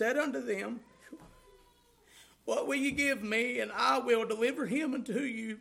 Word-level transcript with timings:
said 0.00 0.16
unto 0.16 0.40
them, 0.40 0.80
What 2.46 2.66
will 2.66 2.76
you 2.76 2.90
give 2.90 3.22
me, 3.22 3.60
and 3.60 3.70
I 3.70 3.98
will 3.98 4.24
deliver 4.24 4.64
him 4.64 4.94
unto 4.94 5.20
you? 5.20 5.58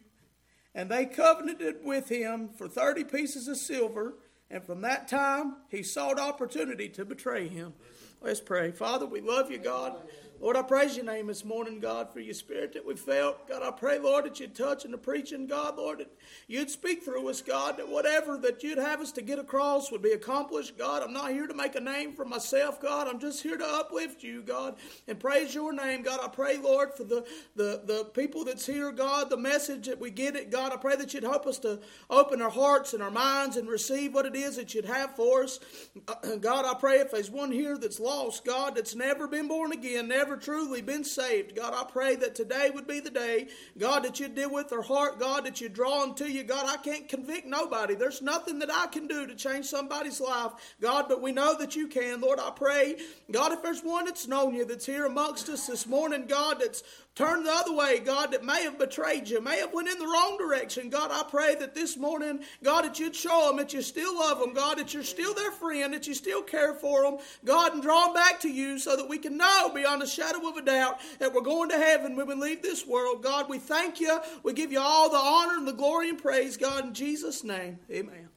And 0.74 0.90
they 0.90 1.08
covenanted 1.08 1.84
with 1.84 2.08
him 2.08 2.48
for 2.48 2.70
thirty 2.70 3.04
pieces 3.04 3.50
of 3.50 3.58
silver, 3.58 4.14
and 4.50 4.64
from 4.64 4.80
that 4.84 5.10
time 5.10 5.58
he 5.68 5.84
sought 5.84 6.22
opportunity 6.22 6.88
to 6.88 7.04
betray 7.04 7.50
him. 7.50 7.74
Let's 8.22 8.40
pray. 8.40 8.72
Father, 8.72 9.06
we 9.06 9.20
love 9.20 9.52
you, 9.52 9.58
God. 9.58 9.98
Lord, 10.42 10.56
I 10.56 10.62
praise 10.62 10.96
your 10.96 11.06
name 11.06 11.28
this 11.28 11.44
morning, 11.44 11.82
God, 11.82 12.14
for 12.14 12.22
your 12.22 12.34
spirit 12.34 12.72
that 12.72 12.86
we 12.86 12.96
felt. 12.96 13.46
God, 13.50 13.62
I 13.62 13.72
pray, 13.72 14.00
Lord, 14.00 14.24
that 14.24 14.40
you'd 14.40 14.56
touch 14.56 14.86
in 14.86 14.92
the 14.92 14.98
preaching, 14.98 15.48
God, 15.48 15.76
Lord, 15.76 16.00
that 16.00 16.18
you'd 16.48 16.70
speak 16.72 17.04
through 17.04 17.28
us, 17.28 17.42
God, 17.42 17.76
that 17.76 17.90
whatever 17.90 18.38
that 18.38 18.64
you'd 18.64 18.78
have 18.78 19.02
us 19.02 19.12
to 19.14 19.22
get 19.22 19.38
across 19.38 19.92
would 19.92 20.02
be 20.02 20.14
accomplished, 20.14 20.78
God. 20.78 21.04
I'm 21.04 21.12
not 21.12 21.32
here 21.32 21.46
to 21.46 21.54
make 21.54 21.76
a 21.76 21.82
name 21.82 22.14
for 22.14 22.24
myself, 22.24 22.82
God. 22.82 23.10
I'm 23.10 23.20
just 23.20 23.44
here 23.44 23.58
to 23.58 23.66
uplift 23.66 24.24
you, 24.24 24.42
God, 24.42 24.78
and 25.10 25.20
praise 25.20 25.54
your 25.54 25.74
name, 25.74 26.04
God. 26.04 26.22
I 26.24 26.30
pray, 26.30 26.56
Lord, 26.56 26.94
for 26.94 27.04
the, 27.04 27.26
the, 27.58 27.82
the 27.84 28.06
people 28.14 28.46
that's 28.46 28.66
here, 28.66 28.94
God, 28.94 29.30
the 29.30 29.36
message 29.36 29.88
that 29.88 30.00
we 30.00 30.10
get 30.10 30.38
it, 30.38 30.52
God. 30.52 30.72
I 30.72 30.78
pray 30.78 30.96
that 30.96 31.14
you'd 31.14 31.24
help 31.24 31.48
us 31.48 31.60
to 31.60 31.82
open 32.10 32.42
our 32.42 32.50
hearts 32.50 32.94
and 32.94 33.04
our 33.04 33.12
minds 33.12 33.58
and 33.58 33.68
receive 33.68 34.14
what 34.14 34.26
it 34.26 34.38
is 34.38 34.56
that 34.56 34.74
you'd 34.74 34.86
have 34.86 35.18
for 35.18 35.44
us. 35.44 35.60
God, 36.40 36.64
I 36.64 36.80
pray 36.80 37.00
if 37.00 37.12
there's 37.12 37.30
one 37.30 37.52
here 37.52 37.78
that's 37.78 38.00
lost, 38.00 38.46
God, 38.46 38.78
that's 38.78 38.96
never 38.96 39.28
been 39.28 39.50
born 39.50 39.74
again, 39.74 40.08
never 40.08 40.29
truly 40.38 40.82
been 40.82 41.04
saved. 41.04 41.56
God, 41.56 41.74
I 41.74 41.90
pray 41.90 42.16
that 42.18 42.36
today 42.36 42.70
would 42.74 42.88
be 42.88 43.00
the 43.00 43.10
day, 43.10 43.48
God, 43.78 44.04
that 44.04 44.20
you 44.20 44.28
deal 44.28 44.52
with 44.52 44.70
their 44.70 44.82
heart, 44.82 45.20
God, 45.20 45.46
that 45.46 45.62
you 45.62 45.70
draw 45.70 46.02
them 46.02 46.16
to 46.16 46.32
you. 46.32 46.44
God, 46.44 46.66
I 46.68 46.78
can't 46.78 47.08
convict 47.08 47.48
nobody. 47.48 47.96
There's 47.96 48.22
nothing 48.22 48.60
that 48.60 48.72
I 48.72 48.88
can 48.88 49.08
do 49.08 49.28
to 49.28 49.36
change 49.36 49.66
somebody's 49.66 50.20
life, 50.20 50.52
God, 50.82 51.06
but 51.08 51.22
we 51.22 51.32
know 51.32 51.58
that 51.58 51.76
you 51.76 51.88
can. 51.88 52.22
Lord, 52.22 52.40
I 52.40 52.52
pray, 52.52 52.98
God, 53.32 53.52
if 53.52 53.62
there's 53.64 53.82
one 53.82 54.06
that's 54.06 54.28
known 54.28 54.54
you, 54.54 54.66
that's 54.66 54.86
here 54.86 55.06
amongst 55.06 55.50
us 55.50 55.68
this 55.68 55.88
morning, 55.88 56.26
God, 56.28 56.58
that's 56.60 56.84
turned 57.16 57.46
the 57.46 57.52
other 57.52 57.74
way, 57.74 58.00
God, 58.00 58.32
that 58.32 58.46
may 58.46 58.64
have 58.64 58.80
betrayed 58.80 59.28
you, 59.28 59.42
may 59.42 59.60
have 59.60 59.74
went 59.74 59.90
in 59.90 60.00
the 60.00 60.06
wrong 60.06 60.38
direction. 60.38 60.90
God, 60.90 61.12
I 61.12 61.24
pray 61.30 61.56
that 61.56 61.76
this 61.76 61.98
morning, 61.98 62.40
God, 62.64 62.86
that 62.86 62.98
you'd 62.98 63.16
show 63.16 63.48
them 63.48 63.58
that 63.58 63.74
you 63.74 63.82
still 63.82 64.18
love 64.18 64.40
them, 64.40 64.54
God, 64.54 64.78
that 64.78 64.94
you're 64.94 65.04
still 65.04 65.34
their 65.34 65.52
friend, 65.52 65.94
that 65.94 66.08
you 66.08 66.14
still 66.14 66.42
care 66.42 66.74
for 66.74 67.04
them, 67.04 67.18
God, 67.44 67.74
and 67.74 67.82
draw 67.82 68.06
them 68.06 68.14
back 68.14 68.40
to 68.42 68.50
you 68.50 68.80
so 68.80 68.96
that 68.96 69.10
we 69.10 69.18
can 69.18 69.38
know 69.38 69.70
beyond 69.74 70.02
a 70.02 70.08
shadow 70.08 70.48
of 70.48 70.56
a 70.56 70.62
doubt 70.62 71.00
that 71.20 71.34
we're 71.34 71.42
going 71.42 71.70
to 71.70 71.78
heaven 71.78 72.16
when 72.16 72.28
we 72.28 72.36
leave 72.36 72.62
this 72.62 72.88
world. 72.88 73.22
God, 73.22 73.50
we 73.50 73.60
thank 73.60 74.00
you. 74.00 74.20
We 74.44 74.54
give 74.54 74.72
you 74.72 74.80
all 74.80 75.10
the 75.10 75.18
honor 75.18 75.58
and 75.58 75.68
the 75.68 75.74
glory 75.74 76.10
and 76.10 76.18
praise, 76.18 76.56
God, 76.56 76.86
in 76.86 76.94
Jesus' 76.94 77.44
name. 77.44 77.80
Amen. 77.92 78.30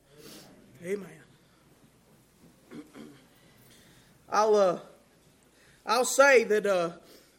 Amen. 0.85 1.07
I'll 4.29 4.57
uh, 4.57 4.79
I'll 5.87 6.05
say 6.05 6.43
that 6.45 6.67
uh, 6.67 6.93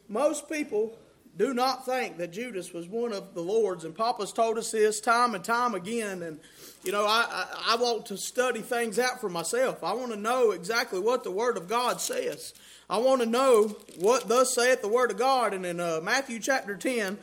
most 0.08 0.50
people 0.50 0.98
do 1.36 1.54
not 1.54 1.86
think 1.86 2.18
that 2.18 2.32
Judas 2.32 2.74
was 2.74 2.88
one 2.88 3.12
of 3.12 3.34
the 3.34 3.42
Lord's. 3.42 3.86
And 3.86 3.96
Papa's 3.96 4.32
told 4.32 4.58
us 4.58 4.72
this 4.72 5.00
time 5.00 5.34
and 5.34 5.44
time 5.44 5.74
again. 5.74 6.22
And, 6.22 6.40
you 6.84 6.92
know, 6.92 7.06
I, 7.06 7.26
I, 7.28 7.74
I, 7.74 7.76
want 7.78 8.06
to 8.08 8.18
study 8.18 8.62
things 8.62 9.00
out 9.00 9.20
for 9.20 9.30
myself. 9.30 9.84
I 9.84 9.94
want 9.94 10.12
to 10.12 10.20
know 10.20 10.52
exactly 10.52 11.00
what 11.00 11.24
the 11.24 11.32
Word 11.32 11.58
of 11.58 11.68
God 11.68 12.00
says. 12.00 12.54
I 12.88 12.98
want 12.98 13.22
to 13.22 13.28
know 13.28 13.76
what 13.98 14.28
thus 14.28 14.54
saith 14.54 14.82
the 14.82 14.88
Word 14.88 15.10
of 15.10 15.18
God. 15.18 15.54
And 15.54 15.66
in 15.66 15.80
uh, 15.80 16.02
Matthew 16.04 16.40
chapter 16.40 16.76
10, 16.76 17.18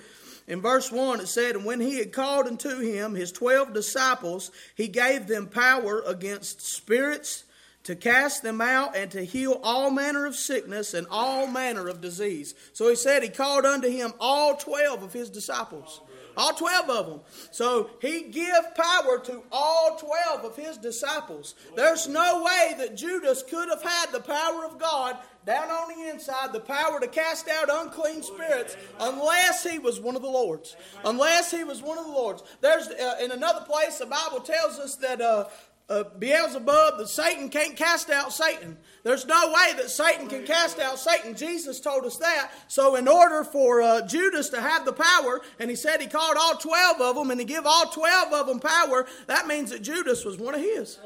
in 0.48 0.61
verse 0.61 0.91
1, 0.91 1.20
it 1.20 1.28
said, 1.28 1.55
And 1.55 1.64
when 1.64 1.81
he 1.81 1.98
had 1.98 2.12
called 2.12 2.48
unto 2.48 2.81
him 2.81 3.14
his 3.14 3.31
twelve 3.31 3.72
disciples, 3.72 4.50
he 4.75 4.88
gave 4.88 5.28
them 5.28 5.47
power 5.47 6.03
against 6.05 6.62
spirits 6.62 7.44
to 7.84 7.97
cast 7.97 8.42
them 8.42 8.61
out 8.61 8.97
and 8.97 9.11
to 9.11 9.25
heal 9.25 9.61
all 9.62 9.91
manner 9.91 10.27
of 10.27 10.36
sickness 10.36 10.92
and 10.95 11.06
all 11.11 11.47
manner 11.47 11.89
of 11.89 12.00
disease. 12.00 12.55
So 12.72 12.89
he 12.89 12.97
said 12.97 13.22
he 13.22 13.28
called 13.28 13.64
unto 13.64 13.89
him 13.89 14.12
all 14.20 14.56
12 14.56 15.03
of 15.03 15.12
his 15.12 15.31
disciples. 15.31 16.00
All 16.37 16.53
12 16.53 16.91
of 16.91 17.06
them. 17.06 17.20
So 17.50 17.91
he 18.00 18.22
give 18.22 18.75
power 18.77 19.19
to 19.25 19.43
all 19.50 19.97
12 19.99 20.44
of 20.44 20.56
his 20.56 20.77
disciples. 20.77 21.54
There's 21.75 22.06
no 22.06 22.43
way 22.44 22.75
that 22.78 22.97
Judas 22.97 23.43
could 23.43 23.69
have 23.69 23.83
had 23.83 24.12
the 24.12 24.21
power 24.21 24.65
of 24.65 24.78
God 24.78 25.16
down 25.47 25.71
on 25.71 25.88
the 25.88 26.10
inside, 26.10 26.53
the 26.53 26.60
power 26.60 27.00
to 27.00 27.09
cast 27.09 27.49
out 27.49 27.69
unclean 27.71 28.22
spirits, 28.22 28.77
unless 29.00 29.65
he 29.65 29.78
was 29.78 29.99
one 29.99 30.15
of 30.15 30.22
the 30.22 30.28
Lord's. 30.28 30.77
Unless 31.04 31.50
he 31.50 31.65
was 31.65 31.83
one 31.83 31.99
of 31.99 32.04
the 32.04 32.12
Lord's. 32.12 32.43
There's 32.60 32.88
uh, 32.88 33.16
in 33.22 33.33
another 33.33 33.65
place 33.65 33.99
the 33.99 34.06
Bible 34.06 34.41
tells 34.41 34.78
us 34.78 34.97
that 34.97 35.21
uh, 35.21 35.49
uh, 35.91 36.05
Beelzebub, 36.19 36.99
that 36.99 37.09
Satan 37.09 37.49
can't 37.49 37.77
cast 37.77 38.09
out 38.11 38.33
Satan. 38.33 38.78
There's 39.03 39.27
no 39.27 39.49
way 39.49 39.75
that 39.77 39.91
Satan 39.91 40.28
can 40.28 40.47
cast 40.47 40.78
out 40.78 40.99
Satan. 40.99 41.34
Jesus 41.34 41.81
told 41.81 42.05
us 42.05 42.17
that. 42.19 42.53
So, 42.69 42.95
in 42.95 43.09
order 43.09 43.43
for 43.43 43.83
uh, 43.83 44.06
Judas 44.06 44.51
to 44.51 44.61
have 44.61 44.84
the 44.84 44.93
power, 44.93 45.41
and 45.59 45.69
he 45.69 45.77
said 45.77 46.01
he 46.01 46.06
called 46.06 46.37
all 46.41 46.56
12 46.56 47.01
of 47.01 47.17
them 47.17 47.31
and 47.31 47.41
he 47.41 47.47
gave 47.47 47.67
all 47.67 47.87
12 47.87 48.33
of 48.33 48.47
them 48.47 48.61
power, 48.61 49.06
that 49.27 49.49
means 49.49 49.71
that 49.71 49.83
Judas 49.83 50.25
was 50.25 50.39
one 50.39 50.55
of 50.55 50.61
his. 50.61 50.99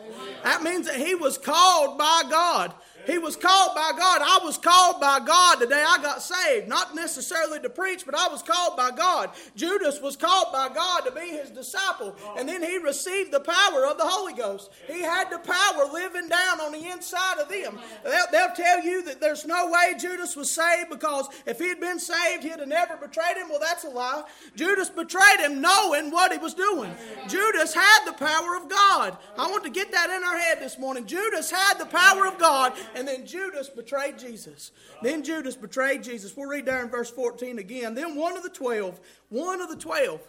That 0.42 0.62
means 0.62 0.86
that 0.86 0.96
he 0.96 1.14
was 1.14 1.38
called 1.38 1.96
by 1.96 2.22
God. 2.30 2.74
He 3.06 3.18
was 3.18 3.36
called 3.36 3.74
by 3.74 3.92
God. 3.96 4.22
I 4.22 4.40
was 4.44 4.58
called 4.58 5.00
by 5.00 5.20
God 5.20 5.60
the 5.60 5.66
day 5.66 5.82
I 5.86 5.98
got 6.02 6.22
saved. 6.22 6.68
Not 6.68 6.94
necessarily 6.94 7.60
to 7.60 7.68
preach, 7.68 8.04
but 8.06 8.14
I 8.14 8.28
was 8.28 8.42
called 8.42 8.76
by 8.76 8.90
God. 8.90 9.30
Judas 9.56 10.00
was 10.00 10.16
called 10.16 10.52
by 10.52 10.68
God 10.68 11.00
to 11.00 11.12
be 11.12 11.28
his 11.28 11.50
disciple. 11.50 12.14
And 12.38 12.48
then 12.48 12.62
he 12.62 12.78
received 12.78 13.32
the 13.32 13.40
power 13.40 13.86
of 13.86 13.98
the 13.98 14.06
Holy 14.06 14.32
Ghost. 14.32 14.70
He 14.86 15.00
had 15.02 15.30
the 15.30 15.38
power 15.38 15.92
living 15.92 16.28
down 16.28 16.60
on 16.60 16.72
the 16.72 16.90
inside 16.90 17.38
of 17.38 17.48
them. 17.48 17.78
They'll, 18.04 18.26
they'll 18.32 18.54
tell 18.54 18.82
you 18.82 19.02
that 19.04 19.20
there's 19.20 19.44
no 19.46 19.70
way 19.70 19.94
Judas 19.98 20.36
was 20.36 20.50
saved 20.50 20.90
because 20.90 21.28
if 21.46 21.58
he 21.58 21.68
had 21.68 21.80
been 21.80 21.98
saved, 21.98 22.42
he'd 22.42 22.58
have 22.58 22.68
never 22.68 22.96
betrayed 22.96 23.36
him. 23.36 23.48
Well, 23.48 23.60
that's 23.60 23.84
a 23.84 23.88
lie. 23.88 24.24
Judas 24.56 24.88
betrayed 24.88 25.40
him 25.40 25.60
knowing 25.60 26.10
what 26.10 26.32
he 26.32 26.38
was 26.38 26.54
doing. 26.54 26.94
Judas 27.28 27.74
had 27.74 28.04
the 28.06 28.12
power 28.12 28.56
of 28.56 28.68
God. 28.68 29.16
I 29.38 29.50
want 29.50 29.64
to 29.64 29.70
get 29.70 29.92
that 29.92 30.10
in 30.10 30.24
our 30.24 30.38
head 30.38 30.60
this 30.60 30.78
morning. 30.78 31.06
Judas 31.06 31.50
had 31.50 31.78
the 31.78 31.86
power 31.86 32.26
of 32.26 32.38
God 32.38 32.72
and 32.94 33.06
then 33.06 33.26
Judas 33.26 33.68
betrayed 33.68 34.18
Jesus. 34.18 34.72
Then 35.02 35.22
Judas 35.22 35.56
betrayed 35.56 36.02
Jesus. 36.02 36.36
We'll 36.36 36.48
read 36.48 36.66
there 36.66 36.82
in 36.82 36.90
verse 36.90 37.10
14 37.10 37.58
again. 37.58 37.94
Then 37.94 38.16
one 38.16 38.36
of 38.36 38.42
the 38.42 38.50
twelve, 38.50 39.00
one 39.28 39.60
of 39.60 39.68
the 39.68 39.76
twelve, 39.76 40.20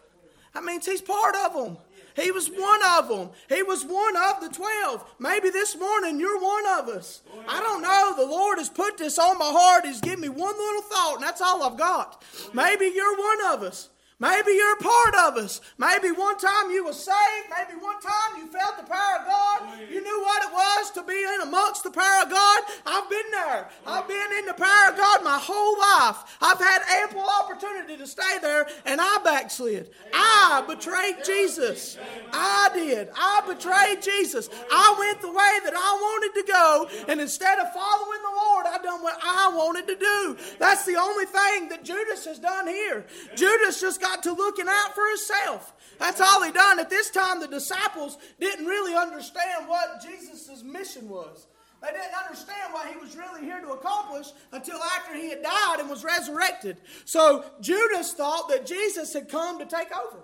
that 0.53 0.63
means 0.63 0.85
he's 0.85 1.01
part 1.01 1.35
of 1.35 1.53
them. 1.53 1.77
He 2.15 2.31
was 2.31 2.49
one 2.49 2.79
of 2.97 3.09
them. 3.09 3.29
He 3.49 3.61
was 3.61 3.83
one 3.83 4.15
of 4.15 4.39
the 4.39 4.47
12. 4.47 5.15
Maybe 5.19 5.49
this 5.49 5.77
morning 5.77 6.17
you're 6.17 6.41
one 6.41 6.63
of 6.79 6.87
us. 6.87 7.21
I 7.45 7.59
don't 7.59 7.81
know. 7.81 8.13
The 8.15 8.25
Lord 8.31 8.57
has 8.57 8.69
put 8.69 8.97
this 8.97 9.19
on 9.19 9.37
my 9.37 9.51
heart. 9.51 9.85
He's 9.85 9.99
given 9.99 10.21
me 10.21 10.29
one 10.29 10.57
little 10.57 10.81
thought, 10.83 11.15
and 11.15 11.23
that's 11.23 11.41
all 11.41 11.61
I've 11.61 11.77
got. 11.77 12.23
Maybe 12.53 12.85
you're 12.85 13.17
one 13.17 13.53
of 13.53 13.63
us. 13.63 13.89
Maybe 14.17 14.51
you're 14.51 14.73
a 14.73 14.83
part 14.83 15.15
of 15.27 15.43
us. 15.43 15.59
Maybe 15.77 16.11
one 16.11 16.37
time 16.37 16.71
you 16.71 16.85
were 16.85 16.93
saved. 16.93 17.47
Maybe 17.49 17.77
one 17.81 17.99
time 17.99 18.37
you 18.37 18.47
felt 18.47 18.77
the 18.77 18.83
power 18.83 19.19
of 19.19 19.25
God. 19.25 19.61
You 19.91 20.01
knew 20.01 20.21
what 20.21 20.43
it 20.43 20.53
was 20.53 20.91
to 20.91 21.03
be 21.03 21.21
in 21.21 21.41
amongst 21.43 21.83
the 21.83 21.91
power 21.91 22.23
of 22.23 22.29
God. 22.29 22.63
I've 22.85 23.09
been 23.09 23.31
there. 23.31 23.67
I've 23.85 24.07
been 24.07 24.31
in 24.39 24.45
the 24.45 24.53
power 24.53 24.91
of 24.91 24.97
God 24.97 25.21
my 25.23 25.37
whole 25.37 25.77
life. 25.77 26.37
I've 26.41 26.59
had 26.59 26.81
ample 27.03 27.25
opportunity 27.41 27.97
to 27.97 28.07
stay 28.07 28.37
there, 28.41 28.67
and 28.85 29.01
I 29.01 29.19
backslid. 29.23 29.89
I 30.13 30.63
betrayed 30.65 31.17
Jesus. 31.25 31.97
I 32.31 32.69
did. 32.73 33.09
I 33.17 33.41
betrayed 33.45 34.01
Jesus. 34.01 34.49
I 34.71 34.95
went 34.97 35.21
the 35.21 35.27
way 35.27 35.59
that 35.65 35.73
I 35.75 35.93
wanted 35.99 36.39
to 36.39 36.51
go, 36.51 36.89
and 37.11 37.19
instead 37.19 37.59
of 37.59 37.73
following 37.73 38.19
the 38.21 38.35
Lord, 38.45 38.65
I 38.67 38.77
done 38.81 39.03
what 39.03 39.19
I 39.21 39.51
wanted 39.53 39.87
to 39.87 39.95
do. 39.95 40.37
That's 40.57 40.85
the 40.85 40.95
only 40.95 41.25
thing 41.25 41.67
that 41.69 41.83
Judas 41.83 42.23
has 42.25 42.39
done 42.39 42.67
here. 42.67 43.05
Judas 43.35 43.81
just 43.81 44.01
got 44.05 44.23
to 44.23 44.33
looking 44.33 44.67
out 44.67 44.93
for 44.93 45.07
himself. 45.09 45.73
That's 45.99 46.21
all 46.21 46.43
he 46.43 46.51
done. 46.51 46.79
At 46.79 46.89
this 46.89 47.09
time, 47.09 47.39
the 47.39 47.47
disciples 47.47 48.17
didn't 48.39 48.65
really 48.65 48.95
understand 48.95 49.67
what 49.67 50.01
Jesus' 50.01 50.63
mission 50.63 51.09
was. 51.09 51.47
They 51.81 51.91
didn't 51.91 52.15
understand 52.23 52.73
what 52.73 52.87
he 52.87 52.97
was 52.97 53.15
really 53.15 53.41
here 53.41 53.59
to 53.61 53.69
accomplish 53.69 54.27
until 54.51 54.79
after 54.97 55.15
he 55.15 55.29
had 55.29 55.43
died 55.43 55.79
and 55.79 55.89
was 55.89 56.03
resurrected. 56.03 56.77
So 57.05 57.45
Judas 57.61 58.13
thought 58.13 58.49
that 58.49 58.65
Jesus 58.65 59.13
had 59.13 59.29
come 59.29 59.59
to 59.59 59.65
take 59.65 59.89
over. 59.95 60.19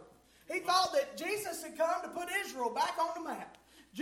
He 0.52 0.60
thought 0.60 0.94
that 0.94 1.18
Jesus 1.18 1.64
had 1.64 1.78
come 1.78 2.02
to 2.04 2.10
put 2.10 2.30
Israel 2.46 2.70
back 2.70 2.96
on 3.00 3.10
the 3.16 3.30
map 3.30 3.58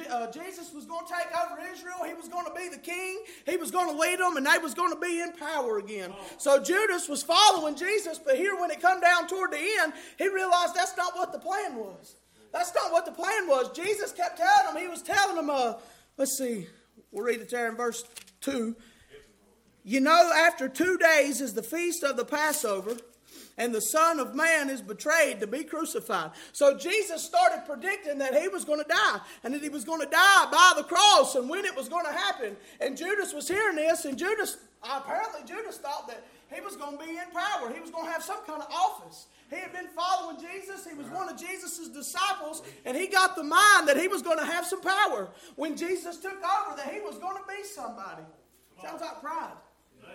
uh, 0.09 0.31
Jesus 0.31 0.71
was 0.71 0.85
going 0.85 1.05
to 1.05 1.11
take 1.11 1.27
over 1.35 1.59
Israel. 1.73 2.03
He 2.05 2.13
was 2.13 2.27
going 2.27 2.45
to 2.45 2.53
be 2.53 2.69
the 2.69 2.77
king. 2.77 3.23
He 3.45 3.57
was 3.57 3.71
going 3.71 3.91
to 3.93 3.99
lead 3.99 4.19
them, 4.19 4.37
and 4.37 4.45
they 4.45 4.59
was 4.59 4.75
going 4.75 4.93
to 4.93 4.99
be 4.99 5.19
in 5.19 5.33
power 5.33 5.79
again. 5.79 6.13
So 6.37 6.61
Judas 6.61 7.09
was 7.09 7.23
following 7.23 7.75
Jesus, 7.75 8.19
but 8.19 8.35
here 8.35 8.55
when 8.59 8.69
it 8.69 8.81
come 8.81 9.01
down 9.01 9.27
toward 9.27 9.51
the 9.51 9.59
end, 9.81 9.93
he 10.17 10.27
realized 10.27 10.75
that's 10.75 10.95
not 10.95 11.15
what 11.15 11.31
the 11.31 11.39
plan 11.39 11.75
was. 11.75 12.15
That's 12.51 12.73
not 12.75 12.91
what 12.91 13.05
the 13.05 13.11
plan 13.11 13.47
was. 13.47 13.71
Jesus 13.71 14.11
kept 14.11 14.37
telling 14.37 14.73
them. 14.73 14.81
He 14.81 14.87
was 14.87 15.01
telling 15.01 15.35
them. 15.35 15.49
Uh, 15.49 15.73
let's 16.17 16.37
see. 16.37 16.67
We'll 17.11 17.25
read 17.25 17.41
it 17.41 17.49
there 17.49 17.69
in 17.69 17.75
verse 17.75 18.03
two. 18.41 18.75
You 19.83 20.01
know, 20.01 20.31
after 20.35 20.69
two 20.69 20.97
days 20.97 21.41
is 21.41 21.53
the 21.53 21.63
feast 21.63 22.03
of 22.03 22.15
the 22.15 22.25
Passover 22.25 22.95
and 23.59 23.75
the 23.75 23.81
Son 23.81 24.19
of 24.19 24.33
Man 24.33 24.69
is 24.69 24.81
betrayed 24.81 25.41
to 25.41 25.47
be 25.47 25.63
crucified. 25.63 26.31
So 26.53 26.75
Jesus 26.75 27.21
started 27.21 27.63
predicting 27.67 28.17
that 28.19 28.33
he 28.33 28.47
was 28.47 28.65
going 28.65 28.81
to 28.81 28.87
die 28.87 29.19
and 29.43 29.53
that 29.53 29.61
he 29.61 29.69
was 29.69 29.83
going 29.83 29.99
to 29.99 30.07
die 30.07 30.47
by 30.49 30.73
the 30.77 30.83
cross 30.83 31.35
and 31.35 31.47
when 31.47 31.65
it 31.65 31.75
was 31.75 31.89
going 31.89 32.05
to 32.05 32.11
happen. 32.11 32.55
And 32.79 32.97
Judas 32.97 33.33
was 33.33 33.47
hearing 33.47 33.75
this, 33.75 34.05
and 34.05 34.17
Judas 34.17 34.57
apparently 34.81 35.41
Judas 35.45 35.77
thought 35.77 36.07
that 36.07 36.23
he 36.53 36.61
was 36.61 36.75
going 36.77 36.97
to 36.97 37.05
be 37.05 37.11
in 37.11 37.29
power. 37.31 37.71
He 37.71 37.79
was 37.79 37.91
going 37.91 38.05
to 38.05 38.11
have 38.11 38.23
some 38.23 38.43
kind 38.47 38.61
of 38.61 38.71
office. 38.71 39.27
He 39.49 39.57
had 39.57 39.73
been 39.73 39.87
following 39.87 40.37
Jesus. 40.39 40.87
He 40.87 40.95
was 40.95 41.07
uh-huh. 41.07 41.17
one 41.17 41.29
of 41.29 41.37
Jesus' 41.37 41.89
disciples, 41.89 42.63
and 42.85 42.95
he 42.95 43.07
got 43.07 43.35
the 43.35 43.43
mind 43.43 43.87
that 43.87 43.97
he 43.97 44.07
was 44.07 44.21
going 44.21 44.39
to 44.39 44.45
have 44.45 44.65
some 44.65 44.81
power. 44.81 45.29
When 45.57 45.75
Jesus 45.75 46.17
took 46.17 46.37
over, 46.37 46.77
that 46.77 46.91
he 46.93 47.01
was 47.01 47.17
going 47.17 47.35
to 47.35 47.43
be 47.47 47.63
somebody. 47.63 48.23
Sounds 48.81 49.01
like 49.01 49.21
pride. 49.21 49.57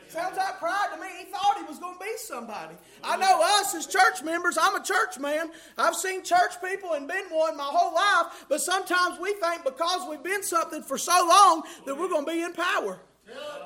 Sounds 0.08 0.36
like 0.36 0.58
pride 0.58 0.88
to 0.94 1.00
me. 1.00 1.08
He 1.18 1.24
thought 1.24 1.56
he 1.58 1.64
was 1.64 1.78
going 1.78 1.94
to 1.94 2.00
be 2.00 2.12
somebody. 2.16 2.74
I 3.02 3.16
know 3.16 3.42
us 3.60 3.74
as 3.74 3.86
church 3.86 4.22
members, 4.22 4.56
I'm 4.60 4.76
a 4.76 4.82
church 4.82 5.18
man. 5.18 5.50
I've 5.76 5.96
seen 5.96 6.22
church 6.22 6.60
people 6.62 6.92
and 6.92 7.08
been 7.08 7.24
one 7.30 7.56
my 7.56 7.64
whole 7.64 7.94
life, 7.94 8.44
but 8.48 8.60
sometimes 8.60 9.18
we 9.20 9.32
think 9.34 9.64
because 9.64 10.08
we've 10.08 10.22
been 10.22 10.42
something 10.42 10.82
for 10.82 10.98
so 10.98 11.26
long 11.28 11.62
that 11.86 11.98
we're 11.98 12.08
going 12.08 12.26
to 12.26 12.30
be 12.30 12.42
in 12.42 12.52
power 12.52 13.00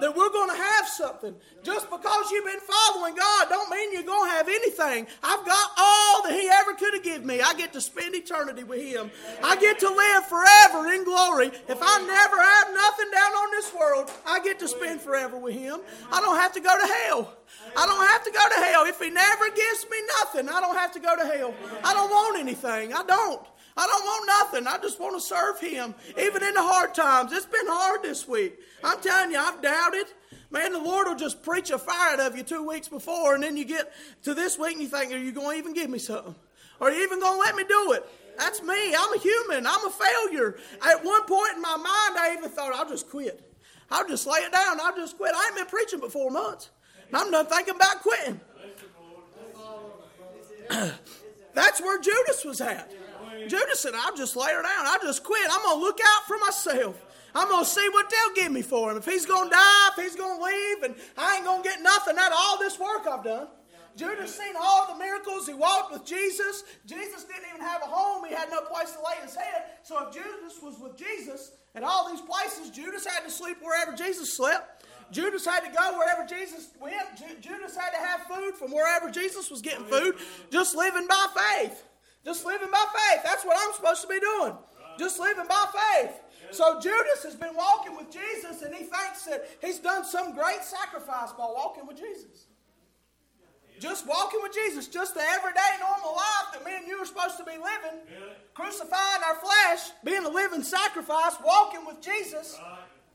that 0.00 0.16
we're 0.16 0.31
going 0.31 0.50
to 0.50 0.56
have 0.56 0.87
something. 0.87 1.34
Just 1.62 1.90
because 1.90 2.31
you've 2.31 2.44
been 2.44 2.60
following 2.60 3.14
God 3.14 3.49
don't 3.49 3.70
mean 3.70 3.93
you're 3.93 4.05
going 4.05 4.31
to 4.31 4.37
have 4.37 4.49
anything. 4.49 5.06
I've 5.22 5.44
got 5.44 5.70
all 5.76 6.22
that 6.22 6.32
He 6.32 6.49
ever 6.49 6.75
could 6.75 6.94
have 6.94 7.02
given 7.02 7.26
me. 7.26 7.40
I 7.40 7.55
get 7.55 7.72
to 7.72 7.81
spend 7.81 8.14
eternity 8.14 8.64
with 8.64 8.81
Him. 8.82 9.10
I 9.43 9.56
get 9.56 9.78
to 9.81 9.88
live 9.88 10.26
forever 10.26 10.93
in 10.93 11.05
glory. 11.05 11.49
If 11.69 11.78
I 11.82 11.99
never 12.06 12.40
have 12.40 12.75
nothing 12.75 13.10
down 13.10 13.32
on 13.32 13.50
this 13.52 13.75
world, 13.75 14.10
I 14.26 14.40
get 14.40 14.58
to 14.60 14.69
spend 14.69 15.00
forever 15.00 15.38
with 15.38 15.55
Him. 15.55 15.81
I 16.12 16.20
don't 16.20 16.37
have 16.37 16.52
to 16.52 16.60
go 16.60 16.78
to 16.78 16.87
hell. 16.87 17.34
I 17.76 17.87
don't 17.87 18.06
have 18.06 18.25
to 18.25 18.31
go 18.31 18.49
to 18.49 18.66
hell. 18.66 18.84
If 18.87 19.00
He 19.00 19.10
never 19.10 19.50
gives 19.50 19.87
me 19.90 19.99
nothing, 20.20 20.49
I 20.49 20.60
don't 20.60 20.76
have 20.76 20.93
to 20.93 21.00
go 21.00 21.16
to 21.16 21.26
hell. 21.26 21.55
I 21.84 21.93
don't 21.94 22.10
want 22.10 22.38
anything. 22.38 22.94
I 22.94 23.02
don't. 23.02 23.44
I 23.79 23.87
don't 23.87 24.05
want 24.05 24.27
nothing. 24.27 24.67
I 24.67 24.77
just 24.79 24.99
want 24.99 25.15
to 25.15 25.21
serve 25.21 25.61
Him, 25.61 25.95
even 26.19 26.43
in 26.43 26.55
the 26.55 26.63
hard 26.63 26.95
times. 26.95 27.33
It's 27.33 27.47
been 27.47 27.69
hard 27.69 28.03
this 28.03 28.27
week. 28.27 28.59
I'm 28.83 29.01
telling 29.01 29.31
you, 29.31 29.39
I've 29.39 29.63
doubted. 29.63 30.07
Man, 30.51 30.73
the 30.73 30.81
Lord 30.81 31.07
will 31.07 31.15
just 31.15 31.45
preach 31.45 31.71
a 31.71 31.79
fire 31.79 32.15
out 32.15 32.21
of 32.21 32.37
you 32.37 32.43
two 32.43 32.67
weeks 32.67 32.89
before, 32.89 33.37
and 33.37 33.43
then 33.45 33.57
you 33.57 33.65
get 33.65 33.93
to 34.25 34.35
this 34.35 34.59
week 34.59 34.73
and 34.73 34.83
you 34.83 34.89
think, 34.89 35.13
Are 35.13 35.17
you 35.17 35.31
going 35.31 35.55
to 35.55 35.59
even 35.59 35.75
give 35.75 35.89
me 35.91 36.01
something? 36.01 36.35
Are 36.81 36.91
you 36.91 37.05
even 37.05 37.21
going 37.21 37.35
to 37.35 37.39
let 37.39 37.55
me 37.55 37.63
do 37.69 37.93
it? 37.93 38.05
That's 38.37 38.63
me. 38.63 38.95
I'm 38.97 39.13
a 39.15 39.19
human. 39.19 39.65
I'm 39.65 39.87
a 39.87 39.91
failure. 39.91 40.59
At 40.85 41.05
one 41.05 41.25
point 41.25 41.55
in 41.55 41.63
my 41.63 41.77
mind, 41.77 42.19
I 42.19 42.35
even 42.37 42.51
thought, 42.51 42.75
I'll 42.75 42.89
just 42.89 43.09
quit. 43.09 43.41
I'll 43.91 44.09
just 44.09 44.27
lay 44.27 44.41
it 44.41 44.53
down. 44.53 44.81
I'll 44.81 44.97
just 44.97 45.17
quit. 45.17 45.33
I 45.37 45.47
ain't 45.47 45.57
been 45.57 45.67
preaching 45.67 46.01
but 46.01 46.11
four 46.11 46.33
months. 46.33 46.71
I'm 47.15 47.31
done 47.31 47.47
thinking 47.47 47.77
about 47.77 48.03
quitting. 48.03 48.41
That's 51.55 51.81
where 51.81 52.01
Judas 52.01 52.45
was 52.45 52.61
at. 52.61 52.93
Judas 53.49 53.81
said, 53.81 53.95
I'll 53.95 54.17
just 54.17 54.37
lay 54.37 54.53
her 54.53 54.62
down. 54.62 54.87
I'll 54.87 55.00
just 55.00 55.25
quit. 55.25 55.49
I'm 55.50 55.62
going 55.62 55.79
to 55.79 55.85
look 55.85 55.99
out 56.00 56.25
for 56.27 56.39
myself. 56.39 57.05
I'm 57.35 57.49
going 57.49 57.65
to 57.65 57.71
see 57.71 57.89
what 57.91 58.11
they'll 58.11 58.35
give 58.35 58.53
me 58.53 58.62
for 58.62 58.91
him. 58.91 58.97
If 58.97 59.05
he's 59.05 59.27
going 59.27 59.49
to 59.49 59.55
die, 59.55 59.89
if 59.97 60.05
he's 60.05 60.17
going 60.17 60.39
to 60.39 60.45
leave, 60.45 60.83
and 60.85 60.95
I 61.17 61.37
ain't 61.37 61.45
going 61.45 61.62
to 61.62 61.69
get 61.69 61.83
nothing 61.83 62.17
out 62.19 62.33
of 62.33 62.39
all 62.39 62.59
this 62.59 62.79
work 62.79 63.06
I've 63.06 63.25
done. 63.25 63.49
Judas 63.97 64.35
seen 64.35 64.55
all 64.61 64.87
the 64.93 64.99
miracles. 64.99 65.47
He 65.47 65.55
walked 65.55 65.93
with 65.93 66.05
Jesus. 66.05 66.62
Jesus 66.87 67.25
didn't 67.25 67.49
even 67.49 67.61
have 67.61 67.83
a 67.83 67.87
home. 67.87 68.25
He 68.25 68.33
had 68.33 68.49
no 68.49 68.61
place 68.62 68.93
to 68.93 68.99
lay 68.99 69.17
his 69.25 69.35
head. 69.35 69.65
So 69.83 70.06
if 70.06 70.15
Judas 70.15 70.62
was 70.62 70.79
with 70.79 70.97
Jesus 70.97 71.51
at 71.75 71.83
all 71.83 72.09
these 72.09 72.21
places, 72.21 72.71
Judas 72.71 73.05
had 73.05 73.25
to 73.25 73.31
sleep 73.31 73.56
wherever 73.61 73.97
Jesus 73.97 74.37
slept. 74.37 74.87
Judas 75.11 75.44
had 75.44 75.61
to 75.61 75.71
go 75.73 75.99
wherever 75.99 76.25
Jesus 76.27 76.69
went. 76.81 76.94
Judas 77.41 77.77
had 77.77 77.91
to 77.91 77.97
have 77.97 78.21
food 78.27 78.55
from 78.55 78.71
wherever 78.71 79.11
Jesus 79.11 79.51
was 79.51 79.62
getting 79.62 79.87
food, 79.87 80.15
just 80.51 80.77
living 80.77 81.09
by 81.09 81.27
faith. 81.59 81.83
Just 82.29 82.45
living 82.45 82.69
by 82.71 82.85
faith. 82.93 83.23
That's 83.25 83.43
what 83.43 83.57
I'm 83.59 83.73
supposed 83.73 84.03
to 84.03 84.09
be 84.09 84.21
doing. 84.21 84.53
Just 84.99 85.19
living 85.19 85.47
by 85.49 85.65
faith. 85.73 86.13
So 86.51 86.79
Judas 86.79 87.23
has 87.25 87.35
been 87.35 87.57
walking 87.57 87.97
with 87.97 88.13
Jesus 88.13 88.61
and 88.61 88.75
he 88.75 88.85
thinks 88.85 89.25
that 89.25 89.49
he's 89.63 89.79
done 89.79 90.05
some 90.05 90.35
great 90.35 90.63
sacrifice 90.63 91.33
by 91.33 91.47
walking 91.47 91.87
with 91.87 91.97
Jesus. 91.97 92.45
Just 93.81 94.07
walking 94.07 94.41
with 94.43 94.53
Jesus, 94.53 94.89
just 94.89 95.15
the 95.15 95.23
everyday 95.23 95.81
normal 95.81 96.17
life 96.17 96.53
that 96.53 96.63
me 96.67 96.73
and 96.77 96.87
you 96.87 96.99
are 96.99 97.07
supposed 97.07 97.39
to 97.39 97.45
be 97.45 97.53
living, 97.53 98.05
crucifying 98.53 99.23
our 99.27 99.37
flesh, 99.37 99.89
being 100.05 100.27
a 100.27 100.29
living 100.29 100.63
sacrifice, 100.63 101.33
walking 101.43 101.87
with 101.87 102.03
Jesus. 102.03 102.61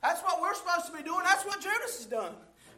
That's 0.01 0.21
what 0.21 0.41
we're 0.41 0.55
supposed 0.55 0.87
to 0.87 0.91
be 0.91 1.03
doing. 1.03 1.21
That's 1.23 1.45
what 1.45 1.61
Judas 1.61 1.97
has 1.97 2.07
done. 2.07 2.33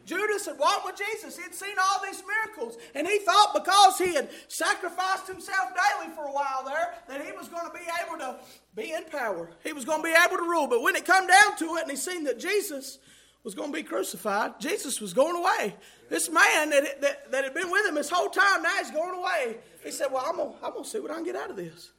Judas 0.06 0.46
had 0.46 0.58
walked 0.58 0.86
with 0.86 0.96
Jesus. 0.96 1.36
He 1.36 1.42
had 1.42 1.54
seen 1.54 1.74
all 1.78 2.00
these 2.02 2.22
miracles. 2.26 2.78
And 2.94 3.06
he 3.06 3.18
thought 3.18 3.52
because 3.52 3.98
he 3.98 4.14
had 4.14 4.30
sacrificed 4.46 5.26
himself 5.26 5.70
daily 5.74 6.14
for 6.14 6.24
a 6.26 6.32
while 6.32 6.64
there, 6.64 6.94
that 7.08 7.26
he 7.26 7.32
was 7.32 7.48
going 7.48 7.66
to 7.66 7.72
be 7.72 7.84
able 8.06 8.18
to 8.18 8.36
be 8.76 8.92
in 8.92 9.04
power. 9.04 9.50
He 9.64 9.72
was 9.72 9.84
going 9.84 9.98
to 9.98 10.04
be 10.04 10.14
able 10.14 10.36
to 10.36 10.48
rule. 10.48 10.68
But 10.68 10.82
when 10.82 10.94
it 10.94 11.04
come 11.04 11.26
down 11.26 11.56
to 11.58 11.74
it 11.74 11.82
and 11.82 11.90
he 11.90 11.96
seen 11.96 12.22
that 12.24 12.38
Jesus 12.38 12.98
was 13.42 13.54
going 13.54 13.72
to 13.72 13.76
be 13.76 13.82
crucified, 13.82 14.60
Jesus 14.60 15.00
was 15.00 15.12
going 15.12 15.36
away. 15.36 15.74
This 16.08 16.30
man 16.30 16.70
that, 16.70 17.00
that, 17.00 17.32
that 17.32 17.44
had 17.44 17.54
been 17.54 17.70
with 17.70 17.84
him 17.86 17.96
this 17.96 18.08
whole 18.08 18.28
time, 18.28 18.62
now 18.62 18.76
he's 18.78 18.92
going 18.92 19.18
away. 19.18 19.56
He 19.82 19.90
said, 19.90 20.06
Well, 20.12 20.24
I'm 20.24 20.36
going 20.36 20.54
I'm 20.62 20.72
to 20.72 20.88
see 20.88 21.00
what 21.00 21.10
I 21.10 21.14
can 21.14 21.24
get 21.24 21.36
out 21.36 21.50
of 21.50 21.56
this. 21.56 21.90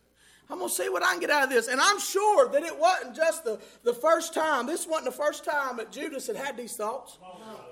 I'm 0.50 0.60
going 0.60 0.70
to 0.70 0.76
see 0.76 0.88
what 0.88 1.04
I 1.04 1.12
can 1.12 1.20
get 1.20 1.30
out 1.30 1.44
of 1.44 1.50
this. 1.50 1.68
And 1.68 1.82
I'm 1.82 2.00
sure 2.00 2.48
that 2.50 2.64
it 2.64 2.78
wasn't 2.78 3.16
just 3.16 3.44
the, 3.44 3.60
the 3.84 3.94
first 3.94 4.34
time. 4.34 4.66
This 4.66 4.88
wasn't 4.88 5.06
the 5.06 5.24
first 5.24 5.44
time 5.44 5.76
that 5.78 5.92
Judas 5.92 6.28
had 6.28 6.38
had 6.38 6.56
these 6.56 6.74
thoughts. 6.74 7.18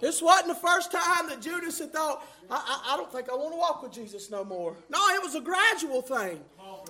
This 0.01 0.21
wasn't 0.21 0.49
the 0.49 0.55
first 0.55 0.91
time 0.91 1.29
that 1.29 1.41
Judas 1.41 1.79
had 1.79 1.93
thought, 1.93 2.27
I, 2.49 2.55
I, 2.55 2.93
I 2.93 2.97
don't 2.97 3.09
think 3.09 3.29
I 3.29 3.35
want 3.35 3.53
to 3.53 3.57
walk 3.57 3.81
with 3.81 3.93
Jesus 3.93 4.29
no 4.29 4.43
more. 4.43 4.75
No, 4.89 4.99
it 5.09 5.23
was 5.23 5.35
a 5.35 5.41
gradual 5.41 6.01
thing. 6.01 6.41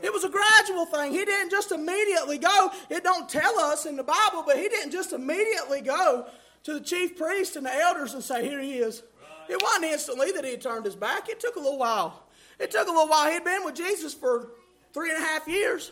It 0.02 0.12
was 0.12 0.24
a 0.24 0.30
gradual 0.30 0.88
thing. 0.88 1.12
He 1.12 1.24
didn't 1.24 1.52
just 1.52 1.72
immediately 1.72 2.40
go. 2.40 2.72
It 2.90 3.04
don't 3.04 3.30
tell 3.30 3.60
us 3.60 3.86
in 3.86 3.96
the 3.96 4.04
Bible, 4.04 4.44
but 4.46 4.58
he 4.58 4.68
didn't 4.68 4.92
just 4.92 5.14
immediately 5.14 5.82
go 5.82 6.26
to 6.64 6.74
the 6.74 6.82
chief 6.82 7.16
priest 7.16 7.56
and 7.56 7.66
the 7.66 7.74
elders 7.74 8.16
and 8.16 8.24
say, 8.24 8.44
Here 8.44 8.60
he 8.60 8.78
is. 8.78 9.04
It 9.48 9.62
wasn't 9.62 9.86
instantly 9.86 10.32
that 10.32 10.44
he 10.44 10.58
turned 10.58 10.86
his 10.86 10.96
back. 10.96 11.30
It 11.30 11.40
took 11.40 11.56
a 11.56 11.60
little 11.60 11.78
while. 11.78 12.24
It 12.60 12.72
took 12.72 12.88
a 12.88 12.92
little 12.92 13.08
while. 13.08 13.32
He'd 13.32 13.44
been 13.44 13.64
with 13.64 13.76
Jesus 13.76 14.14
for 14.14 14.50
three 14.96 15.12
and 15.14 15.22
a 15.22 15.28
half 15.28 15.46
years. 15.46 15.92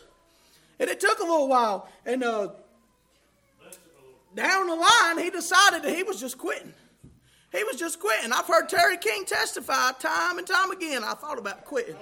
And 0.79 0.89
it 0.89 1.01
took 1.01 1.19
a 1.19 1.23
little 1.23 1.49
while. 1.49 1.89
And 2.05 2.23
uh, 2.23 2.51
down 4.33 4.67
the 4.67 4.75
line, 4.75 5.17
he 5.17 5.29
decided 5.29 5.83
that 5.83 5.93
he 5.93 6.03
was 6.03 6.21
just 6.21 6.37
quitting. 6.37 6.73
He 7.51 7.63
was 7.65 7.75
just 7.75 7.99
quitting. 7.99 8.31
I've 8.31 8.47
heard 8.47 8.69
Terry 8.69 8.97
King 8.97 9.25
testify 9.25 9.91
time 9.99 10.37
and 10.37 10.47
time 10.47 10.71
again. 10.71 11.03
I 11.03 11.15
thought 11.15 11.37
about 11.37 11.65
quitting. 11.65 11.97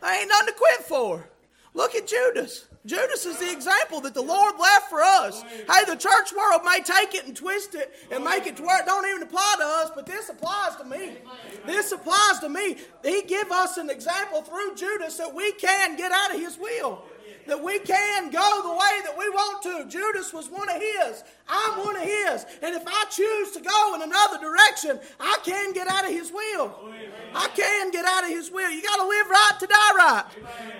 I 0.00 0.20
ain't 0.20 0.28
nothing 0.28 0.46
to 0.46 0.54
quit 0.54 0.80
for. 0.84 1.28
Look 1.74 1.96
at 1.96 2.06
Judas. 2.06 2.66
Judas 2.86 3.24
is 3.24 3.38
the 3.38 3.50
example 3.50 4.00
that 4.02 4.12
the 4.12 4.22
Lord 4.22 4.54
left 4.58 4.90
for 4.90 5.00
us. 5.00 5.42
Hey, 5.42 5.84
the 5.86 5.96
church 5.96 6.32
world 6.36 6.62
may 6.64 6.80
take 6.84 7.14
it 7.14 7.26
and 7.26 7.34
twist 7.34 7.74
it 7.74 7.94
and 8.10 8.22
make 8.22 8.46
it 8.46 8.56
to 8.58 8.62
where 8.62 8.80
it 8.80 8.86
don't 8.86 9.08
even 9.08 9.22
apply 9.22 9.54
to 9.58 9.64
us, 9.64 9.90
but 9.94 10.04
this 10.04 10.28
applies 10.28 10.76
to 10.76 10.84
me. 10.84 11.16
This 11.66 11.92
applies 11.92 12.40
to 12.40 12.48
me. 12.48 12.76
He 13.02 13.22
give 13.22 13.50
us 13.50 13.78
an 13.78 13.88
example 13.88 14.42
through 14.42 14.74
Judas 14.74 15.16
that 15.16 15.34
we 15.34 15.52
can 15.52 15.96
get 15.96 16.12
out 16.12 16.34
of 16.34 16.40
his 16.40 16.58
will 16.58 17.02
that 17.46 17.62
we 17.62 17.78
can 17.80 18.30
go 18.30 18.62
the 18.62 18.72
way 18.72 19.00
that 19.04 19.14
we 19.16 19.28
want 19.30 19.62
to. 19.62 19.86
Judas 19.88 20.32
was 20.32 20.48
one 20.48 20.68
of 20.68 20.80
his. 20.80 21.24
I'm 21.48 21.84
one 21.84 21.96
of 21.96 22.02
his. 22.02 22.46
And 22.62 22.74
if 22.74 22.82
I 22.86 23.04
choose 23.10 23.50
to 23.52 23.60
go 23.60 23.94
in 23.94 24.02
another 24.02 24.38
direction, 24.38 24.98
I 25.20 25.38
can 25.44 25.72
get 25.72 25.88
out 25.88 26.04
of 26.04 26.10
his 26.10 26.32
will. 26.32 26.74
I 27.34 27.48
can 27.48 27.90
get 27.90 28.04
out 28.04 28.24
of 28.24 28.30
his 28.30 28.50
will. 28.50 28.70
You 28.70 28.82
got 28.82 28.96
to 28.96 29.06
live 29.08 29.26
right 29.28 29.52
to 29.60 29.66
die 29.66 29.96
right. 29.96 30.24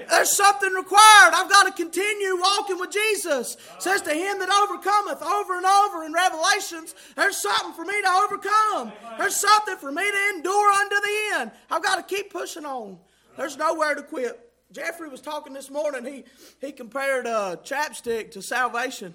There's 0.09 0.33
something 0.33 0.73
required. 0.73 1.33
I've 1.35 1.51
got 1.51 1.65
to 1.65 1.73
continue 1.73 2.41
walking 2.41 2.79
with 2.79 2.91
Jesus. 2.91 3.57
It 3.77 3.83
says 3.83 4.03
to 4.03 4.13
him 4.13 4.39
that 4.39 4.51
overcometh 4.51 5.23
over 5.23 5.57
and 5.57 5.67
over 5.67 6.05
in 6.05 6.13
Revelations, 6.13 6.95
there's 7.17 7.37
something 7.37 7.73
for 7.73 7.85
me 7.85 8.01
to 8.01 8.09
overcome. 8.25 8.93
There's 9.19 9.37
something 9.37 9.77
for 9.77 9.93
me 9.93 10.03
to 10.03 10.37
endure 10.37 10.73
unto 10.73 10.97
the 10.97 11.17
end. 11.35 11.51
I've 11.71 11.83
got 11.83 11.97
to 11.97 12.15
keep 12.15 12.33
pushing 12.33 12.65
on. 12.65 12.99
There's 13.37 13.57
nowhere 13.57 13.95
to 13.95 14.03
quit. 14.03 14.44
Jeffrey 14.75 15.09
was 15.09 15.21
talking 15.21 15.53
this 15.53 15.71
morning. 15.71 16.05
He, 16.05 16.25
he 16.61 16.73
compared 16.73 17.29
uh, 17.29 17.57
chapstick 17.63 18.33
to 18.33 18.43
salvation. 18.43 19.15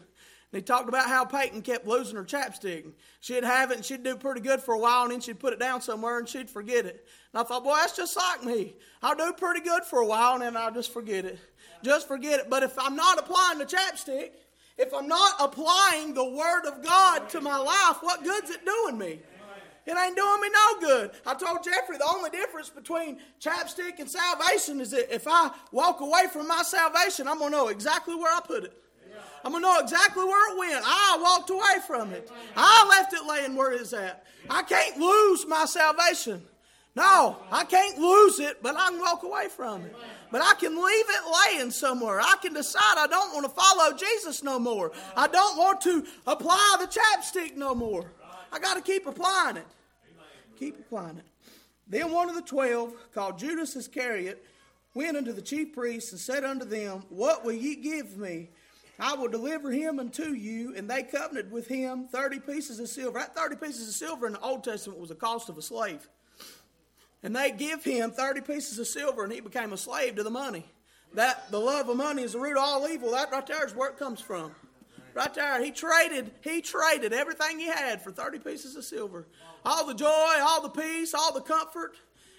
And 0.51 0.59
he 0.59 0.61
talked 0.61 0.87
about 0.87 1.07
how 1.07 1.25
Peyton 1.25 1.61
kept 1.61 1.85
losing 1.85 2.15
her 2.15 2.23
chapstick. 2.23 2.93
She'd 3.19 3.43
have 3.43 3.69
it 3.69 3.75
and 3.75 3.85
she'd 3.85 4.01
do 4.01 4.15
pretty 4.15 4.39
good 4.39 4.61
for 4.61 4.73
a 4.73 4.79
while 4.79 5.03
and 5.03 5.11
then 5.11 5.19
she'd 5.19 5.37
put 5.37 5.51
it 5.51 5.59
down 5.59 5.81
somewhere 5.81 6.17
and 6.17 6.27
she'd 6.27 6.49
forget 6.49 6.85
it. 6.85 7.05
And 7.33 7.41
I 7.41 7.43
thought, 7.43 7.65
boy, 7.65 7.75
that's 7.75 7.95
just 7.95 8.15
like 8.15 8.43
me. 8.45 8.73
I'll 9.03 9.15
do 9.15 9.33
pretty 9.33 9.59
good 9.59 9.83
for 9.83 9.99
a 9.99 10.05
while 10.07 10.33
and 10.33 10.41
then 10.41 10.55
I'll 10.55 10.73
just 10.73 10.93
forget 10.93 11.25
it. 11.25 11.37
Just 11.83 12.07
forget 12.07 12.39
it. 12.39 12.49
But 12.49 12.63
if 12.63 12.79
I'm 12.79 12.95
not 12.95 13.19
applying 13.19 13.59
the 13.59 13.65
chapstick, 13.65 14.31
if 14.77 14.93
I'm 14.93 15.09
not 15.09 15.33
applying 15.41 16.13
the 16.13 16.23
Word 16.23 16.65
of 16.65 16.81
God 16.81 17.27
to 17.29 17.41
my 17.41 17.57
life, 17.57 17.97
what 17.99 18.23
good's 18.23 18.49
it 18.49 18.65
doing 18.65 18.97
me? 18.97 19.19
It 19.89 19.97
ain't 19.97 20.15
doing 20.15 20.39
me 20.39 20.49
no 20.53 20.79
good. 20.81 21.11
I 21.25 21.33
told 21.33 21.63
Jeffrey 21.63 21.97
the 21.97 22.07
only 22.13 22.29
difference 22.29 22.69
between 22.69 23.17
chapstick 23.41 23.97
and 23.97 24.07
salvation 24.07 24.81
is 24.81 24.91
that 24.91 25.11
if 25.11 25.27
I 25.27 25.49
walk 25.71 26.01
away 26.01 26.25
from 26.31 26.47
my 26.47 26.61
salvation, 26.61 27.27
I'm 27.27 27.39
going 27.39 27.51
to 27.51 27.57
know 27.57 27.67
exactly 27.69 28.13
where 28.13 28.31
I 28.31 28.39
put 28.39 28.65
it. 28.65 28.73
I'm 29.43 29.51
going 29.51 29.63
to 29.63 29.67
know 29.67 29.79
exactly 29.79 30.23
where 30.23 30.53
it 30.53 30.59
went. 30.59 30.83
I 30.85 31.17
walked 31.19 31.49
away 31.49 31.79
from 31.87 32.11
it. 32.11 32.29
I 32.55 32.87
left 32.87 33.13
it 33.13 33.25
laying 33.27 33.55
where 33.55 33.71
it's 33.71 33.91
at. 33.93 34.25
I 34.47 34.61
can't 34.61 34.97
lose 34.97 35.47
my 35.47 35.65
salvation. 35.65 36.43
No, 36.95 37.37
I 37.51 37.63
can't 37.63 37.97
lose 37.97 38.39
it, 38.39 38.61
but 38.61 38.75
I 38.75 38.89
can 38.89 38.99
walk 38.99 39.23
away 39.23 39.47
from 39.47 39.85
it. 39.85 39.95
But 40.31 40.43
I 40.43 40.53
can 40.53 40.75
leave 40.75 41.05
it 41.07 41.55
laying 41.57 41.71
somewhere. 41.71 42.19
I 42.19 42.35
can 42.39 42.53
decide 42.53 42.97
I 42.97 43.07
don't 43.07 43.33
want 43.33 43.45
to 43.45 43.59
follow 43.59 43.97
Jesus 43.97 44.43
no 44.43 44.59
more. 44.59 44.91
I 45.15 45.27
don't 45.27 45.57
want 45.57 45.81
to 45.81 46.05
apply 46.27 46.77
the 46.79 46.85
chapstick 46.85 47.55
no 47.55 47.73
more. 47.73 48.11
I 48.51 48.59
got 48.59 48.75
to 48.75 48.81
keep 48.81 49.07
applying 49.07 49.57
it. 49.57 49.65
Keep 50.59 50.79
applying 50.79 51.17
it. 51.17 51.25
Then 51.87 52.11
one 52.11 52.29
of 52.29 52.35
the 52.35 52.41
twelve, 52.41 52.93
called 53.13 53.39
Judas 53.39 53.75
Iscariot, 53.75 54.45
went 54.93 55.15
unto 55.15 55.31
the 55.31 55.41
chief 55.41 55.73
priests 55.73 56.11
and 56.11 56.19
said 56.19 56.43
unto 56.43 56.65
them, 56.65 57.03
What 57.09 57.45
will 57.45 57.53
ye 57.53 57.75
give 57.75 58.17
me? 58.17 58.49
I 58.99 59.13
will 59.13 59.29
deliver 59.29 59.71
him 59.71 59.97
unto 59.97 60.33
you. 60.33 60.75
And 60.75 60.89
they 60.89 61.03
covenanted 61.03 61.51
with 61.51 61.67
him 61.67 62.07
30 62.11 62.41
pieces 62.41 62.79
of 62.79 62.89
silver. 62.89 63.19
That 63.19 63.35
30 63.35 63.55
pieces 63.55 63.87
of 63.87 63.95
silver 63.95 64.27
in 64.27 64.33
the 64.33 64.41
Old 64.41 64.65
Testament 64.65 64.99
was 64.99 65.09
the 65.09 65.15
cost 65.15 65.47
of 65.47 65.57
a 65.57 65.61
slave. 65.61 66.07
And 67.23 67.33
they 67.33 67.51
give 67.51 67.83
him 67.83 68.11
30 68.11 68.41
pieces 68.41 68.79
of 68.79 68.87
silver, 68.87 69.23
and 69.23 69.31
he 69.31 69.39
became 69.39 69.73
a 69.73 69.77
slave 69.77 70.15
to 70.15 70.23
the 70.23 70.29
money. 70.29 70.65
That 71.13 71.49
the 71.51 71.59
love 71.59 71.89
of 71.89 71.97
money 71.97 72.23
is 72.23 72.33
the 72.33 72.39
root 72.39 72.57
of 72.57 72.63
all 72.63 72.87
evil. 72.87 73.11
That 73.11 73.31
right 73.31 73.45
there 73.47 73.65
is 73.65 73.73
where 73.73 73.89
it 73.89 73.97
comes 73.97 74.19
from. 74.19 74.51
Right 75.19 75.33
there, 75.33 75.61
he 75.61 75.71
traded, 75.71 76.31
he 76.41 76.61
traded 76.61 77.11
everything 77.11 77.59
he 77.59 77.67
had 77.67 78.01
for 78.01 78.09
30 78.09 78.39
pieces 78.39 78.77
of 78.77 78.85
silver. 78.85 79.27
All 79.65 79.85
the 79.85 79.93
joy, 79.93 80.07
all 80.07 80.61
the 80.61 80.69
peace, 80.69 81.13
all 81.13 81.33
the 81.33 81.41
comfort, 81.41 81.97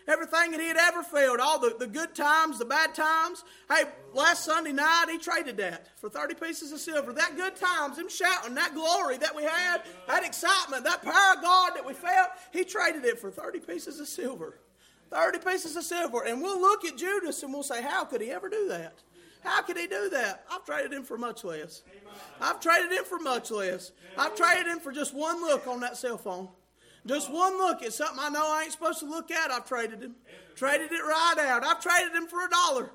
everything 0.09 0.53
that 0.53 0.61
he 0.61 0.69
had 0.69 0.79
ever 0.79 1.03
felt, 1.03 1.41
all 1.41 1.59
the, 1.59 1.77
the 1.79 1.87
good 1.87 2.15
times, 2.15 2.59
the 2.59 2.65
bad 2.65 2.95
times. 2.95 3.45
Hey, 3.69 3.83
last 4.15 4.47
Sunday 4.47 4.73
night, 4.73 5.09
he 5.11 5.19
traded 5.19 5.59
that 5.59 5.89
for 6.01 6.09
30 6.09 6.37
pieces 6.37 6.73
of 6.73 6.79
silver. 6.79 7.13
That 7.13 7.37
good 7.37 7.55
times, 7.55 7.99
him 7.99 8.09
shouting, 8.09 8.55
that 8.55 8.73
glory 8.73 9.19
that 9.19 9.37
we 9.37 9.43
had, 9.43 9.83
that 10.09 10.25
excitement, 10.25 10.85
that 10.85 11.03
power 11.03 11.37
of 11.37 11.43
God 11.43 11.73
that 11.75 11.85
we 11.85 11.93
felt, 11.93 12.31
he 12.51 12.65
traded 12.65 13.05
it 13.05 13.19
for 13.19 13.31
30 13.31 13.61
pieces 13.61 14.01
of 14.01 14.09
silver. 14.09 14.55
30 15.11 15.41
pieces 15.41 15.77
of 15.77 15.85
silver. 15.85 16.25
And 16.25 16.41
we'll 16.41 16.59
look 16.59 16.87
at 16.87 16.97
Judas 16.97 17.43
and 17.43 17.53
we'll 17.53 17.63
say, 17.63 17.83
How 17.83 18.07
could 18.07 18.23
he 18.23 18.31
ever 18.31 18.49
do 18.49 18.69
that? 18.69 18.95
How 19.43 19.63
could 19.63 19.77
he 19.77 19.87
do 19.87 20.11
that? 20.11 20.45
I've 20.51 20.65
traded 20.65 20.93
him 20.93 21.03
for 21.03 21.17
much 21.17 21.45
less. 21.45 21.83
I've 22.41 22.61
traded 22.61 22.93
him 22.93 23.05
for 23.05 23.19
much 23.19 23.51
less. 23.51 23.93
I've 24.17 24.35
traded 24.35 24.67
him 24.67 24.81
for 24.81 24.93
just 24.93 25.15
one 25.15 25.41
look 25.41 25.67
on 25.67 25.81
that 25.81 25.97
cell 25.97 26.19
phone. 26.19 26.49
Just 27.07 27.33
one 27.33 27.57
look 27.57 27.83
at 27.83 27.93
something 27.95 28.19
I 28.21 28.29
know 28.29 28.47
I 28.47 28.65
ain't 28.65 28.73
supposed 28.73 28.99
to 29.01 29.07
look 29.07 29.31
at. 29.31 29.51
I've 29.51 29.67
traded 29.67 30.03
him. 30.03 30.15
Traded 30.55 30.93
it 30.93 31.03
right 31.03 31.37
out. 31.39 31.65
I've 31.65 31.81
traded 31.81 32.13
him 32.13 32.27
for 32.27 32.45
a 32.45 32.51
dollar. 32.51 32.91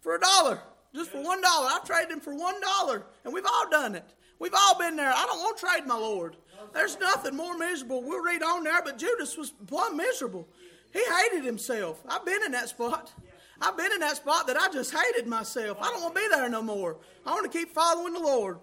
For 0.00 0.14
a 0.14 0.20
dollar. 0.20 0.60
Just 0.94 1.10
for 1.10 1.22
one 1.22 1.42
dollar. 1.42 1.68
I've 1.72 1.84
traded 1.84 2.12
him 2.12 2.20
for 2.20 2.34
one 2.34 2.60
dollar. 2.60 3.04
And 3.24 3.34
we've 3.34 3.46
all 3.46 3.68
done 3.68 3.96
it. 3.96 4.14
We've 4.38 4.54
all 4.54 4.78
been 4.78 4.94
there. 4.94 5.12
I 5.12 5.26
don't 5.26 5.40
want 5.40 5.58
to 5.58 5.66
trade 5.66 5.86
my 5.86 5.96
Lord. 5.96 6.36
There's 6.72 6.98
nothing 7.00 7.34
more 7.34 7.58
miserable. 7.58 8.02
We'll 8.02 8.22
read 8.22 8.42
on 8.42 8.62
there, 8.62 8.82
but 8.84 8.98
Judas 8.98 9.36
was 9.36 9.50
plumb 9.66 9.96
miserable. 9.96 10.46
He 10.92 11.02
hated 11.04 11.44
himself. 11.44 12.00
I've 12.08 12.24
been 12.24 12.42
in 12.44 12.52
that 12.52 12.68
spot. 12.68 13.12
I've 13.60 13.76
been 13.76 13.92
in 13.92 14.00
that 14.00 14.16
spot 14.16 14.46
that 14.46 14.56
I 14.56 14.68
just 14.72 14.94
hated 14.94 15.26
myself. 15.26 15.78
I 15.80 15.90
don't 15.90 16.02
want 16.02 16.14
to 16.14 16.20
be 16.20 16.28
there 16.28 16.48
no 16.48 16.62
more. 16.62 16.98
I 17.26 17.32
want 17.32 17.50
to 17.50 17.58
keep 17.58 17.70
following 17.70 18.12
the 18.12 18.20
Lord. 18.20 18.58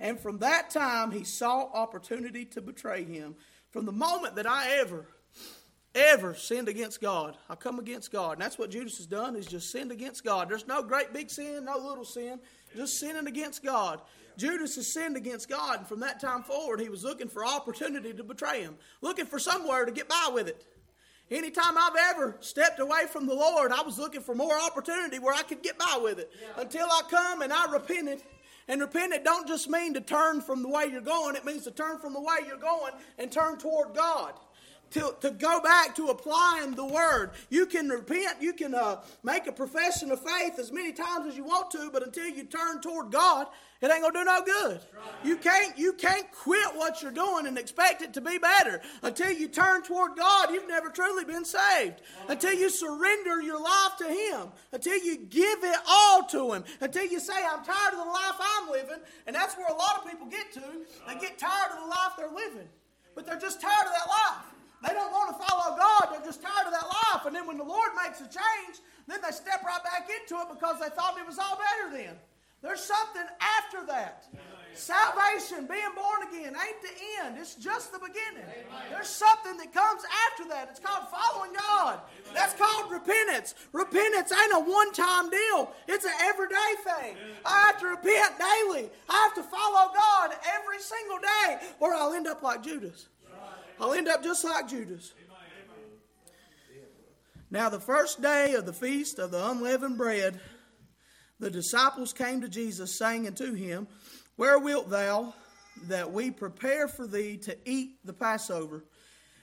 And 0.00 0.18
from 0.18 0.38
that 0.38 0.70
time, 0.70 1.10
he 1.10 1.24
saw 1.24 1.70
opportunity 1.72 2.44
to 2.46 2.60
betray 2.60 3.04
him. 3.04 3.34
From 3.70 3.86
the 3.86 3.92
moment 3.92 4.36
that 4.36 4.46
I 4.46 4.78
ever, 4.78 5.06
ever 5.94 6.34
sinned 6.34 6.68
against 6.68 7.00
God, 7.00 7.36
I 7.48 7.54
come 7.54 7.78
against 7.78 8.12
God. 8.12 8.32
And 8.32 8.42
that's 8.42 8.58
what 8.58 8.70
Judas 8.70 8.98
has 8.98 9.06
done, 9.06 9.36
is 9.36 9.46
just 9.46 9.70
sinned 9.70 9.92
against 9.92 10.24
God. 10.24 10.48
There's 10.50 10.66
no 10.66 10.82
great 10.82 11.12
big 11.12 11.30
sin, 11.30 11.64
no 11.64 11.78
little 11.78 12.04
sin, 12.04 12.40
just 12.74 12.98
sinning 12.98 13.26
against 13.26 13.64
God. 13.64 14.02
Judas 14.36 14.76
has 14.76 14.86
sinned 14.92 15.16
against 15.16 15.48
God, 15.48 15.78
and 15.78 15.86
from 15.86 16.00
that 16.00 16.20
time 16.20 16.42
forward, 16.42 16.78
he 16.80 16.90
was 16.90 17.02
looking 17.02 17.28
for 17.28 17.46
opportunity 17.46 18.12
to 18.12 18.22
betray 18.22 18.60
him, 18.60 18.76
looking 19.00 19.24
for 19.24 19.38
somewhere 19.38 19.86
to 19.86 19.92
get 19.92 20.08
by 20.08 20.30
with 20.32 20.46
it. 20.46 20.66
Anytime 21.30 21.76
I've 21.76 21.96
ever 22.14 22.36
stepped 22.40 22.78
away 22.78 23.06
from 23.10 23.26
the 23.26 23.34
Lord, 23.34 23.72
I 23.72 23.82
was 23.82 23.98
looking 23.98 24.20
for 24.20 24.34
more 24.34 24.56
opportunity 24.60 25.18
where 25.18 25.34
I 25.34 25.42
could 25.42 25.62
get 25.62 25.76
by 25.76 25.98
with 26.00 26.20
it. 26.20 26.30
Yeah. 26.40 26.62
Until 26.62 26.86
I 26.86 27.02
come 27.10 27.42
and 27.42 27.52
I 27.52 27.70
repented. 27.70 28.22
And 28.68 28.80
repented 28.80 29.22
don't 29.22 29.46
just 29.46 29.68
mean 29.68 29.94
to 29.94 30.00
turn 30.00 30.40
from 30.40 30.62
the 30.62 30.68
way 30.68 30.86
you're 30.90 31.00
going, 31.00 31.36
it 31.36 31.44
means 31.44 31.64
to 31.64 31.70
turn 31.70 31.98
from 31.98 32.12
the 32.12 32.20
way 32.20 32.38
you're 32.46 32.56
going 32.56 32.92
and 33.18 33.30
turn 33.30 33.58
toward 33.58 33.94
God 33.94 34.32
to, 34.90 35.14
to 35.20 35.30
go 35.30 35.60
back 35.60 35.94
to 35.96 36.06
applying 36.06 36.74
the 36.74 36.84
word. 36.84 37.30
You 37.50 37.66
can 37.66 37.88
repent, 37.88 38.40
you 38.40 38.52
can 38.52 38.74
uh, 38.74 39.02
make 39.22 39.46
a 39.46 39.52
profession 39.52 40.10
of 40.10 40.20
faith 40.20 40.58
as 40.58 40.72
many 40.72 40.92
times 40.92 41.26
as 41.26 41.36
you 41.36 41.44
want 41.44 41.70
to, 41.72 41.90
but 41.92 42.02
until 42.02 42.28
you 42.28 42.44
turn 42.44 42.80
toward 42.80 43.10
God, 43.10 43.46
it 43.82 43.90
ain't 43.90 44.02
gonna 44.02 44.18
do 44.18 44.24
no 44.24 44.42
good. 44.42 44.80
You 45.22 45.36
can't 45.36 45.76
you 45.76 45.92
can't 45.92 46.26
quit 46.32 46.74
what 46.74 47.02
you're 47.02 47.12
doing 47.12 47.46
and 47.46 47.58
expect 47.58 48.00
it 48.00 48.14
to 48.14 48.22
be 48.22 48.38
better. 48.38 48.80
Until 49.02 49.30
you 49.30 49.48
turn 49.48 49.82
toward 49.82 50.16
God, 50.16 50.50
you've 50.50 50.68
never 50.68 50.88
truly 50.88 51.24
been 51.24 51.44
saved. 51.44 52.00
Until 52.28 52.54
you 52.54 52.70
surrender 52.70 53.42
your 53.42 53.60
life 53.62 53.96
to 53.98 54.06
Him. 54.06 54.48
Until 54.72 54.96
you 54.96 55.18
give 55.18 55.62
it 55.62 55.76
all 55.86 56.22
to 56.24 56.54
Him. 56.54 56.64
Until 56.80 57.04
you 57.04 57.20
say, 57.20 57.34
I'm 57.34 57.62
tired 57.64 57.92
of 57.92 57.98
the 57.98 58.10
life 58.10 58.34
I'm 58.40 58.70
living. 58.70 59.00
And 59.26 59.36
that's 59.36 59.56
where 59.58 59.68
a 59.68 59.74
lot 59.74 60.02
of 60.02 60.10
people 60.10 60.26
get 60.26 60.52
to. 60.54 60.62
They 61.06 61.14
get 61.20 61.38
tired 61.38 61.72
of 61.72 61.82
the 61.82 61.88
life 61.88 62.12
they're 62.16 62.30
living. 62.30 62.68
But 63.14 63.26
they're 63.26 63.38
just 63.38 63.60
tired 63.60 63.86
of 63.86 63.92
that 63.92 64.08
life. 64.08 64.55
They 64.86 64.94
don't 64.94 65.10
want 65.10 65.34
to 65.34 65.42
follow 65.42 65.76
God. 65.76 66.12
They're 66.12 66.24
just 66.24 66.42
tired 66.42 66.66
of 66.66 66.72
that 66.72 66.86
life. 66.86 67.26
And 67.26 67.34
then 67.34 67.46
when 67.46 67.58
the 67.58 67.64
Lord 67.64 67.90
makes 68.02 68.20
a 68.20 68.28
change, 68.30 68.78
then 69.06 69.18
they 69.22 69.30
step 69.30 69.62
right 69.64 69.82
back 69.82 70.08
into 70.08 70.40
it 70.42 70.48
because 70.52 70.78
they 70.80 70.88
thought 70.94 71.18
it 71.18 71.26
was 71.26 71.38
all 71.38 71.58
better 71.58 71.96
then. 71.96 72.14
There's 72.62 72.80
something 72.80 73.26
after 73.40 73.86
that. 73.86 74.26
Salvation, 74.74 75.66
being 75.66 75.94
born 75.96 76.28
again, 76.28 76.52
ain't 76.52 76.82
the 76.82 77.24
end. 77.24 77.36
It's 77.38 77.54
just 77.54 77.92
the 77.92 77.98
beginning. 77.98 78.44
There's 78.90 79.08
something 79.08 79.56
that 79.56 79.72
comes 79.72 80.02
after 80.28 80.48
that. 80.50 80.68
It's 80.70 80.80
called 80.80 81.04
following 81.08 81.52
God. 81.54 82.00
That's 82.34 82.52
called 82.54 82.92
repentance. 82.92 83.54
Repentance 83.72 84.32
ain't 84.32 84.52
a 84.52 84.60
one 84.60 84.92
time 84.92 85.30
deal, 85.30 85.72
it's 85.88 86.04
an 86.04 86.12
everyday 86.22 86.72
thing. 86.84 87.16
I 87.44 87.66
have 87.68 87.80
to 87.80 87.86
repent 87.86 88.38
daily. 88.38 88.90
I 89.08 89.16
have 89.24 89.34
to 89.36 89.42
follow 89.42 89.92
God 89.94 90.36
every 90.54 90.78
single 90.80 91.18
day, 91.18 91.66
or 91.80 91.94
I'll 91.94 92.12
end 92.12 92.26
up 92.26 92.42
like 92.42 92.62
Judas. 92.62 93.08
I'll 93.80 93.92
end 93.92 94.08
up 94.08 94.22
just 94.22 94.44
like 94.44 94.68
Judas. 94.68 95.12
Now, 97.50 97.68
the 97.68 97.80
first 97.80 98.20
day 98.20 98.54
of 98.54 98.66
the 98.66 98.72
feast 98.72 99.18
of 99.18 99.30
the 99.30 99.50
unleavened 99.50 99.96
bread, 99.96 100.40
the 101.38 101.50
disciples 101.50 102.12
came 102.12 102.40
to 102.40 102.48
Jesus, 102.48 102.98
saying 102.98 103.26
unto 103.26 103.54
him, 103.54 103.86
Where 104.36 104.58
wilt 104.58 104.90
thou 104.90 105.34
that 105.84 106.12
we 106.12 106.30
prepare 106.30 106.88
for 106.88 107.06
thee 107.06 107.36
to 107.44 107.56
eat 107.64 108.04
the 108.04 108.12
Passover? 108.12 108.84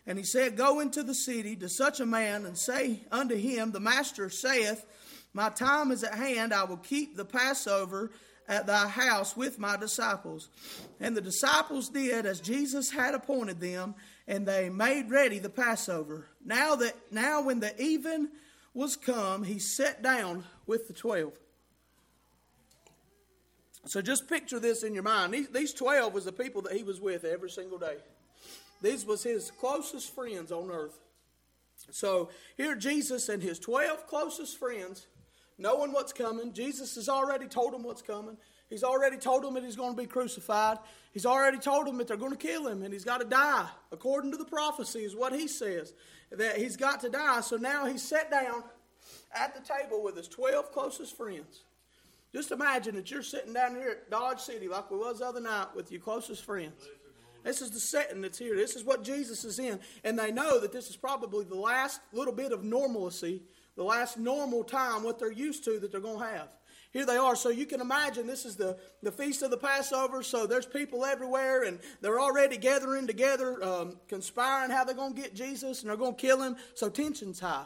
And 0.05 0.17
he 0.17 0.25
said, 0.25 0.57
Go 0.57 0.81
into 0.81 1.03
the 1.03 1.13
city 1.13 1.55
to 1.57 1.69
such 1.69 2.01
a 2.01 2.05
man, 2.05 2.45
and 2.45 2.57
say 2.57 3.05
unto 3.11 3.35
him, 3.35 3.71
The 3.71 3.79
master 3.79 4.29
saith, 4.29 4.85
My 5.33 5.49
time 5.49 5.91
is 5.91 6.03
at 6.03 6.15
hand, 6.15 6.53
I 6.53 6.65
will 6.65 6.77
keep 6.77 7.15
the 7.15 7.25
Passover 7.25 8.11
at 8.49 8.67
thy 8.67 8.87
house 8.89 9.37
with 9.37 9.59
my 9.59 9.77
disciples. 9.77 10.49
And 10.99 11.15
the 11.15 11.21
disciples 11.21 11.87
did 11.87 12.25
as 12.25 12.41
Jesus 12.41 12.91
had 12.91 13.13
appointed 13.13 13.61
them 13.61 13.95
and 14.27 14.47
they 14.47 14.69
made 14.69 15.09
ready 15.09 15.39
the 15.39 15.49
Passover. 15.49 16.27
Now 16.43 16.75
that 16.75 16.95
now 17.11 17.41
when 17.41 17.59
the 17.59 17.79
even 17.81 18.29
was 18.73 18.95
come, 18.95 19.43
he 19.43 19.59
sat 19.59 20.01
down 20.01 20.45
with 20.65 20.87
the 20.87 20.93
twelve. 20.93 21.33
So 23.85 24.01
just 24.01 24.29
picture 24.29 24.59
this 24.59 24.83
in 24.83 24.93
your 24.93 25.03
mind. 25.03 25.33
These, 25.33 25.49
these 25.49 25.73
twelve 25.73 26.13
was 26.13 26.25
the 26.25 26.31
people 26.31 26.61
that 26.63 26.73
he 26.73 26.83
was 26.83 27.01
with 27.01 27.25
every 27.25 27.49
single 27.49 27.77
day. 27.77 27.97
These 28.81 29.05
was 29.05 29.23
his 29.23 29.51
closest 29.51 30.15
friends 30.15 30.51
on 30.51 30.71
earth. 30.71 30.99
So 31.91 32.29
here 32.55 32.75
Jesus 32.75 33.27
and 33.29 33.43
his 33.43 33.59
twelve 33.59 34.07
closest 34.07 34.57
friends, 34.57 35.07
knowing 35.57 35.91
what's 35.91 36.13
coming. 36.13 36.53
Jesus 36.53 36.95
has 36.95 37.09
already 37.09 37.47
told 37.47 37.73
them 37.73 37.83
what's 37.83 38.01
coming. 38.01 38.37
He's 38.69 38.83
already 38.83 39.17
told 39.17 39.43
them 39.43 39.53
that 39.53 39.63
he's 39.63 39.75
going 39.75 39.95
to 39.95 40.01
be 40.01 40.07
crucified. 40.07 40.77
He's 41.11 41.25
already 41.25 41.59
told 41.59 41.85
them 41.85 41.97
that 41.97 42.07
they're 42.07 42.17
going 42.17 42.31
to 42.31 42.37
kill 42.37 42.67
him 42.67 42.81
and 42.81 42.91
he's 42.91 43.03
got 43.03 43.21
to 43.21 43.27
die, 43.27 43.67
according 43.91 44.31
to 44.31 44.37
the 44.37 44.45
prophecy, 44.45 44.99
is 44.99 45.15
what 45.15 45.33
he 45.33 45.47
says, 45.47 45.93
that 46.31 46.57
he's 46.57 46.75
got 46.75 47.01
to 47.01 47.09
die. 47.09 47.41
So 47.41 47.57
now 47.57 47.85
he's 47.85 48.01
sat 48.01 48.31
down 48.31 48.63
at 49.35 49.53
the 49.53 49.61
table 49.61 50.03
with 50.03 50.17
his 50.17 50.27
12 50.27 50.71
closest 50.71 51.15
friends. 51.15 51.65
Just 52.33 52.51
imagine 52.51 52.95
that 52.95 53.11
you're 53.11 53.21
sitting 53.21 53.53
down 53.53 53.75
here 53.75 53.91
at 53.91 54.09
Dodge 54.09 54.39
City 54.39 54.67
like 54.67 54.89
we 54.89 54.97
was 54.97 55.19
the 55.19 55.27
other 55.27 55.41
night 55.41 55.67
with 55.75 55.91
your 55.91 56.01
closest 56.01 56.43
friends. 56.43 56.89
This 57.43 57.61
is 57.61 57.69
the 57.69 57.79
setting 57.79 58.21
that's 58.21 58.39
here. 58.39 58.55
This 58.55 58.75
is 58.75 58.83
what 58.83 59.03
Jesus 59.03 59.43
is 59.43 59.59
in. 59.59 59.79
And 60.03 60.17
they 60.17 60.31
know 60.31 60.59
that 60.59 60.71
this 60.71 60.89
is 60.89 60.95
probably 60.95 61.45
the 61.45 61.55
last 61.55 61.99
little 62.11 62.33
bit 62.33 62.51
of 62.51 62.63
normalcy, 62.63 63.43
the 63.75 63.83
last 63.83 64.17
normal 64.17 64.63
time, 64.63 65.03
what 65.03 65.19
they're 65.19 65.31
used 65.31 65.63
to 65.65 65.77
that 65.79 65.91
they're 65.91 66.01
going 66.01 66.19
to 66.19 66.25
have 66.25 66.47
here 66.93 67.07
they 67.07 67.17
are. 67.17 67.35
So 67.35 67.49
you 67.49 67.65
can 67.65 67.81
imagine 67.81 68.27
this 68.27 68.45
is 68.45 68.55
the, 68.55 68.77
the 69.01 69.11
feast 69.11 69.41
of 69.41 69.49
the 69.49 69.57
Passover. 69.57 70.21
So 70.21 70.45
there's 70.45 70.67
people 70.67 71.03
everywhere, 71.03 71.63
and 71.63 71.79
they're 72.01 72.19
already 72.19 72.55
gathering 72.55 73.07
together, 73.07 73.61
um, 73.63 73.97
conspiring 74.07 74.69
how 74.69 74.83
they're 74.83 74.95
going 74.95 75.15
to 75.15 75.21
get 75.21 75.33
Jesus 75.33 75.81
and 75.81 75.89
they're 75.89 75.97
going 75.97 76.15
to 76.15 76.21
kill 76.21 76.41
him. 76.41 76.55
So 76.75 76.89
tension's 76.89 77.39
high. 77.39 77.65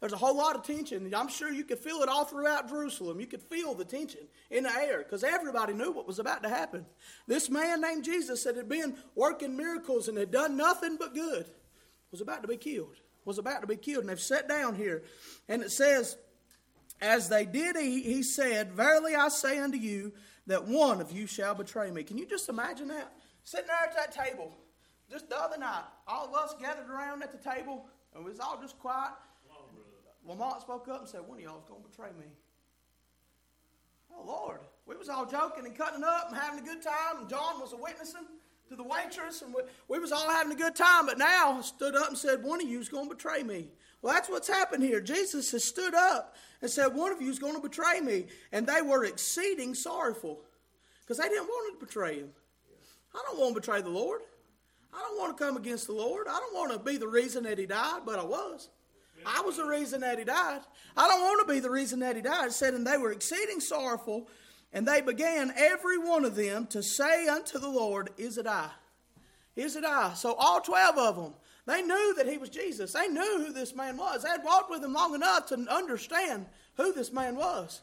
There's 0.00 0.12
a 0.12 0.16
whole 0.16 0.36
lot 0.36 0.54
of 0.54 0.64
tension. 0.64 1.12
I'm 1.14 1.28
sure 1.28 1.52
you 1.52 1.64
could 1.64 1.78
feel 1.78 2.02
it 2.02 2.08
all 2.08 2.24
throughout 2.24 2.68
Jerusalem. 2.68 3.20
You 3.20 3.26
could 3.26 3.42
feel 3.42 3.74
the 3.74 3.84
tension 3.84 4.20
in 4.50 4.64
the 4.64 4.70
air 4.70 4.98
because 4.98 5.24
everybody 5.24 5.72
knew 5.72 5.90
what 5.90 6.06
was 6.06 6.20
about 6.20 6.42
to 6.44 6.48
happen. 6.48 6.84
This 7.26 7.50
man 7.50 7.80
named 7.80 8.04
Jesus 8.04 8.44
that 8.44 8.56
had 8.56 8.68
been 8.68 8.96
working 9.16 9.56
miracles 9.56 10.08
and 10.08 10.16
had 10.16 10.30
done 10.30 10.56
nothing 10.56 10.96
but 10.98 11.14
good 11.14 11.46
was 12.12 12.20
about 12.20 12.42
to 12.42 12.48
be 12.48 12.56
killed. 12.56 12.96
Was 13.24 13.38
about 13.38 13.60
to 13.60 13.66
be 13.66 13.76
killed. 13.76 14.02
And 14.02 14.08
they've 14.08 14.20
sat 14.20 14.48
down 14.48 14.74
here. 14.76 15.02
And 15.48 15.62
it 15.62 15.70
says, 15.70 16.16
as 17.00 17.28
they 17.28 17.44
did 17.44 17.76
eat, 17.76 18.04
he 18.04 18.22
said, 18.22 18.72
Verily 18.72 19.14
I 19.14 19.28
say 19.28 19.58
unto 19.58 19.78
you, 19.78 20.12
that 20.46 20.64
one 20.64 21.00
of 21.00 21.12
you 21.12 21.26
shall 21.26 21.54
betray 21.54 21.90
me. 21.90 22.02
Can 22.02 22.18
you 22.18 22.26
just 22.26 22.48
imagine 22.48 22.88
that? 22.88 23.12
Sitting 23.42 23.66
there 23.66 23.76
at 23.88 23.94
that 23.96 24.12
table, 24.12 24.52
just 25.10 25.28
the 25.28 25.40
other 25.40 25.58
night, 25.58 25.84
all 26.06 26.26
of 26.26 26.34
us 26.34 26.54
gathered 26.60 26.88
around 26.90 27.22
at 27.22 27.32
the 27.32 27.50
table, 27.50 27.86
and 28.14 28.24
we 28.24 28.30
was 28.30 28.40
all 28.40 28.58
just 28.60 28.78
quiet. 28.78 29.12
Lamont 30.26 30.60
spoke 30.60 30.88
up 30.88 31.00
and 31.00 31.08
said, 31.08 31.20
one 31.26 31.38
of 31.38 31.44
y'all 31.44 31.58
is 31.58 31.64
going 31.64 31.82
to 31.82 31.88
betray 31.88 32.10
me. 32.18 32.26
Oh, 34.12 34.24
Lord. 34.26 34.60
We 34.86 34.96
was 34.96 35.08
all 35.08 35.26
joking 35.26 35.64
and 35.66 35.76
cutting 35.76 36.02
up 36.02 36.28
and 36.28 36.36
having 36.36 36.60
a 36.60 36.62
good 36.62 36.82
time, 36.82 37.20
and 37.20 37.28
John 37.28 37.60
was 37.60 37.72
a 37.72 37.76
witnessing 37.76 38.26
to 38.68 38.76
the 38.76 38.82
waitress, 38.82 39.42
and 39.42 39.54
we, 39.54 39.62
we 39.88 39.98
was 39.98 40.12
all 40.12 40.30
having 40.30 40.52
a 40.52 40.56
good 40.56 40.76
time, 40.76 41.06
but 41.06 41.18
now 41.18 41.60
stood 41.60 41.96
up 41.96 42.08
and 42.08 42.18
said, 42.18 42.42
one 42.42 42.60
of 42.60 42.68
you 42.68 42.80
is 42.80 42.88
going 42.88 43.08
to 43.08 43.14
betray 43.14 43.42
me. 43.42 43.68
Well, 44.02 44.12
that's 44.12 44.28
what's 44.28 44.48
happened 44.48 44.84
here. 44.84 45.00
Jesus 45.00 45.50
has 45.52 45.64
stood 45.64 45.94
up 45.94 46.36
and 46.60 46.70
said, 46.70 46.94
one 46.94 47.12
of 47.12 47.20
you 47.20 47.30
is 47.30 47.38
going 47.38 47.54
to 47.54 47.60
betray 47.60 48.00
me. 48.00 48.26
And 48.52 48.66
they 48.66 48.82
were 48.82 49.04
exceeding 49.04 49.74
sorrowful 49.74 50.40
because 51.00 51.18
they 51.18 51.28
didn't 51.28 51.48
want 51.48 51.80
to 51.80 51.86
betray 51.86 52.18
him. 52.18 52.28
I 53.14 53.22
don't 53.26 53.40
want 53.40 53.54
to 53.54 53.60
betray 53.60 53.80
the 53.80 53.88
Lord. 53.88 54.20
I 54.94 55.00
don't 55.00 55.18
want 55.18 55.36
to 55.36 55.44
come 55.44 55.56
against 55.56 55.86
the 55.86 55.94
Lord. 55.94 56.26
I 56.28 56.38
don't 56.38 56.54
want 56.54 56.72
to 56.72 56.78
be 56.78 56.96
the 56.96 57.08
reason 57.08 57.44
that 57.44 57.58
he 57.58 57.66
died, 57.66 58.02
but 58.04 58.18
I 58.18 58.24
was. 58.24 58.68
I 59.26 59.40
was 59.40 59.56
the 59.56 59.66
reason 59.66 60.02
that 60.02 60.18
he 60.18 60.24
died. 60.24 60.60
I 60.96 61.08
don't 61.08 61.22
want 61.22 61.46
to 61.46 61.52
be 61.52 61.60
the 61.60 61.70
reason 61.70 62.00
that 62.00 62.16
he 62.16 62.22
died. 62.22 62.46
It 62.46 62.52
said, 62.52 62.74
and 62.74 62.86
they 62.86 62.98
were 62.98 63.12
exceeding 63.12 63.60
sorrowful, 63.60 64.28
and 64.72 64.86
they 64.86 65.00
began 65.00 65.52
every 65.56 65.98
one 65.98 66.24
of 66.24 66.36
them 66.36 66.66
to 66.68 66.82
say 66.82 67.26
unto 67.28 67.58
the 67.58 67.68
Lord, 67.68 68.10
Is 68.16 68.38
it 68.38 68.46
I? 68.46 68.70
Is 69.56 69.76
it 69.76 69.84
I? 69.84 70.14
So 70.14 70.34
all 70.34 70.60
12 70.60 70.98
of 70.98 71.16
them, 71.16 71.34
they 71.66 71.82
knew 71.82 72.14
that 72.16 72.28
he 72.28 72.38
was 72.38 72.48
Jesus. 72.48 72.92
They 72.92 73.08
knew 73.08 73.44
who 73.44 73.52
this 73.52 73.74
man 73.74 73.96
was. 73.96 74.22
They 74.22 74.30
had 74.30 74.44
walked 74.44 74.70
with 74.70 74.82
him 74.82 74.92
long 74.92 75.14
enough 75.14 75.46
to 75.48 75.56
understand 75.68 76.46
who 76.76 76.92
this 76.92 77.12
man 77.12 77.36
was. 77.36 77.82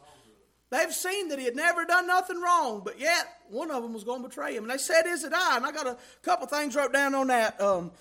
They've 0.72 0.94
seen 0.94 1.30
that 1.30 1.40
he 1.40 1.46
had 1.46 1.56
never 1.56 1.86
done 1.86 2.08
nothing 2.08 2.42
wrong, 2.42 2.82
but 2.84 3.00
yet 3.00 3.28
one 3.50 3.70
of 3.70 3.84
them 3.84 3.94
was 3.94 4.04
going 4.04 4.24
to 4.24 4.28
betray 4.28 4.56
him. 4.56 4.64
And 4.64 4.72
they 4.72 4.78
said, 4.78 5.06
Is 5.06 5.24
it 5.24 5.34
I? 5.34 5.58
And 5.58 5.66
I 5.66 5.72
got 5.72 5.88
a 5.88 5.98
couple 6.24 6.48
things 6.48 6.76
wrote 6.76 6.94
down 6.94 7.14
on 7.14 7.28
that. 7.28 7.60
Um, 7.62 7.92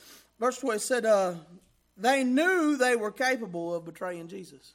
verse 0.40 0.58
12 0.58 0.80
said, 0.80 1.06
uh, 1.06 1.34
They 1.96 2.24
knew 2.24 2.76
they 2.76 2.96
were 2.96 3.12
capable 3.12 3.74
of 3.74 3.84
betraying 3.84 4.28
Jesus. 4.28 4.74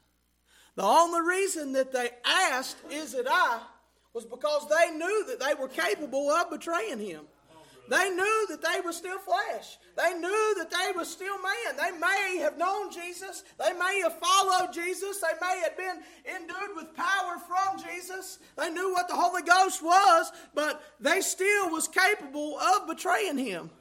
The 0.75 0.84
only 0.84 1.22
reason 1.22 1.74
that 1.74 1.92
they 1.92 2.10
asked, 2.25 2.78
Is 2.92 3.16
it 3.16 3.25
I? 3.30 3.62
Was 4.13 4.25
because 4.25 4.68
they 4.68 4.96
knew 4.96 5.25
that 5.28 5.39
they 5.39 5.54
were 5.54 5.68
capable 5.68 6.30
of 6.30 6.50
betraying 6.50 7.00
him. 7.00 7.22
They 7.89 8.12
knew 8.12 8.46
that 8.50 8.62
they 8.62 8.82
were 8.82 8.94
still 8.94 9.18
flesh. 9.18 9.80
They 9.98 10.13
knew 10.13 10.56
that 10.58 10.70
they 10.70 10.92
were 10.96 11.06
still 11.06 11.36
man. 11.42 11.75
They 11.75 11.98
may 11.98 12.38
have 12.38 12.56
known 12.56 12.92
Jesus. 12.92 13.44
They 13.58 13.74
may 13.74 14.01
have 14.04 14.20
followed 14.20 14.72
Jesus. 14.72 15.20
They 15.20 15.34
may 15.42 15.62
have 15.63 15.75
been 15.75 16.04
endued 16.36 16.75
with 16.75 16.96
power 16.96 17.38
from 17.48 17.84
Jesus. 17.84 18.38
They 18.58 18.70
knew 18.70 18.94
what 18.94 19.08
the 19.08 19.16
Holy 19.16 19.42
Ghost 19.42 19.82
was, 19.84 20.32
but 20.54 20.84
they 21.00 21.22
still 21.22 21.72
was 21.72 21.88
capable 21.88 22.60
of 22.60 22.88
betraying 22.88 23.39
him. 23.39 23.72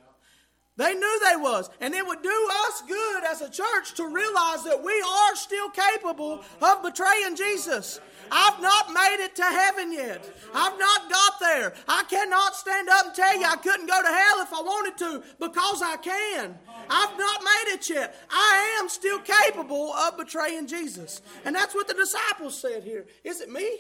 They 0.79 0.95
knew 0.95 1.21
they 1.21 1.37
was. 1.37 1.69
And 1.81 1.93
it 1.93 2.07
would 2.07 2.23
do 2.23 2.49
us 2.69 2.83
good 2.87 3.25
as 3.25 3.43
a 3.43 3.51
church 3.51 3.95
to 3.97 4.07
realize 4.07 4.63
that 4.63 4.83
we 4.83 4.93
are 4.93 5.35
still 5.35 5.69
capable 5.71 6.45
of 6.63 6.83
betraying 6.85 7.35
Jesus. 7.35 8.01
I've 8.31 8.61
not 8.63 8.93
made 8.93 9.25
it 9.25 9.35
to 9.37 9.43
heaven 9.43 9.93
yet. 9.93 10.25
I've 10.55 10.79
not 10.79 11.11
got 11.11 11.41
there. 11.41 11.75
I 11.89 12.05
cannot 12.05 12.55
stand 12.55 12.89
up 12.91 13.07
and 13.07 13.15
tell 13.15 13.37
you 13.39 13.45
I 13.45 13.57
couldn't 13.57 13.87
go 13.87 14.01
to 14.01 14.09
hell 14.09 14.41
if 14.41 14.53
I 14.53 14.61
wanted 14.61 14.99
to 14.99 15.23
because 15.41 15.83
I 15.83 15.97
can. 15.97 16.57
I've 16.89 17.19
not 17.19 17.43
made 17.43 17.75
it 17.75 17.91
yet. 17.91 18.15
I 18.31 18.79
am 18.81 18.89
still 18.89 19.19
capable 19.19 19.93
of 19.93 20.17
betraying 20.17 20.69
Jesus. 20.69 21.23
And 21.45 21.57
that's 21.57 21.75
what 21.75 21.89
the 21.89 21.95
disciples 21.95 22.57
said 22.57 22.85
here. 22.85 23.07
Is 23.25 23.41
it 23.41 23.51
me? 23.51 23.79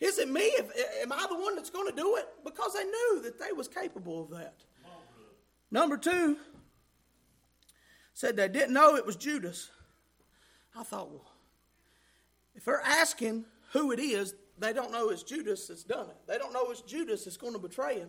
Is 0.00 0.18
it 0.18 0.28
me? 0.28 0.52
Am 1.02 1.12
I 1.12 1.26
the 1.28 1.36
one 1.38 1.56
that's 1.56 1.70
going 1.70 1.90
to 1.90 1.96
do 1.96 2.14
it? 2.16 2.28
Because 2.44 2.74
they 2.74 2.84
knew 2.84 3.22
that 3.24 3.40
they 3.40 3.52
was 3.52 3.66
capable 3.66 4.22
of 4.22 4.30
that. 4.30 4.54
Number 5.70 5.96
two 5.96 6.36
said 8.14 8.36
they 8.36 8.48
didn't 8.48 8.72
know 8.72 8.96
it 8.96 9.06
was 9.06 9.16
Judas. 9.16 9.70
I 10.76 10.82
thought, 10.82 11.10
well, 11.10 11.30
if 12.54 12.64
they're 12.64 12.80
asking 12.80 13.44
who 13.72 13.92
it 13.92 14.00
is, 14.00 14.34
they 14.58 14.72
don't 14.72 14.90
know 14.90 15.10
it's 15.10 15.22
Judas 15.22 15.68
that's 15.68 15.84
done 15.84 16.08
it. 16.08 16.16
They 16.26 16.38
don't 16.38 16.52
know 16.52 16.70
it's 16.70 16.80
Judas 16.80 17.24
that's 17.24 17.36
going 17.36 17.52
to 17.52 17.58
betray 17.58 17.98
him. 17.98 18.08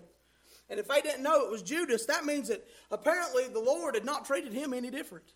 And 0.70 0.80
if 0.80 0.88
they 0.88 1.02
didn't 1.02 1.24
know 1.24 1.44
it 1.46 1.52
was 1.52 1.62
Judas, 1.62 2.06
that 2.06 2.26
means 2.26 2.48
that 2.48 2.66
apparently 2.92 3.48
the 3.48 3.60
Lord 3.60 3.96
had 3.96 4.06
not 4.06 4.26
treated 4.26 4.54
him 4.54 4.74
any 4.74 4.90
different. 4.90 5.34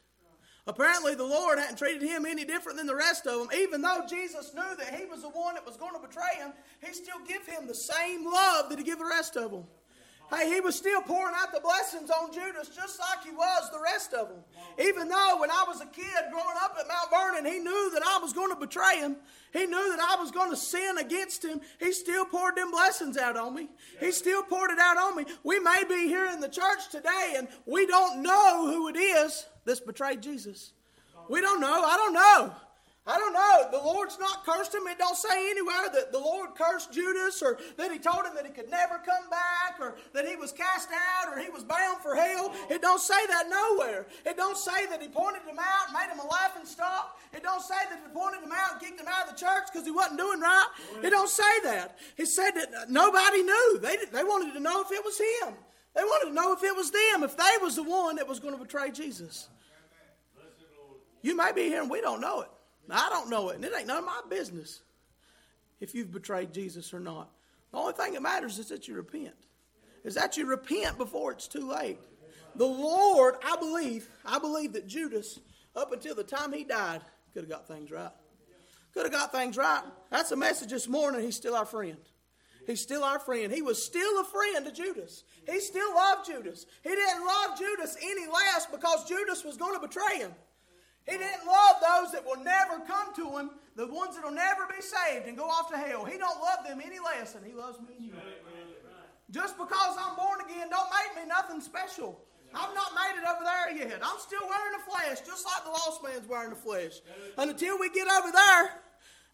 Apparently, 0.65 1.13
the 1.13 1.25
Lord 1.25 1.59
hadn't 1.59 1.77
treated 1.77 2.01
him 2.01 2.25
any 2.25 2.45
different 2.45 2.77
than 2.77 2.87
the 2.87 2.95
rest 2.95 3.27
of 3.27 3.37
them. 3.37 3.49
Even 3.59 3.81
though 3.81 4.05
Jesus 4.09 4.53
knew 4.53 4.75
that 4.77 4.95
he 4.95 5.05
was 5.05 5.21
the 5.21 5.29
one 5.29 5.55
that 5.55 5.65
was 5.65 5.75
going 5.75 5.93
to 5.93 5.99
betray 5.99 6.37
him, 6.37 6.53
he 6.81 6.93
still 6.93 7.19
gave 7.27 7.45
him 7.45 7.67
the 7.67 7.75
same 7.75 8.23
love 8.25 8.69
that 8.69 8.77
he 8.77 8.85
gave 8.85 8.97
the 8.97 9.05
rest 9.05 9.35
of 9.35 9.51
them. 9.51 9.65
Hey, 10.29 10.51
he 10.51 10.61
was 10.61 10.75
still 10.75 11.01
pouring 11.01 11.35
out 11.37 11.53
the 11.53 11.59
blessings 11.59 12.09
on 12.09 12.33
Judas 12.33 12.69
just 12.69 12.99
like 12.99 13.23
he 13.23 13.31
was 13.31 13.69
the 13.71 13.79
rest 13.79 14.13
of 14.13 14.29
them. 14.29 14.39
Even 14.79 15.07
though 15.07 15.37
when 15.39 15.51
I 15.51 15.65
was 15.67 15.81
a 15.81 15.85
kid 15.85 16.05
growing 16.31 16.57
up 16.61 16.75
at 16.79 16.87
Mount 16.87 17.09
Vernon, 17.11 17.51
he 17.51 17.59
knew 17.59 17.91
that 17.93 18.01
I 18.03 18.19
was 18.19 18.33
going 18.33 18.49
to 18.49 18.55
betray 18.55 18.97
him. 18.97 19.17
He 19.51 19.65
knew 19.65 19.95
that 19.95 19.99
I 19.99 20.19
was 20.19 20.31
going 20.31 20.49
to 20.49 20.57
sin 20.57 20.97
against 20.97 21.45
him. 21.45 21.61
He 21.79 21.91
still 21.91 22.25
poured 22.25 22.55
them 22.55 22.71
blessings 22.71 23.17
out 23.17 23.37
on 23.37 23.53
me. 23.53 23.69
He 23.99 24.11
still 24.11 24.41
poured 24.43 24.71
it 24.71 24.79
out 24.79 24.97
on 24.97 25.15
me. 25.15 25.25
We 25.43 25.59
may 25.59 25.83
be 25.87 26.07
here 26.07 26.25
in 26.25 26.39
the 26.39 26.49
church 26.49 26.89
today 26.89 27.35
and 27.37 27.47
we 27.65 27.85
don't 27.85 28.23
know 28.23 28.67
who 28.67 28.87
it 28.87 28.97
is 28.97 29.45
that's 29.65 29.81
betrayed 29.81 30.21
Jesus. 30.21 30.73
We 31.29 31.41
don't 31.41 31.61
know. 31.61 31.83
I 31.83 31.95
don't 31.95 32.13
know. 32.13 32.55
I 33.05 33.17
don't 33.17 33.33
know. 33.33 33.67
The 33.69 33.83
Lord's 33.83 34.17
not 34.17 34.45
cursed 34.45 34.73
him. 34.73 34.87
It 34.87 34.97
don't 34.97 35.17
say 35.17 35.51
anywhere 35.51 35.91
that 35.91 36.13
the 36.13 36.19
Lord 36.19 36.51
cursed 36.55 36.93
Judas 36.93 37.41
or 37.41 37.59
that 37.75 37.91
he 37.91 37.99
told 37.99 38.25
him 38.25 38.33
that 38.35 38.45
he 38.45 38.51
could 38.51 38.71
never 38.71 38.95
come 38.99 39.29
back 39.29 39.75
or 39.81 39.95
that 40.13 40.25
he 40.25 40.37
was 40.37 40.53
cast 40.53 40.87
out 40.89 41.33
or 41.33 41.37
he 41.37 41.49
was 41.49 41.65
bound 41.65 42.01
for 42.01 42.15
hell. 42.15 42.53
It 42.69 42.81
don't 42.81 43.01
say 43.01 43.19
that 43.27 43.49
nowhere. 43.49 44.07
It 44.25 44.37
don't 44.37 44.57
say 44.57 44.85
that 44.87 45.01
he 45.01 45.09
pointed 45.09 45.43
him 45.43 45.59
out 45.59 45.87
and 45.89 45.93
made 45.93 46.13
him 46.13 46.19
a 46.19 46.31
laughing 46.31 46.65
stock. 46.65 47.19
It 47.33 47.43
don't 47.43 47.61
say 47.61 47.75
that 47.89 47.99
he 47.99 48.13
pointed 48.13 48.41
him 48.41 48.53
out 48.53 48.73
and 48.73 48.81
kicked 48.81 49.01
him 49.01 49.07
out 49.09 49.27
of 49.27 49.35
the 49.35 49.39
church 49.39 49.63
because 49.69 49.85
he 49.85 49.91
wasn't 49.91 50.19
doing 50.19 50.39
right. 50.39 50.67
It 51.03 51.09
don't 51.09 51.29
say 51.29 51.59
that. 51.65 51.97
It 52.15 52.27
said 52.27 52.51
that 52.51 52.89
nobody 52.89 53.43
knew. 53.43 53.79
They, 53.81 53.97
they 54.13 54.23
wanted 54.23 54.53
to 54.53 54.61
know 54.61 54.81
if 54.81 54.91
it 54.91 55.03
was 55.03 55.19
him. 55.19 55.53
They 55.93 56.03
wanted 56.03 56.29
to 56.29 56.35
know 56.35 56.53
if 56.53 56.63
it 56.63 56.73
was 56.73 56.89
them, 56.89 57.23
if 57.23 57.35
they 57.35 57.57
was 57.61 57.75
the 57.75 57.83
one 57.83 58.15
that 58.15 58.27
was 58.29 58.39
going 58.39 58.53
to 58.55 58.59
betray 58.61 58.91
Jesus. 58.91 59.49
You 61.21 61.35
may 61.35 61.51
be 61.51 61.63
here 61.63 61.81
and 61.81 61.91
we 61.91 61.99
don't 61.99 62.21
know 62.21 62.41
it. 62.41 62.49
Now, 62.87 63.07
I 63.07 63.09
don't 63.09 63.29
know 63.29 63.49
it, 63.49 63.55
and 63.55 63.65
it 63.65 63.71
ain't 63.77 63.87
none 63.87 63.99
of 63.99 64.05
my 64.05 64.21
business 64.29 64.81
if 65.79 65.95
you've 65.95 66.11
betrayed 66.11 66.53
Jesus 66.53 66.93
or 66.93 66.99
not. 66.99 67.29
The 67.71 67.77
only 67.77 67.93
thing 67.93 68.13
that 68.13 68.21
matters 68.21 68.59
is 68.59 68.69
that 68.69 68.87
you 68.87 68.95
repent. 68.95 69.35
Is 70.03 70.15
that 70.15 70.37
you 70.37 70.45
repent 70.45 70.97
before 70.97 71.31
it's 71.31 71.47
too 71.47 71.69
late. 71.69 71.97
The 72.55 72.65
Lord, 72.65 73.35
I 73.43 73.55
believe, 73.55 74.07
I 74.25 74.37
believe 74.37 74.73
that 74.73 74.87
Judas, 74.87 75.39
up 75.75 75.91
until 75.91 76.13
the 76.13 76.23
time 76.23 76.53
he 76.53 76.63
died, 76.63 77.01
could 77.33 77.43
have 77.43 77.49
got 77.49 77.67
things 77.67 77.89
right. 77.89 78.11
Could 78.93 79.03
have 79.03 79.11
got 79.11 79.31
things 79.31 79.57
right. 79.57 79.81
That's 80.11 80.31
a 80.31 80.35
message 80.35 80.69
this 80.69 80.87
morning. 80.87 81.21
He's 81.21 81.35
still 81.35 81.55
our 81.55 81.65
friend. 81.65 81.97
He's 82.67 82.81
still 82.81 83.03
our 83.03 83.19
friend. 83.19 83.51
He 83.51 83.61
was 83.61 83.83
still 83.83 84.21
a 84.21 84.23
friend 84.23 84.65
to 84.65 84.71
Judas. 84.71 85.23
He 85.49 85.59
still 85.59 85.93
loved 85.95 86.27
Judas. 86.27 86.65
He 86.83 86.89
didn't 86.89 87.25
love 87.25 87.57
Judas 87.57 87.97
any 88.01 88.27
less 88.27 88.67
because 88.67 89.05
Judas 89.05 89.43
was 89.43 89.57
going 89.57 89.73
to 89.73 89.85
betray 89.85 90.19
him. 90.19 90.31
He 91.05 91.17
didn't 91.17 91.45
love 91.45 91.75
those 91.81 92.11
that 92.13 92.25
will 92.25 92.41
never 92.43 92.79
come 92.85 93.13
to 93.15 93.37
him, 93.37 93.51
the 93.75 93.87
ones 93.87 94.15
that 94.15 94.23
will 94.23 94.31
never 94.31 94.67
be 94.67 94.81
saved 94.81 95.27
and 95.27 95.37
go 95.37 95.45
off 95.45 95.69
to 95.71 95.77
hell. 95.77 96.05
He 96.05 96.17
don't 96.17 96.39
love 96.39 96.65
them 96.65 96.81
any 96.83 96.99
less 96.99 97.33
than 97.33 97.43
he 97.43 97.53
loves 97.53 97.79
me 97.79 97.95
you. 97.99 98.13
Just 99.31 99.57
because 99.57 99.97
I'm 99.99 100.15
born 100.15 100.39
again 100.45 100.69
don't 100.69 100.89
make 100.89 101.23
me 101.23 101.27
nothing 101.27 101.59
special. 101.59 102.19
I've 102.55 102.73
not 102.75 102.93
made 102.93 103.19
it 103.19 103.25
over 103.27 103.43
there 103.43 103.89
yet. 103.89 103.99
I'm 104.03 104.19
still 104.19 104.47
wearing 104.47 104.77
the 104.77 104.91
flesh, 104.91 105.25
just 105.25 105.43
like 105.43 105.63
the 105.63 105.71
lost 105.71 106.03
man's 106.03 106.27
wearing 106.29 106.51
the 106.51 106.55
flesh. 106.55 107.01
And 107.37 107.49
until 107.49 107.79
we 107.79 107.89
get 107.89 108.07
over 108.07 108.31
there, 108.31 108.69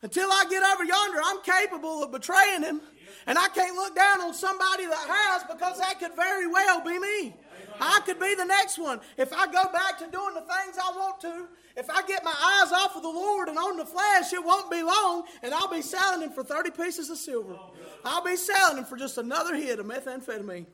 until 0.01 0.31
I 0.31 0.45
get 0.49 0.63
over 0.63 0.85
yonder, 0.85 1.19
I'm 1.23 1.41
capable 1.41 2.03
of 2.03 2.11
betraying 2.11 2.63
him. 2.63 2.81
And 3.27 3.37
I 3.37 3.49
can't 3.49 3.75
look 3.75 3.93
down 3.95 4.21
on 4.21 4.33
somebody 4.33 4.85
that 4.85 5.05
has 5.07 5.43
because 5.43 5.77
that 5.79 5.99
could 5.99 6.15
very 6.15 6.47
well 6.47 6.81
be 6.81 6.97
me. 6.97 7.35
I 7.79 8.01
could 8.05 8.19
be 8.19 8.35
the 8.35 8.45
next 8.45 8.77
one. 8.77 8.99
If 9.17 9.31
I 9.33 9.45
go 9.45 9.71
back 9.71 9.97
to 9.99 10.07
doing 10.11 10.33
the 10.33 10.41
things 10.41 10.77
I 10.77 10.91
want 10.91 11.21
to, 11.21 11.47
if 11.77 11.89
I 11.89 12.01
get 12.05 12.23
my 12.23 12.31
eyes 12.31 12.71
off 12.71 12.95
of 12.95 13.03
the 13.03 13.09
Lord 13.09 13.47
and 13.47 13.57
on 13.57 13.77
the 13.77 13.85
flesh, 13.85 14.33
it 14.33 14.43
won't 14.43 14.69
be 14.69 14.83
long, 14.83 15.23
and 15.43 15.53
I'll 15.53 15.71
be 15.71 15.81
selling 15.81 16.21
him 16.21 16.31
for 16.31 16.43
30 16.43 16.71
pieces 16.71 17.09
of 17.09 17.17
silver. 17.17 17.57
I'll 18.03 18.23
be 18.23 18.35
selling 18.35 18.77
him 18.77 18.85
for 18.85 18.97
just 18.97 19.17
another 19.17 19.55
hit 19.55 19.79
of 19.79 19.85
methamphetamine. 19.85 20.65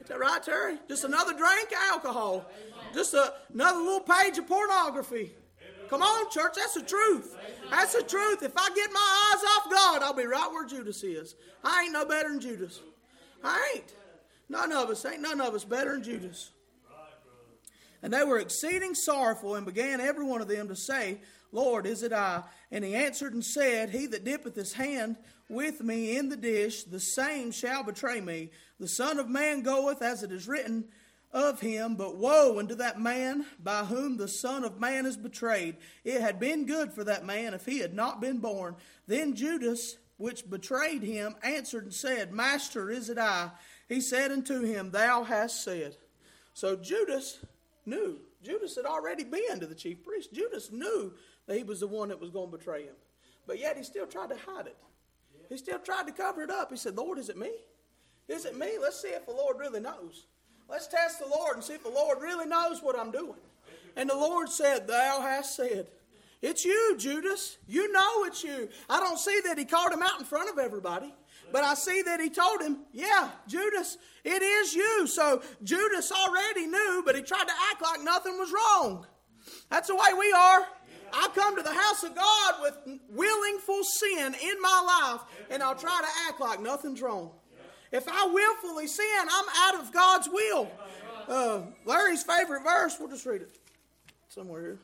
Is 0.00 0.08
that 0.08 0.18
right, 0.18 0.42
Terry? 0.42 0.78
Just 0.88 1.04
another 1.04 1.32
drink 1.32 1.72
of 1.72 1.78
alcohol. 1.92 2.46
Just 2.94 3.12
a, 3.14 3.34
another 3.52 3.80
little 3.80 4.00
page 4.00 4.38
of 4.38 4.46
pornography. 4.46 5.32
Come 5.88 6.02
on, 6.02 6.30
church, 6.30 6.54
that's 6.56 6.74
the 6.74 6.82
truth. 6.82 7.36
That's 7.70 7.94
the 7.94 8.02
truth. 8.02 8.42
If 8.42 8.52
I 8.56 8.68
get 8.74 8.90
my 8.92 9.32
eyes 9.34 9.44
off 9.56 9.70
God, 9.70 10.02
I'll 10.02 10.14
be 10.14 10.24
right 10.24 10.48
where 10.50 10.66
Judas 10.66 11.02
is. 11.02 11.34
I 11.62 11.84
ain't 11.84 11.92
no 11.92 12.04
better 12.04 12.28
than 12.28 12.40
Judas. 12.40 12.80
I 13.42 13.74
ain't. 13.76 13.94
None 14.48 14.72
of 14.72 14.90
us, 14.90 15.04
ain't 15.04 15.22
none 15.22 15.40
of 15.40 15.54
us 15.54 15.64
better 15.64 15.92
than 15.92 16.02
Judas. 16.02 16.50
And 18.02 18.12
they 18.12 18.24
were 18.24 18.38
exceeding 18.38 18.94
sorrowful, 18.94 19.54
and 19.54 19.66
began 19.66 20.00
every 20.00 20.24
one 20.24 20.40
of 20.40 20.48
them 20.48 20.68
to 20.68 20.76
say, 20.76 21.20
Lord, 21.52 21.86
is 21.86 22.02
it 22.02 22.12
I? 22.12 22.42
And 22.70 22.84
he 22.84 22.94
answered 22.94 23.32
and 23.32 23.44
said, 23.44 23.90
He 23.90 24.06
that 24.06 24.24
dippeth 24.24 24.54
his 24.54 24.74
hand 24.74 25.16
with 25.48 25.80
me 25.80 26.16
in 26.16 26.28
the 26.28 26.36
dish, 26.36 26.84
the 26.84 27.00
same 27.00 27.50
shall 27.50 27.82
betray 27.82 28.20
me. 28.20 28.50
The 28.78 28.88
Son 28.88 29.18
of 29.18 29.28
Man 29.28 29.62
goeth 29.62 30.02
as 30.02 30.22
it 30.22 30.32
is 30.32 30.46
written 30.46 30.84
of 31.32 31.60
him, 31.60 31.96
but 31.96 32.16
woe 32.16 32.58
unto 32.58 32.74
that 32.76 33.00
man 33.00 33.46
by 33.62 33.84
whom 33.84 34.16
the 34.16 34.28
Son 34.28 34.64
of 34.64 34.80
Man 34.80 35.06
is 35.06 35.16
betrayed. 35.16 35.76
It 36.04 36.20
had 36.20 36.40
been 36.40 36.66
good 36.66 36.92
for 36.92 37.04
that 37.04 37.24
man 37.24 37.54
if 37.54 37.66
he 37.66 37.78
had 37.78 37.94
not 37.94 38.20
been 38.20 38.38
born. 38.38 38.76
Then 39.06 39.34
Judas, 39.34 39.96
which 40.16 40.48
betrayed 40.48 41.02
him, 41.02 41.34
answered 41.42 41.84
and 41.84 41.94
said, 41.94 42.32
Master, 42.32 42.90
is 42.90 43.08
it 43.10 43.18
I? 43.18 43.50
He 43.88 44.00
said 44.00 44.32
unto 44.32 44.62
him, 44.62 44.90
Thou 44.90 45.24
hast 45.24 45.62
said. 45.62 45.96
So 46.54 46.76
Judas 46.76 47.38
knew. 47.84 48.18
Judas 48.42 48.76
had 48.76 48.84
already 48.84 49.24
been 49.24 49.60
to 49.60 49.66
the 49.66 49.74
chief 49.74 50.04
priest. 50.04 50.32
Judas 50.32 50.70
knew 50.70 51.12
that 51.46 51.56
he 51.56 51.62
was 51.62 51.80
the 51.80 51.86
one 51.86 52.08
that 52.08 52.20
was 52.20 52.30
going 52.30 52.50
to 52.50 52.56
betray 52.56 52.84
him. 52.84 52.94
But 53.46 53.58
yet 53.58 53.76
he 53.76 53.82
still 53.82 54.06
tried 54.06 54.30
to 54.30 54.36
hide 54.36 54.66
it. 54.66 54.76
He 55.48 55.56
still 55.56 55.78
tried 55.78 56.06
to 56.06 56.12
cover 56.12 56.42
it 56.42 56.50
up. 56.50 56.70
He 56.70 56.76
said, 56.76 56.96
Lord, 56.96 57.18
is 57.18 57.28
it 57.28 57.36
me? 57.36 57.52
Is 58.28 58.44
it 58.44 58.58
me? 58.58 58.78
Let's 58.80 59.00
see 59.00 59.08
if 59.08 59.26
the 59.26 59.32
Lord 59.32 59.58
really 59.58 59.80
knows. 59.80 60.26
Let's 60.68 60.88
test 60.88 61.20
the 61.20 61.28
Lord 61.28 61.54
and 61.54 61.64
see 61.64 61.74
if 61.74 61.84
the 61.84 61.90
Lord 61.90 62.20
really 62.20 62.46
knows 62.46 62.82
what 62.82 62.98
I'm 62.98 63.12
doing. 63.12 63.38
And 63.94 64.10
the 64.10 64.16
Lord 64.16 64.48
said, 64.48 64.88
Thou 64.88 65.20
hast 65.20 65.54
said. 65.54 65.86
It's 66.42 66.64
you, 66.64 66.96
Judas. 66.98 67.56
You 67.66 67.90
know 67.92 68.24
it's 68.24 68.44
you. 68.44 68.68
I 68.90 69.00
don't 69.00 69.18
see 69.18 69.40
that 69.46 69.58
he 69.58 69.64
called 69.64 69.92
him 69.92 70.02
out 70.02 70.18
in 70.18 70.26
front 70.26 70.50
of 70.50 70.58
everybody, 70.58 71.14
but 71.52 71.64
I 71.64 71.74
see 71.74 72.02
that 72.02 72.20
he 72.20 72.28
told 72.28 72.60
him, 72.60 72.78
Yeah, 72.92 73.30
Judas, 73.46 73.98
it 74.24 74.42
is 74.42 74.74
you. 74.74 75.06
So 75.06 75.42
Judas 75.62 76.12
already 76.12 76.66
knew, 76.66 77.02
but 77.04 77.14
he 77.14 77.22
tried 77.22 77.46
to 77.46 77.54
act 77.70 77.82
like 77.82 78.02
nothing 78.02 78.38
was 78.38 78.52
wrong. 78.52 79.06
That's 79.70 79.88
the 79.88 79.94
way 79.94 80.08
we 80.18 80.32
are. 80.32 80.66
I 81.12 81.28
come 81.34 81.56
to 81.56 81.62
the 81.62 81.72
house 81.72 82.02
of 82.02 82.14
God 82.14 82.54
with 82.62 82.98
willingful 83.10 83.84
sin 83.84 84.34
in 84.42 84.60
my 84.60 85.12
life, 85.12 85.20
and 85.50 85.62
I'll 85.62 85.76
try 85.76 86.00
to 86.00 86.28
act 86.28 86.40
like 86.40 86.60
nothing's 86.60 87.00
wrong. 87.00 87.30
If 87.92 88.08
I 88.08 88.26
willfully 88.26 88.88
sin, 88.88 89.06
I'm 89.20 89.44
out 89.56 89.80
of 89.80 89.92
God's 89.92 90.28
will. 90.30 90.70
Uh, 91.28 91.62
Larry's 91.84 92.22
favorite 92.22 92.62
verse, 92.62 92.96
we'll 92.98 93.08
just 93.08 93.26
read 93.26 93.42
it 93.42 93.56
somewhere 94.28 94.60
here. 94.60 94.78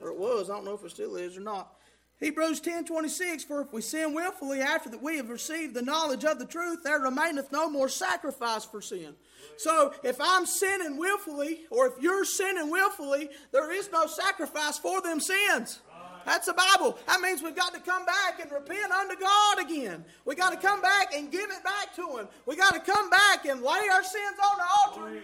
Or 0.00 0.08
it 0.08 0.18
was, 0.18 0.50
I 0.50 0.54
don't 0.54 0.64
know 0.64 0.74
if 0.74 0.84
it 0.84 0.90
still 0.90 1.16
is 1.16 1.36
or 1.36 1.40
not. 1.40 1.72
Hebrews 2.20 2.60
10 2.60 2.84
26, 2.84 3.44
for 3.44 3.62
if 3.62 3.72
we 3.72 3.80
sin 3.80 4.12
willfully 4.14 4.60
after 4.60 4.90
that 4.90 5.02
we 5.02 5.16
have 5.16 5.30
received 5.30 5.72
the 5.72 5.80
knowledge 5.80 6.24
of 6.24 6.38
the 6.38 6.44
truth, 6.44 6.80
there 6.84 7.00
remaineth 7.00 7.50
no 7.50 7.70
more 7.70 7.88
sacrifice 7.88 8.64
for 8.64 8.82
sin. 8.82 9.14
So 9.56 9.94
if 10.04 10.20
I'm 10.20 10.44
sinning 10.44 10.98
willfully, 10.98 11.60
or 11.70 11.86
if 11.86 11.94
you're 11.98 12.26
sinning 12.26 12.70
willfully, 12.70 13.30
there 13.52 13.72
is 13.72 13.90
no 13.90 14.06
sacrifice 14.06 14.76
for 14.76 15.00
them 15.00 15.18
sins. 15.18 15.80
That's 16.26 16.46
the 16.46 16.52
Bible. 16.52 16.98
That 17.06 17.22
means 17.22 17.42
we've 17.42 17.56
got 17.56 17.72
to 17.72 17.80
come 17.80 18.04
back 18.04 18.38
and 18.40 18.52
repent 18.52 18.92
unto 18.92 19.18
God 19.18 19.58
again. 19.58 20.04
We 20.26 20.34
got 20.34 20.50
to 20.50 20.58
come 20.58 20.82
back 20.82 21.14
and 21.14 21.32
give 21.32 21.50
it 21.50 21.64
back 21.64 21.96
to 21.96 22.18
Him. 22.18 22.28
We 22.44 22.56
got 22.56 22.74
to 22.74 22.80
come 22.80 23.08
back 23.08 23.46
and 23.46 23.62
lay 23.62 23.88
our 23.90 24.04
sins 24.04 24.36
on 24.38 24.58
the 24.58 24.64
altar 25.08 25.22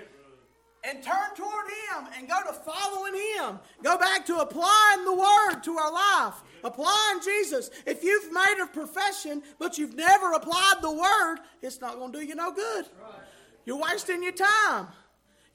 and 0.87 1.03
turn 1.03 1.35
toward 1.35 1.66
Him 1.66 2.07
and 2.16 2.29
go 2.29 2.37
to 2.46 2.53
following 2.53 3.14
Him. 3.14 3.59
Go 3.83 3.99
back 3.99 4.25
to 4.27 4.37
applying 4.37 5.05
the 5.05 5.14
Word 5.14 5.62
to 5.64 5.77
our 5.77 5.92
life. 5.92 6.35
Applying 6.62 7.20
Jesus. 7.25 7.70
If 7.87 8.05
you've 8.05 8.33
made 8.33 8.62
a 8.62 8.66
profession 8.66 9.42
but 9.59 9.79
you've 9.79 9.96
never 9.96 10.33
applied 10.33 10.77
the 10.81 10.92
Word, 10.92 11.38
it's 11.61 11.81
not 11.81 11.96
going 11.96 12.12
to 12.12 12.18
do 12.18 12.25
you 12.25 12.35
no 12.35 12.53
good. 12.53 12.87
You're 13.64 13.81
wasting 13.81 14.22
your 14.22 14.33
time. 14.33 14.87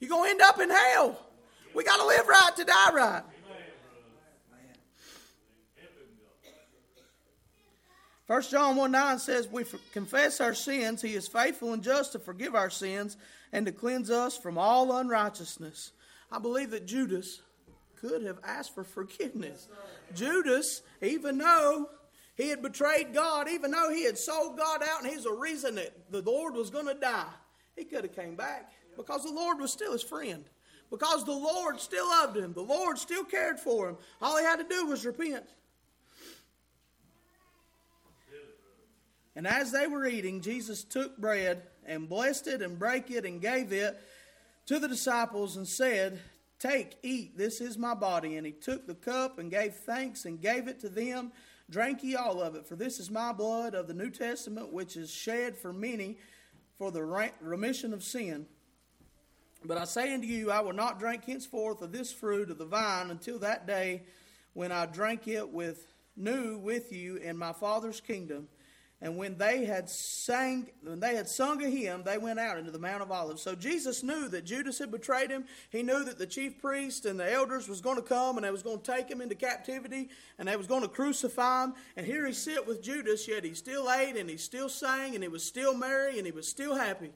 You're 0.00 0.10
going 0.10 0.24
to 0.24 0.30
end 0.30 0.42
up 0.42 0.60
in 0.60 0.68
hell. 0.68 1.18
We 1.74 1.84
got 1.84 1.96
to 1.96 2.06
live 2.06 2.28
right 2.28 2.56
to 2.56 2.64
die 2.64 2.94
right. 2.94 3.22
First 8.26 8.50
John 8.50 8.76
1 8.76 8.90
9 8.90 9.18
says, 9.18 9.48
We 9.48 9.64
confess 9.92 10.40
our 10.40 10.54
sins. 10.54 11.02
He 11.02 11.14
is 11.14 11.26
faithful 11.26 11.72
and 11.72 11.82
just 11.82 12.12
to 12.12 12.18
forgive 12.18 12.54
our 12.54 12.70
sins 12.70 13.16
and 13.52 13.66
to 13.66 13.72
cleanse 13.72 14.10
us 14.10 14.36
from 14.36 14.56
all 14.56 14.96
unrighteousness. 14.96 15.92
I 16.30 16.38
believe 16.38 16.70
that 16.70 16.86
Judas 16.86 17.42
could 17.96 18.22
have 18.24 18.38
asked 18.42 18.74
for 18.74 18.84
forgiveness. 18.84 19.68
Judas, 20.14 20.82
even 21.02 21.38
though 21.38 21.88
he 22.34 22.48
had 22.48 22.62
betrayed 22.62 23.12
God, 23.12 23.48
even 23.48 23.70
though 23.70 23.90
he 23.90 24.04
had 24.04 24.18
sold 24.18 24.56
God 24.56 24.82
out 24.82 25.02
and 25.02 25.12
he's 25.12 25.26
a 25.26 25.32
reason 25.32 25.76
that 25.76 26.10
the 26.10 26.22
Lord 26.22 26.54
was 26.54 26.70
going 26.70 26.86
to 26.86 26.94
die, 26.94 27.26
he 27.76 27.84
could 27.84 28.04
have 28.04 28.16
came 28.16 28.34
back 28.34 28.72
because 28.96 29.24
the 29.24 29.32
Lord 29.32 29.58
was 29.58 29.72
still 29.72 29.92
his 29.92 30.02
friend. 30.02 30.44
Because 30.90 31.24
the 31.24 31.32
Lord 31.32 31.80
still 31.80 32.06
loved 32.06 32.36
him. 32.36 32.52
The 32.52 32.60
Lord 32.60 32.98
still 32.98 33.24
cared 33.24 33.58
for 33.58 33.88
him. 33.88 33.96
All 34.20 34.36
he 34.36 34.44
had 34.44 34.56
to 34.56 34.64
do 34.64 34.86
was 34.86 35.06
repent. 35.06 35.46
And 39.34 39.46
as 39.46 39.72
they 39.72 39.86
were 39.86 40.06
eating, 40.06 40.42
Jesus 40.42 40.84
took 40.84 41.16
bread 41.16 41.62
and 41.86 42.08
blessed 42.08 42.46
it 42.46 42.62
and 42.62 42.78
brake 42.78 43.10
it 43.10 43.24
and 43.24 43.40
gave 43.40 43.72
it 43.72 44.00
to 44.66 44.78
the 44.78 44.88
disciples 44.88 45.56
and 45.56 45.66
said, 45.66 46.20
Take, 46.58 46.96
eat, 47.02 47.36
this 47.36 47.60
is 47.60 47.76
my 47.76 47.94
body. 47.94 48.36
And 48.36 48.46
he 48.46 48.52
took 48.52 48.86
the 48.86 48.94
cup 48.94 49.38
and 49.38 49.50
gave 49.50 49.74
thanks 49.74 50.24
and 50.24 50.40
gave 50.40 50.68
it 50.68 50.78
to 50.80 50.88
them. 50.88 51.32
Drank 51.68 52.04
ye 52.04 52.14
all 52.14 52.40
of 52.40 52.54
it, 52.54 52.66
for 52.66 52.76
this 52.76 53.00
is 53.00 53.10
my 53.10 53.32
blood 53.32 53.74
of 53.74 53.88
the 53.88 53.94
New 53.94 54.10
Testament, 54.10 54.72
which 54.72 54.96
is 54.96 55.10
shed 55.10 55.56
for 55.56 55.72
many 55.72 56.18
for 56.78 56.90
the 56.90 57.02
remission 57.40 57.92
of 57.92 58.04
sin. 58.04 58.46
But 59.64 59.78
I 59.78 59.84
say 59.84 60.12
unto 60.12 60.26
you, 60.26 60.50
I 60.50 60.60
will 60.60 60.72
not 60.72 60.98
drink 60.98 61.24
henceforth 61.24 61.82
of 61.82 61.92
this 61.92 62.12
fruit 62.12 62.50
of 62.50 62.58
the 62.58 62.64
vine 62.64 63.10
until 63.10 63.38
that 63.40 63.66
day 63.66 64.02
when 64.54 64.72
I 64.72 64.86
drink 64.86 65.28
it 65.28 65.48
with 65.48 65.86
new 66.16 66.58
with 66.58 66.92
you 66.92 67.16
in 67.16 67.36
my 67.36 67.52
Father's 67.52 68.00
kingdom. 68.00 68.48
And 69.02 69.16
when 69.16 69.36
they 69.36 69.64
had 69.64 69.90
sang, 69.90 70.68
when 70.84 71.00
they 71.00 71.16
had 71.16 71.28
sung 71.28 71.60
a 71.60 71.68
hymn, 71.68 72.04
they 72.04 72.18
went 72.18 72.38
out 72.38 72.56
into 72.56 72.70
the 72.70 72.78
Mount 72.78 73.02
of 73.02 73.10
Olives. 73.10 73.42
So 73.42 73.56
Jesus 73.56 74.04
knew 74.04 74.28
that 74.28 74.44
Judas 74.44 74.78
had 74.78 74.92
betrayed 74.92 75.28
him. 75.28 75.44
He 75.70 75.82
knew 75.82 76.04
that 76.04 76.18
the 76.18 76.26
chief 76.26 76.62
priest 76.62 77.04
and 77.04 77.18
the 77.18 77.30
elders 77.30 77.68
was 77.68 77.80
going 77.80 77.96
to 77.96 78.02
come 78.02 78.36
and 78.36 78.46
they 78.46 78.52
was 78.52 78.62
going 78.62 78.80
to 78.80 78.92
take 78.92 79.10
him 79.10 79.20
into 79.20 79.34
captivity 79.34 80.08
and 80.38 80.46
they 80.46 80.54
was 80.54 80.68
going 80.68 80.82
to 80.82 80.88
crucify 80.88 81.64
him. 81.64 81.74
And 81.96 82.06
here 82.06 82.24
he 82.24 82.32
sit 82.32 82.64
with 82.64 82.80
Judas, 82.80 83.26
yet 83.26 83.42
he 83.42 83.54
still 83.54 83.90
ate 83.90 84.16
and 84.16 84.30
he 84.30 84.36
still 84.36 84.68
sang 84.68 85.16
and 85.16 85.24
he 85.24 85.28
was 85.28 85.42
still 85.42 85.76
merry 85.76 86.18
and 86.18 86.24
he 86.24 86.32
was 86.32 86.46
still 86.46 86.76
happy. 86.76 87.10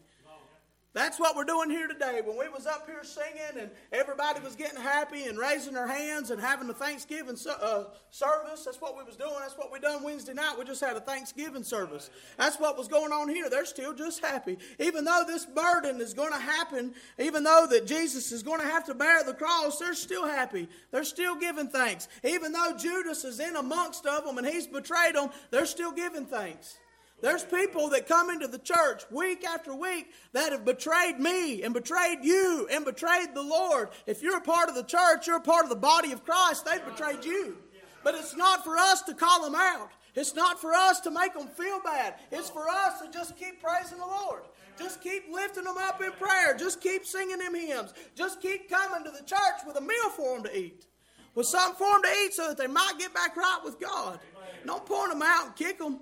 That's 0.96 1.20
what 1.20 1.36
we're 1.36 1.44
doing 1.44 1.68
here 1.68 1.86
today. 1.86 2.22
When 2.24 2.38
we 2.38 2.48
was 2.48 2.66
up 2.66 2.86
here 2.86 3.04
singing 3.04 3.60
and 3.60 3.70
everybody 3.92 4.40
was 4.40 4.56
getting 4.56 4.80
happy 4.80 5.24
and 5.24 5.36
raising 5.36 5.74
their 5.74 5.86
hands 5.86 6.30
and 6.30 6.40
having 6.40 6.66
the 6.66 6.72
Thanksgiving 6.72 7.36
uh, 7.60 7.84
service, 8.10 8.64
that's 8.64 8.80
what 8.80 8.96
we 8.96 9.04
was 9.04 9.14
doing. 9.14 9.34
That's 9.38 9.58
what 9.58 9.70
we 9.70 9.78
done 9.78 10.02
Wednesday 10.02 10.32
night. 10.32 10.54
We 10.58 10.64
just 10.64 10.82
had 10.82 10.96
a 10.96 11.00
Thanksgiving 11.00 11.64
service. 11.64 12.08
That's 12.38 12.58
what 12.58 12.78
was 12.78 12.88
going 12.88 13.12
on 13.12 13.28
here. 13.28 13.50
They're 13.50 13.66
still 13.66 13.92
just 13.92 14.24
happy. 14.24 14.56
Even 14.78 15.04
though 15.04 15.22
this 15.26 15.44
burden 15.44 16.00
is 16.00 16.14
going 16.14 16.32
to 16.32 16.38
happen, 16.38 16.94
even 17.18 17.44
though 17.44 17.66
that 17.68 17.86
Jesus 17.86 18.32
is 18.32 18.42
going 18.42 18.62
to 18.62 18.66
have 18.66 18.86
to 18.86 18.94
bear 18.94 19.22
the 19.22 19.34
cross, 19.34 19.78
they're 19.78 19.92
still 19.92 20.26
happy. 20.26 20.66
They're 20.92 21.04
still 21.04 21.36
giving 21.36 21.68
thanks. 21.68 22.08
Even 22.24 22.52
though 22.52 22.74
Judas 22.74 23.22
is 23.22 23.38
in 23.38 23.56
amongst 23.56 24.06
of 24.06 24.24
them 24.24 24.38
and 24.38 24.46
he's 24.46 24.66
betrayed 24.66 25.14
them, 25.14 25.28
they're 25.50 25.66
still 25.66 25.92
giving 25.92 26.24
thanks. 26.24 26.78
There's 27.22 27.44
people 27.44 27.88
that 27.90 28.06
come 28.06 28.28
into 28.28 28.46
the 28.46 28.58
church 28.58 29.04
week 29.10 29.44
after 29.44 29.74
week 29.74 30.12
that 30.32 30.52
have 30.52 30.64
betrayed 30.64 31.18
me 31.18 31.62
and 31.62 31.72
betrayed 31.72 32.18
you 32.22 32.68
and 32.70 32.84
betrayed 32.84 33.34
the 33.34 33.42
Lord. 33.42 33.88
If 34.06 34.22
you're 34.22 34.36
a 34.36 34.42
part 34.42 34.68
of 34.68 34.74
the 34.74 34.82
church, 34.82 35.26
you're 35.26 35.36
a 35.36 35.40
part 35.40 35.64
of 35.64 35.70
the 35.70 35.76
body 35.76 36.12
of 36.12 36.24
Christ, 36.24 36.66
they've 36.66 36.84
betrayed 36.84 37.24
you. 37.24 37.56
But 38.04 38.14
it's 38.14 38.36
not 38.36 38.62
for 38.64 38.76
us 38.76 39.02
to 39.02 39.14
call 39.14 39.42
them 39.42 39.54
out. 39.54 39.90
It's 40.14 40.34
not 40.34 40.60
for 40.60 40.72
us 40.72 41.00
to 41.00 41.10
make 41.10 41.34
them 41.34 41.48
feel 41.48 41.80
bad. 41.82 42.14
It's 42.30 42.50
for 42.50 42.68
us 42.68 43.00
to 43.00 43.10
just 43.10 43.36
keep 43.36 43.62
praising 43.62 43.98
the 43.98 44.06
Lord. 44.06 44.42
Just 44.78 45.02
keep 45.02 45.24
lifting 45.32 45.64
them 45.64 45.76
up 45.78 46.02
in 46.02 46.12
prayer. 46.12 46.54
Just 46.56 46.80
keep 46.80 47.06
singing 47.06 47.38
them 47.38 47.54
hymns. 47.54 47.94
Just 48.14 48.40
keep 48.40 48.68
coming 48.68 49.04
to 49.04 49.10
the 49.10 49.24
church 49.24 49.60
with 49.66 49.76
a 49.76 49.80
meal 49.80 50.10
for 50.14 50.34
them 50.34 50.44
to 50.44 50.58
eat. 50.58 50.86
With 51.34 51.46
something 51.46 51.76
for 51.76 51.92
them 51.94 52.02
to 52.02 52.18
eat 52.24 52.34
so 52.34 52.48
that 52.48 52.58
they 52.58 52.66
might 52.66 52.94
get 52.98 53.12
back 53.14 53.36
right 53.36 53.60
with 53.64 53.80
God. 53.80 54.20
Don't 54.66 54.86
point 54.86 55.10
them 55.10 55.22
out 55.22 55.46
and 55.46 55.56
kick 55.56 55.78
them. 55.78 56.00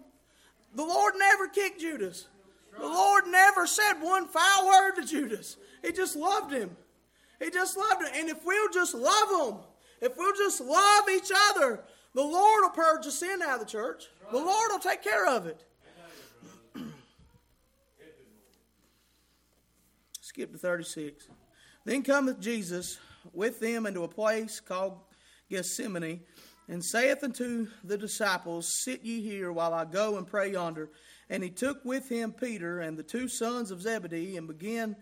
The 0.74 0.84
Lord 0.84 1.14
never 1.16 1.48
kicked 1.48 1.80
Judas. 1.80 2.26
The 2.78 2.86
Lord 2.86 3.26
never 3.28 3.66
said 3.66 3.94
one 4.00 4.26
foul 4.26 4.66
word 4.66 4.96
to 4.96 5.06
Judas. 5.06 5.56
He 5.82 5.92
just 5.92 6.16
loved 6.16 6.52
him. 6.52 6.76
He 7.40 7.50
just 7.50 7.76
loved 7.76 8.02
him. 8.02 8.12
And 8.14 8.28
if 8.28 8.44
we'll 8.44 8.72
just 8.72 8.94
love 8.94 9.48
him, 9.48 9.58
if 10.00 10.16
we'll 10.16 10.34
just 10.34 10.60
love 10.60 11.04
each 11.14 11.30
other, 11.50 11.80
the 12.14 12.22
Lord 12.22 12.62
will 12.62 12.70
purge 12.70 13.04
the 13.04 13.12
sin 13.12 13.42
out 13.42 13.60
of 13.60 13.66
the 13.66 13.70
church. 13.70 14.04
The 14.30 14.38
Lord 14.38 14.70
will 14.70 14.78
take 14.78 15.02
care 15.02 15.28
of 15.28 15.46
it. 15.46 15.64
Skip 20.20 20.52
to 20.52 20.58
36. 20.58 21.28
Then 21.84 22.02
cometh 22.02 22.40
Jesus 22.40 22.98
with 23.32 23.60
them 23.60 23.86
into 23.86 24.02
a 24.04 24.08
place 24.08 24.60
called 24.60 24.98
Gethsemane 25.50 26.20
and 26.68 26.84
saith 26.84 27.22
unto 27.22 27.68
the 27.82 27.98
disciples, 27.98 28.72
Sit 28.84 29.04
ye 29.04 29.22
here 29.22 29.52
while 29.52 29.74
I 29.74 29.84
go 29.84 30.16
and 30.16 30.26
pray 30.26 30.52
yonder. 30.52 30.90
And 31.30 31.42
he 31.42 31.50
took 31.50 31.84
with 31.84 32.08
him 32.08 32.32
Peter 32.32 32.80
and 32.80 32.96
the 32.96 33.02
two 33.02 33.28
sons 33.28 33.70
of 33.70 33.82
Zebedee, 33.82 34.36
and 34.36 34.46
began 34.46 34.96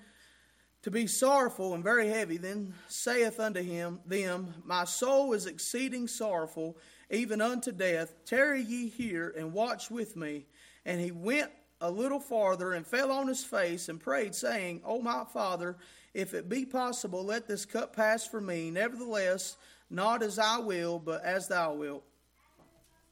to 0.83 0.91
be 0.91 1.07
sorrowful 1.07 1.75
and 1.75 1.85
very 1.85 2.09
heavy. 2.09 2.37
Then 2.37 2.75
saith 2.89 3.39
unto 3.39 3.63
him 3.63 4.01
them, 4.07 4.55
My 4.65 4.85
soul 4.85 5.33
is 5.33 5.47
exceeding 5.47 6.09
sorrowful, 6.09 6.77
even 7.11 7.41
unto 7.41 7.73
death. 7.73 8.15
Tarry 8.25 8.63
ye 8.63 8.89
here 8.89 9.35
and 9.37 9.53
watch 9.53 9.91
with 9.91 10.17
me. 10.17 10.47
And 10.85 11.01
he 11.01 11.13
went 11.13 11.51
a 11.81 11.91
little 11.91 12.21
farther 12.21 12.73
and 12.73 12.87
fell 12.87 13.11
on 13.11 13.27
his 13.29 13.45
face 13.45 13.89
and 13.89 14.01
prayed, 14.01 14.35
saying, 14.35 14.83
O 14.85 15.01
my 15.01 15.25
father, 15.33 15.77
If 16.15 16.35
it 16.35 16.49
be 16.49 16.67
possible, 16.67 17.25
let 17.25 17.49
this 17.49 17.65
cup 17.65 17.97
pass 17.97 18.27
from 18.27 18.47
me. 18.47 18.71
Nevertheless, 18.71 19.57
not 19.93 20.23
as 20.23 20.39
I 20.39 20.59
will, 20.59 20.99
but 20.99 21.25
as 21.25 21.49
thou 21.49 21.75
wilt. 21.75 22.05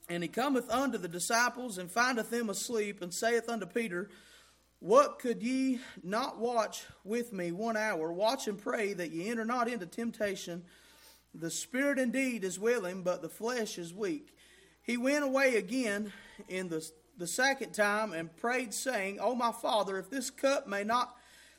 And 0.08 0.22
he 0.22 0.28
cometh 0.28 0.68
unto 0.70 0.98
the 0.98 1.08
disciples, 1.08 1.78
and 1.78 1.90
findeth 1.90 2.30
them 2.30 2.50
asleep, 2.50 3.02
and 3.02 3.12
saith 3.12 3.48
unto 3.48 3.66
Peter, 3.66 4.08
What 4.80 5.18
could 5.18 5.42
ye 5.42 5.80
not 6.02 6.38
watch 6.38 6.84
with 7.04 7.32
me 7.32 7.52
one 7.52 7.76
hour? 7.76 8.12
Watch 8.12 8.48
and 8.48 8.58
pray 8.58 8.94
that 8.94 9.12
ye 9.12 9.28
enter 9.28 9.44
not 9.44 9.68
into 9.68 9.86
temptation. 9.86 10.64
The 11.34 11.50
spirit 11.50 11.98
indeed 11.98 12.42
is 12.42 12.58
willing, 12.58 13.02
but 13.02 13.22
the 13.22 13.28
flesh 13.28 13.78
is 13.78 13.94
weak. 13.94 14.34
He 14.82 14.96
went 14.96 15.22
away 15.22 15.56
again 15.56 16.12
in 16.48 16.68
the, 16.68 16.84
the 17.16 17.28
second 17.28 17.72
time 17.72 18.12
and 18.12 18.34
prayed, 18.34 18.74
saying, 18.74 19.18
O 19.20 19.34
my 19.34 19.52
Father, 19.52 19.98
if 19.98 20.10
this 20.10 20.30
cup 20.30 20.66
may 20.66 20.82
not 20.82 21.14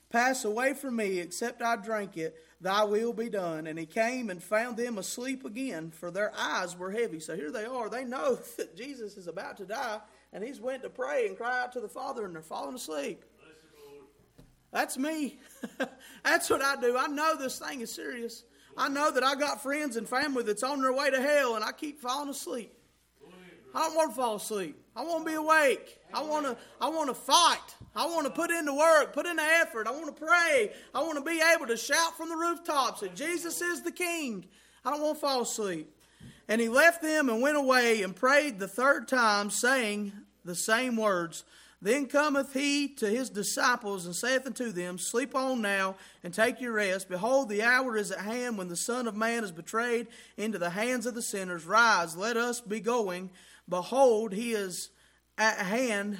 pass 0.10 0.44
away 0.44 0.74
from 0.74 0.98
me 0.98 1.20
except 1.20 1.62
I 1.62 1.78
drink 1.78 2.18
it, 2.18 2.36
thy 2.62 2.84
will 2.84 3.14
be 3.14 3.30
done. 3.30 3.68
And 3.68 3.78
he 3.78 3.86
came 3.86 4.30
and 4.30 4.42
found 4.42 4.78
them 4.78 4.98
asleep 4.98 5.46
again, 5.46 5.92
for 5.92 6.12
their 6.12 6.32
eyes 6.38 6.78
were 6.78 6.92
heavy. 6.92 7.20
So 7.20 7.36
here 7.36 7.52
they 7.52 7.66
are. 7.66 7.90
They 7.90 8.06
know 8.06 8.36
that 8.58 8.76
Jesus 8.78 9.18
is 9.18 9.28
about 9.28 9.58
to 9.58 9.66
die, 9.66 10.00
and 10.32 10.44
he's 10.44 10.62
went 10.62 10.84
to 10.84 10.90
pray 10.90 11.28
and 11.28 11.38
cry 11.38 11.62
out 11.62 11.74
to 11.74 11.82
the 11.82 11.90
Father, 11.90 12.26
and 12.26 12.36
they're 12.36 12.42
falling 12.42 12.76
asleep. 12.76 13.24
That's 14.72 14.98
me. 14.98 15.40
that's 16.24 16.50
what 16.50 16.62
I 16.62 16.80
do. 16.80 16.98
I 16.98 17.08
know 17.08 17.36
this 17.36 17.60
thing 17.60 17.82
is 17.82 17.92
serious. 17.92 18.44
I 18.78 18.88
know 18.88 19.12
that 19.12 19.24
I 19.24 19.36
got 19.36 19.62
friends 19.62 19.98
and 19.98 20.08
family 20.08 20.44
that's 20.44 20.64
on 20.64 20.82
their 20.82 20.94
way 20.94 21.10
to 21.10 21.22
hell, 21.22 21.56
and 21.56 21.64
I 21.64 21.74
keep 21.74 22.00
falling 22.00 22.30
asleep. 22.30 22.74
I 23.74 23.88
don't 23.88 23.96
want 23.96 24.12
to 24.12 24.16
fall 24.16 24.36
asleep. 24.36 24.78
I 24.96 25.04
want 25.04 25.26
to 25.26 25.32
be 25.32 25.36
awake. 25.36 26.00
I 26.14 26.22
want 26.22 26.46
to. 26.46 26.58
I 26.80 26.90
want 26.90 27.10
to 27.10 27.14
fight. 27.14 27.76
I 27.96 28.06
want 28.06 28.26
to 28.26 28.32
put 28.32 28.52
in 28.52 28.66
the 28.66 28.74
work, 28.74 29.14
put 29.14 29.26
in 29.26 29.38
the 29.38 29.44
effort. 29.44 29.88
I 29.88 29.92
want 29.92 30.08
to 30.16 30.26
pray. 30.26 30.72
I 30.94 31.02
want 31.02 31.18
to 31.18 31.24
be 31.24 31.42
able 31.56 31.68
to 31.68 31.78
shout 31.78 32.18
from 32.18 32.30
the 32.30 32.36
rooftops 32.36 33.02
that 33.02 33.16
Jesus 33.16 33.62
is 33.62 33.82
the 33.82 33.92
King. 33.92 34.46
I 34.86 34.92
don't 34.92 35.02
want 35.02 35.16
to 35.16 35.22
fall 35.22 35.42
asleep. 35.42 35.94
And 36.48 36.60
he 36.60 36.70
left 36.70 37.02
them 37.02 37.30
and 37.30 37.42
went 37.42 37.58
away 37.58 38.02
and 38.02 38.16
prayed 38.16 38.60
the 38.60 38.68
third 38.68 39.08
time, 39.08 39.50
saying 39.50 40.14
the 40.44 40.56
same 40.56 40.98
words. 40.98 41.44
Then 41.84 42.06
cometh 42.06 42.54
he 42.54 42.90
to 42.96 43.08
his 43.08 43.32
disciples 43.32 44.06
and 44.06 44.16
saith 44.16 44.46
unto 44.46 44.72
them, 44.72 45.00
Sleep 45.00 45.34
on 45.34 45.62
now 45.62 45.96
and 46.24 46.32
take 46.32 46.62
your 46.62 46.74
rest. 46.74 47.10
Behold, 47.10 47.50
the 47.50 47.64
hour 47.64 47.98
is 47.98 48.12
at 48.12 48.20
hand 48.20 48.58
when 48.58 48.68
the 48.68 48.76
Son 48.76 49.08
of 49.08 49.16
Man 49.16 49.44
is 49.44 49.52
betrayed 49.52 50.08
into 50.38 50.60
the 50.60 50.70
hands 50.70 51.08
of 51.08 51.16
the 51.16 51.24
sinners. 51.24 51.66
Rise, 51.66 52.16
let 52.16 52.38
us 52.38 52.62
be 52.62 52.80
going. 52.80 53.32
Behold, 53.72 54.34
he 54.34 54.52
is 54.52 54.90
at 55.38 55.58
hand 55.58 56.18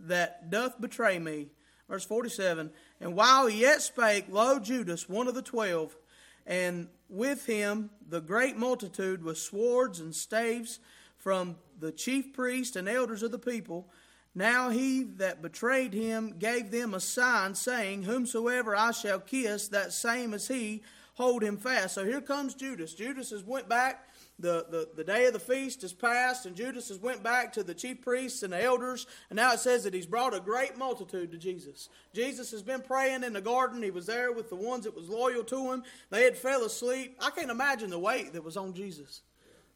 that 0.00 0.50
doth 0.50 0.80
betray 0.80 1.18
me. 1.20 1.46
Verse 1.88 2.04
47 2.04 2.70
And 3.00 3.14
while 3.14 3.46
he 3.46 3.60
yet 3.60 3.80
spake, 3.80 4.26
lo, 4.28 4.58
Judas, 4.58 5.08
one 5.08 5.28
of 5.28 5.36
the 5.36 5.42
twelve, 5.42 5.96
and 6.44 6.88
with 7.08 7.46
him 7.46 7.90
the 8.08 8.20
great 8.20 8.56
multitude 8.56 9.22
with 9.22 9.38
swords 9.38 10.00
and 10.00 10.12
staves 10.12 10.80
from 11.16 11.54
the 11.78 11.92
chief 11.92 12.32
priests 12.32 12.74
and 12.74 12.88
elders 12.88 13.22
of 13.22 13.30
the 13.30 13.38
people. 13.38 13.88
Now 14.34 14.70
he 14.70 15.04
that 15.18 15.42
betrayed 15.42 15.94
him 15.94 16.34
gave 16.40 16.72
them 16.72 16.92
a 16.92 17.00
sign, 17.00 17.54
saying, 17.54 18.02
Whomsoever 18.02 18.74
I 18.74 18.90
shall 18.90 19.20
kiss, 19.20 19.68
that 19.68 19.92
same 19.92 20.34
as 20.34 20.48
he, 20.48 20.82
hold 21.14 21.44
him 21.44 21.56
fast. 21.56 21.94
So 21.94 22.04
here 22.04 22.20
comes 22.20 22.54
Judas. 22.54 22.94
Judas 22.94 23.30
has 23.30 23.44
went 23.44 23.68
back 23.68 24.08
the, 24.42 24.66
the, 24.68 24.88
the 24.96 25.04
day 25.04 25.26
of 25.26 25.32
the 25.32 25.38
feast 25.38 25.84
is 25.84 25.92
past, 25.92 26.44
and 26.44 26.56
Judas 26.56 26.88
has 26.88 26.98
went 26.98 27.22
back 27.22 27.52
to 27.52 27.62
the 27.62 27.74
chief 27.74 28.02
priests 28.02 28.42
and 28.42 28.52
the 28.52 28.62
elders, 28.62 29.06
and 29.30 29.36
now 29.36 29.52
it 29.52 29.60
says 29.60 29.84
that 29.84 29.94
he's 29.94 30.06
brought 30.06 30.34
a 30.34 30.40
great 30.40 30.76
multitude 30.76 31.30
to 31.30 31.38
Jesus. 31.38 31.88
Jesus 32.12 32.50
has 32.50 32.62
been 32.62 32.82
praying 32.82 33.22
in 33.22 33.32
the 33.32 33.40
garden. 33.40 33.82
He 33.82 33.90
was 33.90 34.06
there 34.06 34.32
with 34.32 34.50
the 34.50 34.56
ones 34.56 34.84
that 34.84 34.96
was 34.96 35.08
loyal 35.08 35.44
to 35.44 35.72
him. 35.72 35.84
They 36.10 36.24
had 36.24 36.36
fell 36.36 36.64
asleep. 36.64 37.16
I 37.20 37.30
can't 37.30 37.50
imagine 37.50 37.90
the 37.90 37.98
weight 37.98 38.32
that 38.32 38.44
was 38.44 38.56
on 38.56 38.74
Jesus. 38.74 39.22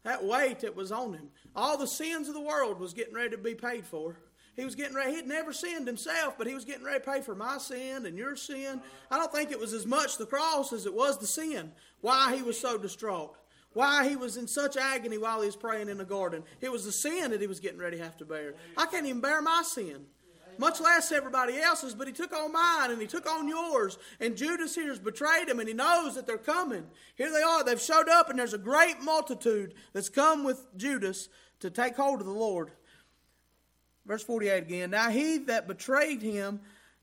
That 0.03 0.23
weight 0.23 0.59
that 0.59 0.75
was 0.75 0.91
on 0.91 1.13
him. 1.13 1.29
All 1.55 1.77
the 1.77 1.87
sins 1.87 2.27
of 2.27 2.33
the 2.33 2.41
world 2.41 2.79
was 2.79 2.93
getting 2.93 3.15
ready 3.15 3.31
to 3.31 3.37
be 3.37 3.55
paid 3.55 3.85
for. 3.85 4.17
He 4.55 4.65
was 4.65 4.75
getting 4.75 4.95
ready. 4.95 5.15
He'd 5.15 5.27
never 5.27 5.53
sinned 5.53 5.87
himself, 5.87 6.35
but 6.37 6.47
he 6.47 6.55
was 6.55 6.65
getting 6.65 6.83
ready 6.83 6.99
to 6.99 7.11
pay 7.11 7.21
for 7.21 7.35
my 7.35 7.57
sin 7.59 8.05
and 8.05 8.17
your 8.17 8.35
sin. 8.35 8.81
I 9.09 9.17
don't 9.17 9.31
think 9.31 9.51
it 9.51 9.59
was 9.59 9.71
as 9.71 9.85
much 9.85 10.17
the 10.17 10.25
cross 10.25 10.73
as 10.73 10.85
it 10.85 10.93
was 10.93 11.19
the 11.19 11.27
sin. 11.27 11.71
Why 12.01 12.35
he 12.35 12.41
was 12.41 12.59
so 12.59 12.77
distraught 12.77 13.35
why 13.77 14.09
he 14.09 14.15
was 14.15 14.37
in 14.37 14.47
such 14.47 14.75
agony 14.75 15.19
while 15.19 15.39
he 15.41 15.45
was 15.45 15.55
praying 15.55 15.87
in 15.87 15.99
the 15.99 16.03
garden. 16.03 16.43
It 16.61 16.71
was 16.71 16.83
the 16.83 16.91
sin 16.91 17.29
that 17.29 17.39
he 17.39 17.45
was 17.45 17.59
getting 17.59 17.77
ready 17.77 17.97
to 17.97 18.03
have 18.03 18.17
to 18.17 18.25
bear. 18.25 18.55
I 18.75 18.87
can't 18.87 19.05
even 19.05 19.21
bear 19.21 19.39
my 19.39 19.61
sin, 19.63 20.07
much 20.57 20.81
less 20.81 21.11
everybody 21.11 21.59
else's, 21.59 21.93
but 21.93 22.07
he 22.07 22.13
took 22.13 22.33
on 22.33 22.51
mine 22.51 22.89
and 22.89 22.99
he 22.99 23.05
took 23.05 23.31
on 23.31 23.47
yours. 23.47 23.99
And 24.19 24.35
Judas 24.35 24.73
here 24.73 24.87
has 24.87 24.97
betrayed 24.97 25.47
him 25.47 25.59
and 25.59 25.67
he 25.67 25.75
knows 25.75 26.15
that 26.15 26.25
they're 26.25 26.39
coming. 26.39 26.87
Here 27.15 27.31
they 27.31 27.43
are. 27.43 27.63
They've 27.63 27.79
showed 27.79 28.09
up 28.09 28.31
and 28.31 28.39
there's 28.39 28.55
a 28.55 28.57
great 28.57 28.99
multitude 29.03 29.75
that's 29.93 30.09
come 30.09 30.43
with 30.43 30.65
Judas 30.75 31.29
to 31.59 31.69
take 31.69 31.95
hold 31.95 32.19
of 32.19 32.25
the 32.25 32.33
Lord. 32.33 32.71
Verse 34.07 34.23
48 34.23 34.57
again. 34.57 34.89
Now 34.89 35.11
he 35.11 35.37
that 35.37 35.67
betrayed 35.67 36.23
him 36.23 36.61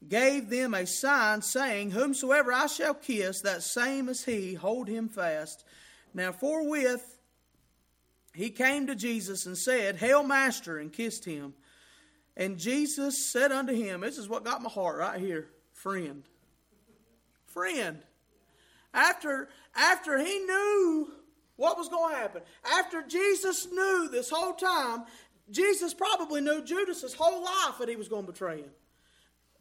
gave 0.08 0.50
them 0.50 0.74
a 0.74 0.86
sign, 0.86 1.42
saying, 1.42 1.90
Whomsoever 1.90 2.52
I 2.52 2.66
shall 2.66 2.94
kiss, 2.94 3.40
that 3.42 3.62
same 3.62 4.08
as 4.08 4.24
he, 4.24 4.54
hold 4.54 4.88
him 4.88 5.08
fast. 5.08 5.64
Now, 6.14 6.30
forthwith 6.32 7.18
he 8.34 8.50
came 8.50 8.86
to 8.88 8.94
Jesus 8.94 9.46
and 9.46 9.56
said, 9.56 9.96
Hail, 9.96 10.24
Master, 10.24 10.78
and 10.78 10.92
kissed 10.92 11.24
him. 11.24 11.54
And 12.36 12.58
Jesus 12.58 13.30
said 13.30 13.52
unto 13.52 13.72
him, 13.72 14.00
This 14.00 14.18
is 14.18 14.28
what 14.28 14.44
got 14.44 14.62
my 14.62 14.70
heart 14.70 14.98
right 14.98 15.20
here, 15.20 15.48
friend. 15.72 16.24
Friend. 17.46 17.98
After, 18.92 19.48
after 19.74 20.18
he 20.18 20.38
knew 20.40 21.12
what 21.56 21.78
was 21.78 21.88
going 21.88 22.14
to 22.14 22.20
happen, 22.20 22.42
after 22.72 23.02
Jesus 23.02 23.68
knew 23.70 24.08
this 24.10 24.30
whole 24.30 24.54
time, 24.54 25.04
Jesus 25.50 25.94
probably 25.94 26.40
knew 26.40 26.64
Judas's 26.64 27.14
whole 27.14 27.44
life 27.44 27.78
that 27.78 27.88
he 27.88 27.96
was 27.96 28.08
going 28.08 28.26
to 28.26 28.32
betray 28.32 28.58
him. 28.58 28.70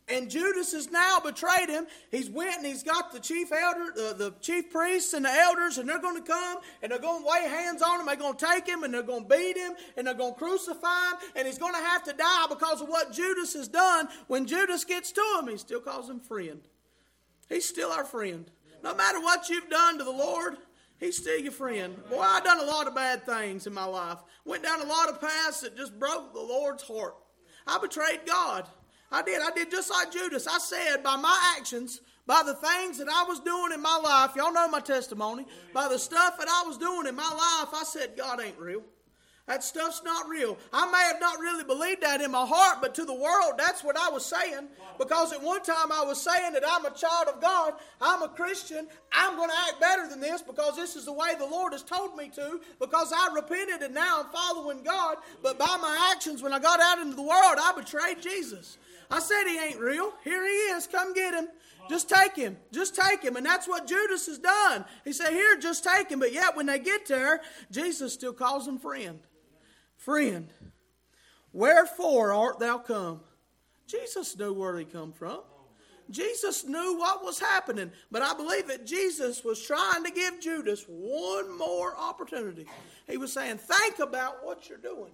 And 0.10 0.30
Judas 0.30 0.74
has 0.74 0.92
now 0.92 1.22
betrayed 1.22 1.70
him. 1.70 1.88
He's 2.12 2.30
went 2.30 2.58
and 2.58 2.66
he's 2.66 2.84
got 2.84 3.14
the 3.14 3.20
chief 3.22 3.54
elder, 3.54 3.94
the, 3.96 4.14
the 4.14 4.34
chief 4.42 4.70
priests 4.70 5.14
and 5.14 5.24
the 5.24 5.32
elders, 5.32 5.78
and 5.78 5.88
they're 5.88 6.02
going 6.02 6.22
to 6.22 6.30
come 6.30 6.58
and 6.82 6.92
they're 6.92 7.00
going 7.00 7.24
to 7.24 7.30
lay 7.30 7.48
hands 7.48 7.82
on 7.82 8.02
him. 8.02 8.06
They're 8.06 8.18
going 8.18 8.36
to 8.36 8.46
take 8.46 8.68
him 8.68 8.84
and 8.84 8.94
they're 8.94 9.02
going 9.02 9.24
to 9.24 9.30
beat 9.30 9.58
him 9.58 9.74
and 9.96 10.06
they're 10.06 10.14
going 10.14 10.34
to 10.34 10.40
crucify 10.40 11.12
him, 11.12 11.18
and 11.38 11.48
he's 11.48 11.58
going 11.58 11.74
to 11.74 11.80
have 11.80 12.04
to 12.04 12.14
die 12.14 12.46
because 12.50 12.82
of 12.82 12.90
what 12.90 13.14
Judas 13.14 13.54
has 13.54 13.70
done. 13.70 14.10
When 14.28 14.46
Judas 14.46 14.84
gets 14.84 15.14
to 15.14 15.24
him, 15.40 15.48
he 15.48 15.58
still 15.58 15.80
calls 15.80 16.10
him 16.10 16.20
friend. 16.20 16.60
He's 17.48 17.66
still 17.66 17.92
our 17.92 18.06
friend. 18.06 18.50
No 18.84 18.94
matter 18.94 19.22
what 19.22 19.50
you've 19.50 19.70
done 19.70 19.98
to 20.00 20.04
the 20.04 20.12
Lord, 20.12 20.58
He's 21.00 21.18
still 21.18 21.38
your 21.38 21.52
friend. 21.52 21.98
Boy, 22.10 22.22
I've 22.22 22.46
done 22.46 22.62
a 22.62 22.66
lot 22.66 22.88
of 22.88 22.96
bad 22.96 23.26
things 23.26 23.68
in 23.68 23.74
my 23.74 23.84
life. 23.84 24.20
Went 24.46 24.64
down 24.64 24.80
a 24.80 24.86
lot 24.86 25.10
of 25.10 25.20
paths 25.20 25.60
that 25.60 25.76
just 25.76 26.00
broke 26.00 26.34
the 26.34 26.40
Lord's 26.40 26.84
heart. 26.84 27.16
I 27.68 27.78
betrayed 27.78 28.22
God. 28.26 28.68
I 29.14 29.22
did. 29.22 29.42
I 29.42 29.52
did 29.52 29.70
just 29.70 29.92
like 29.92 30.12
Judas. 30.12 30.48
I 30.48 30.58
said, 30.58 31.04
by 31.04 31.16
my 31.16 31.56
actions, 31.56 32.02
by 32.26 32.42
the 32.44 32.56
things 32.56 32.98
that 32.98 33.08
I 33.08 33.24
was 33.28 33.40
doing 33.40 33.72
in 33.72 33.82
my 33.82 33.98
life, 34.04 34.32
y'all 34.36 34.52
know 34.52 34.68
my 34.68 34.80
testimony, 34.80 35.46
by 35.72 35.88
the 35.88 36.00
stuff 36.00 36.40
that 36.40 36.48
I 36.50 36.64
was 36.68 36.78
doing 36.78 37.06
in 37.06 37.16
my 37.16 37.22
life, 37.22 37.70
I 37.74 37.84
said, 37.86 38.18
God 38.18 38.42
ain't 38.42 38.58
real. 38.58 38.82
That 39.46 39.62
stuff's 39.62 40.02
not 40.06 40.30
real. 40.30 40.58
I 40.72 40.90
may 40.90 41.04
have 41.12 41.20
not 41.20 41.38
really 41.38 41.66
believed 41.66 42.02
that 42.02 42.22
in 42.22 42.32
my 42.32 42.46
heart, 42.46 42.78
but 42.82 42.96
to 42.96 43.04
the 43.04 43.14
world, 43.14 43.56
that's 43.58 43.84
what 43.84 43.98
I 43.98 44.10
was 44.10 44.26
saying. 44.26 44.70
Because 44.98 45.34
at 45.34 45.44
one 45.44 45.62
time 45.62 45.92
I 45.92 46.02
was 46.06 46.22
saying 46.22 46.54
that 46.54 46.64
I'm 46.66 46.86
a 46.86 46.92
child 46.92 47.28
of 47.28 47.42
God, 47.42 47.74
I'm 48.00 48.24
a 48.24 48.30
Christian, 48.30 48.88
I'm 49.12 49.36
going 49.36 49.50
to 49.50 49.56
act 49.68 49.82
better 49.82 50.08
than 50.08 50.22
this 50.22 50.42
because 50.42 50.78
this 50.78 50.96
is 50.96 51.06
the 51.06 51.14
way 51.14 51.36
the 51.38 51.46
Lord 51.46 51.74
has 51.74 51.84
told 51.84 52.16
me 52.16 52.30
to, 52.36 52.62
because 52.80 53.12
I 53.14 53.34
repented 53.36 53.82
and 53.82 53.94
now 53.94 54.22
I'm 54.22 54.30
following 54.30 54.82
God. 54.82 55.18
But 55.42 55.60
by 55.60 55.78
my 55.82 56.14
actions, 56.16 56.42
when 56.42 56.54
I 56.54 56.60
got 56.60 56.80
out 56.80 57.00
into 57.00 57.18
the 57.18 57.22
world, 57.22 57.58
I 57.60 57.74
betrayed 57.76 58.22
Jesus. 58.22 58.78
I 59.14 59.20
said 59.20 59.44
he 59.46 59.60
ain't 59.60 59.80
real. 59.80 60.12
Here 60.24 60.44
he 60.44 60.52
is. 60.74 60.88
Come 60.88 61.14
get 61.14 61.36
him. 61.36 61.48
Just 61.88 62.10
take 62.10 62.36
him. 62.36 62.58
Just 62.72 62.96
take 62.96 63.22
him. 63.22 63.36
And 63.36 63.46
that's 63.46 63.68
what 63.68 63.86
Judas 63.86 64.26
has 64.26 64.40
done. 64.40 64.86
He 65.06 65.14
said, 65.14 65.30
Here, 65.30 65.56
just 65.56 65.84
take 65.84 66.10
him. 66.10 66.20
But 66.20 66.34
yet, 66.34 66.56
when 66.56 66.66
they 66.66 66.80
get 66.80 67.06
there, 67.06 67.42
Jesus 67.70 68.12
still 68.12 68.34
calls 68.34 68.68
him 68.68 68.80
friend. 68.80 69.20
Friend, 69.98 70.52
wherefore 71.52 72.34
art 72.34 72.58
thou 72.58 72.80
come? 72.80 73.20
Jesus 73.86 74.36
knew 74.36 74.52
where 74.52 74.80
he 74.80 74.86
come 74.86 75.12
from. 75.12 75.42
Jesus 76.10 76.66
knew 76.66 76.98
what 76.98 77.24
was 77.24 77.38
happening. 77.38 77.92
But 78.10 78.24
I 78.24 78.34
believe 78.34 78.68
that 78.70 78.88
Jesus 78.88 79.44
was 79.44 79.62
trying 79.62 80.04
to 80.06 80.12
give 80.12 80.42
Judas 80.42 80.86
one 80.88 81.56
more 81.56 81.96
opportunity. 81.96 82.66
He 83.08 83.18
was 83.18 83.32
saying, 83.32 83.60
Think 83.60 84.00
about 84.00 84.44
what 84.44 84.70
you're 84.70 84.80
doing. 84.80 85.12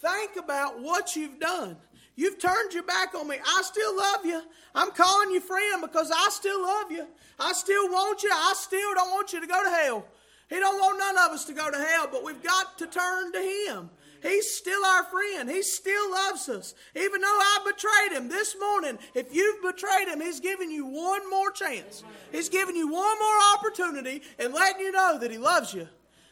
Think 0.00 0.36
about 0.36 0.80
what 0.82 1.14
you've 1.14 1.38
done. 1.38 1.76
You've 2.16 2.38
turned 2.38 2.72
your 2.72 2.82
back 2.82 3.14
on 3.14 3.28
me. 3.28 3.36
I 3.46 3.62
still 3.62 3.94
love 3.96 4.24
you. 4.24 4.42
I'm 4.74 4.90
calling 4.90 5.30
you 5.30 5.40
friend 5.40 5.82
because 5.82 6.10
I 6.10 6.28
still 6.30 6.62
love 6.62 6.90
you. 6.90 7.06
I 7.38 7.52
still 7.52 7.88
want 7.88 8.22
you. 8.22 8.30
I 8.32 8.54
still 8.56 8.94
don't 8.94 9.10
want 9.10 9.32
you 9.34 9.40
to 9.40 9.46
go 9.46 9.62
to 9.62 9.70
hell. 9.70 10.06
He 10.48 10.56
don't 10.56 10.78
want 10.78 10.98
none 10.98 11.18
of 11.26 11.32
us 11.32 11.44
to 11.46 11.52
go 11.52 11.70
to 11.70 11.76
hell, 11.76 12.08
but 12.10 12.24
we've 12.24 12.42
got 12.42 12.78
to 12.78 12.86
turn 12.86 13.32
to 13.32 13.40
him. 13.40 13.90
He's 14.22 14.50
still 14.50 14.82
our 14.84 15.04
friend. 15.04 15.50
He 15.50 15.62
still 15.62 16.10
loves 16.10 16.48
us. 16.48 16.74
Even 16.94 17.20
though 17.20 17.26
I 17.26 17.58
betrayed 17.66 18.18
him 18.18 18.28
this 18.28 18.56
morning, 18.58 18.98
if 19.14 19.34
you've 19.34 19.62
betrayed 19.62 20.08
him, 20.08 20.20
he's 20.20 20.40
giving 20.40 20.70
you 20.70 20.86
one 20.86 21.28
more 21.28 21.50
chance. 21.50 22.02
He's 22.32 22.48
giving 22.48 22.76
you 22.76 22.88
one 22.88 23.18
more 23.18 23.38
opportunity 23.54 24.22
and 24.38 24.54
letting 24.54 24.80
you 24.80 24.92
know 24.92 25.18
that 25.18 25.30
he 25.30 25.38
loves 25.38 25.74
you. 25.74 25.86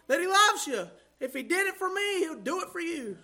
That 0.06 0.20
he 0.20 0.26
loves 0.26 0.66
you. 0.66 0.88
If 1.20 1.34
he 1.34 1.42
did 1.42 1.66
it 1.66 1.76
for 1.76 1.92
me, 1.92 2.20
he'll 2.20 2.40
do 2.40 2.60
it 2.62 2.70
for 2.70 2.80
you. 2.80 3.16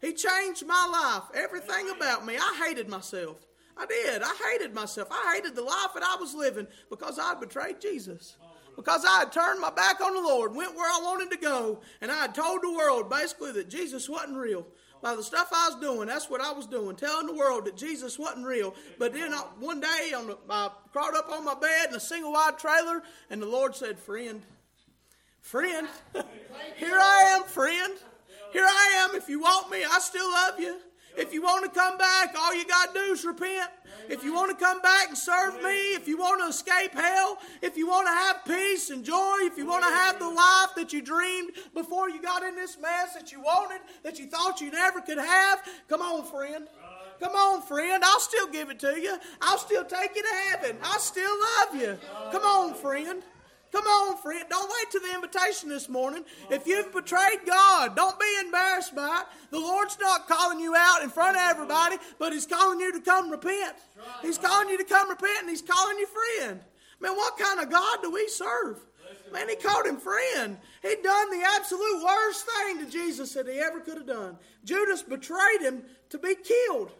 He 0.00 0.12
changed 0.12 0.66
my 0.66 0.88
life, 0.90 1.42
everything 1.42 1.90
about 1.90 2.24
me. 2.24 2.36
I 2.36 2.64
hated 2.66 2.88
myself. 2.88 3.36
I 3.76 3.86
did. 3.86 4.22
I 4.22 4.34
hated 4.50 4.74
myself. 4.74 5.08
I 5.10 5.34
hated 5.34 5.54
the 5.54 5.62
life 5.62 5.94
that 5.94 6.02
I 6.02 6.16
was 6.20 6.34
living 6.34 6.66
because 6.90 7.18
I 7.18 7.34
betrayed 7.34 7.80
Jesus. 7.80 8.36
Because 8.76 9.04
I 9.04 9.20
had 9.20 9.32
turned 9.32 9.60
my 9.60 9.70
back 9.70 10.00
on 10.00 10.14
the 10.14 10.20
Lord, 10.20 10.54
went 10.54 10.74
where 10.74 10.88
I 10.88 11.00
wanted 11.02 11.30
to 11.32 11.36
go, 11.36 11.80
and 12.00 12.10
I 12.10 12.16
had 12.16 12.34
told 12.34 12.62
the 12.62 12.72
world 12.72 13.10
basically 13.10 13.52
that 13.52 13.68
Jesus 13.68 14.08
wasn't 14.08 14.36
real. 14.36 14.66
By 15.02 15.16
the 15.16 15.22
stuff 15.22 15.48
I 15.50 15.70
was 15.70 15.80
doing, 15.80 16.08
that's 16.08 16.28
what 16.28 16.42
I 16.42 16.52
was 16.52 16.66
doing, 16.66 16.94
telling 16.94 17.26
the 17.26 17.34
world 17.34 17.64
that 17.64 17.76
Jesus 17.76 18.18
wasn't 18.18 18.46
real. 18.46 18.74
But 18.98 19.14
then 19.14 19.32
I, 19.32 19.38
one 19.58 19.80
day, 19.80 20.12
on 20.14 20.26
the, 20.26 20.38
I 20.48 20.70
crawled 20.92 21.14
up 21.14 21.30
on 21.30 21.44
my 21.44 21.54
bed 21.54 21.88
in 21.88 21.94
a 21.94 22.00
single 22.00 22.32
wide 22.32 22.58
trailer, 22.58 23.02
and 23.30 23.40
the 23.40 23.46
Lord 23.46 23.74
said, 23.74 23.98
Friend, 23.98 24.42
friend, 25.40 25.88
here 26.76 26.98
I 26.98 27.34
am, 27.34 27.44
friend. 27.44 27.94
Here 28.52 28.66
I 28.66 29.06
am. 29.08 29.16
If 29.16 29.28
you 29.28 29.40
want 29.40 29.70
me, 29.70 29.84
I 29.84 29.98
still 30.00 30.30
love 30.30 30.58
you. 30.58 30.78
If 31.16 31.34
you 31.34 31.42
want 31.42 31.64
to 31.64 31.70
come 31.70 31.98
back, 31.98 32.34
all 32.38 32.54
you 32.54 32.64
got 32.66 32.94
to 32.94 33.00
do 33.00 33.12
is 33.12 33.24
repent. 33.24 33.70
If 34.08 34.24
you 34.24 34.32
want 34.32 34.56
to 34.56 34.64
come 34.64 34.80
back 34.80 35.08
and 35.08 35.18
serve 35.18 35.54
me, 35.62 35.94
if 35.94 36.08
you 36.08 36.16
want 36.16 36.40
to 36.40 36.48
escape 36.48 36.92
hell, 36.92 37.38
if 37.62 37.76
you 37.76 37.88
want 37.88 38.06
to 38.06 38.12
have 38.12 38.44
peace 38.44 38.90
and 38.90 39.04
joy, 39.04 39.38
if 39.40 39.58
you 39.58 39.66
want 39.66 39.84
to 39.84 39.90
have 39.90 40.18
the 40.18 40.28
life 40.28 40.70
that 40.76 40.92
you 40.92 41.02
dreamed 41.02 41.50
before 41.74 42.08
you 42.08 42.22
got 42.22 42.42
in 42.42 42.54
this 42.54 42.78
mess 42.80 43.14
that 43.14 43.32
you 43.32 43.40
wanted, 43.40 43.80
that 44.02 44.18
you 44.18 44.26
thought 44.26 44.60
you 44.60 44.70
never 44.70 45.00
could 45.00 45.18
have, 45.18 45.60
come 45.88 46.00
on, 46.00 46.24
friend. 46.24 46.68
Come 47.20 47.32
on, 47.32 47.60
friend. 47.62 48.02
I'll 48.02 48.20
still 48.20 48.46
give 48.46 48.70
it 48.70 48.78
to 48.80 48.98
you. 48.98 49.16
I'll 49.42 49.58
still 49.58 49.84
take 49.84 50.16
you 50.16 50.22
to 50.22 50.34
heaven. 50.48 50.78
I 50.82 50.96
still 50.98 51.34
love 51.58 51.80
you. 51.80 51.98
Come 52.32 52.42
on, 52.42 52.74
friend. 52.74 53.22
Come 53.72 53.84
on, 53.84 54.16
friend. 54.16 54.44
Don't 54.48 54.68
wait 54.68 54.90
to 54.90 54.98
the 54.98 55.14
invitation 55.14 55.68
this 55.68 55.88
morning. 55.88 56.24
If 56.50 56.66
you've 56.66 56.92
betrayed 56.92 57.40
God, 57.46 57.94
don't 57.94 58.18
be 58.18 58.26
embarrassed 58.44 58.96
by 58.96 59.22
it. 59.22 59.26
The 59.50 59.60
Lord's 59.60 59.96
not 60.00 60.26
calling 60.26 60.58
you 60.58 60.74
out 60.76 61.02
in 61.02 61.10
front 61.10 61.36
of 61.36 61.42
everybody, 61.44 61.96
but 62.18 62.32
He's 62.32 62.46
calling 62.46 62.80
you 62.80 62.92
to 62.92 63.00
come 63.00 63.30
repent. 63.30 63.76
He's 64.22 64.38
calling 64.38 64.68
you 64.68 64.78
to 64.78 64.84
come 64.84 65.08
repent, 65.08 65.42
and 65.42 65.50
He's 65.50 65.62
calling 65.62 65.98
you 65.98 66.06
friend. 66.06 66.60
Man, 67.00 67.14
what 67.14 67.38
kind 67.38 67.60
of 67.60 67.70
God 67.70 67.98
do 68.02 68.10
we 68.10 68.28
serve? 68.28 68.80
Man, 69.32 69.48
He 69.48 69.54
called 69.56 69.86
him 69.86 69.98
friend. 69.98 70.56
He'd 70.82 71.02
done 71.02 71.30
the 71.30 71.46
absolute 71.56 72.04
worst 72.04 72.46
thing 72.46 72.84
to 72.84 72.90
Jesus 72.90 73.32
that 73.34 73.46
he 73.46 73.60
ever 73.60 73.80
could 73.80 73.98
have 73.98 74.06
done. 74.06 74.36
Judas 74.64 75.02
betrayed 75.02 75.60
him 75.60 75.84
to 76.08 76.18
be 76.18 76.34
killed, 76.34 76.90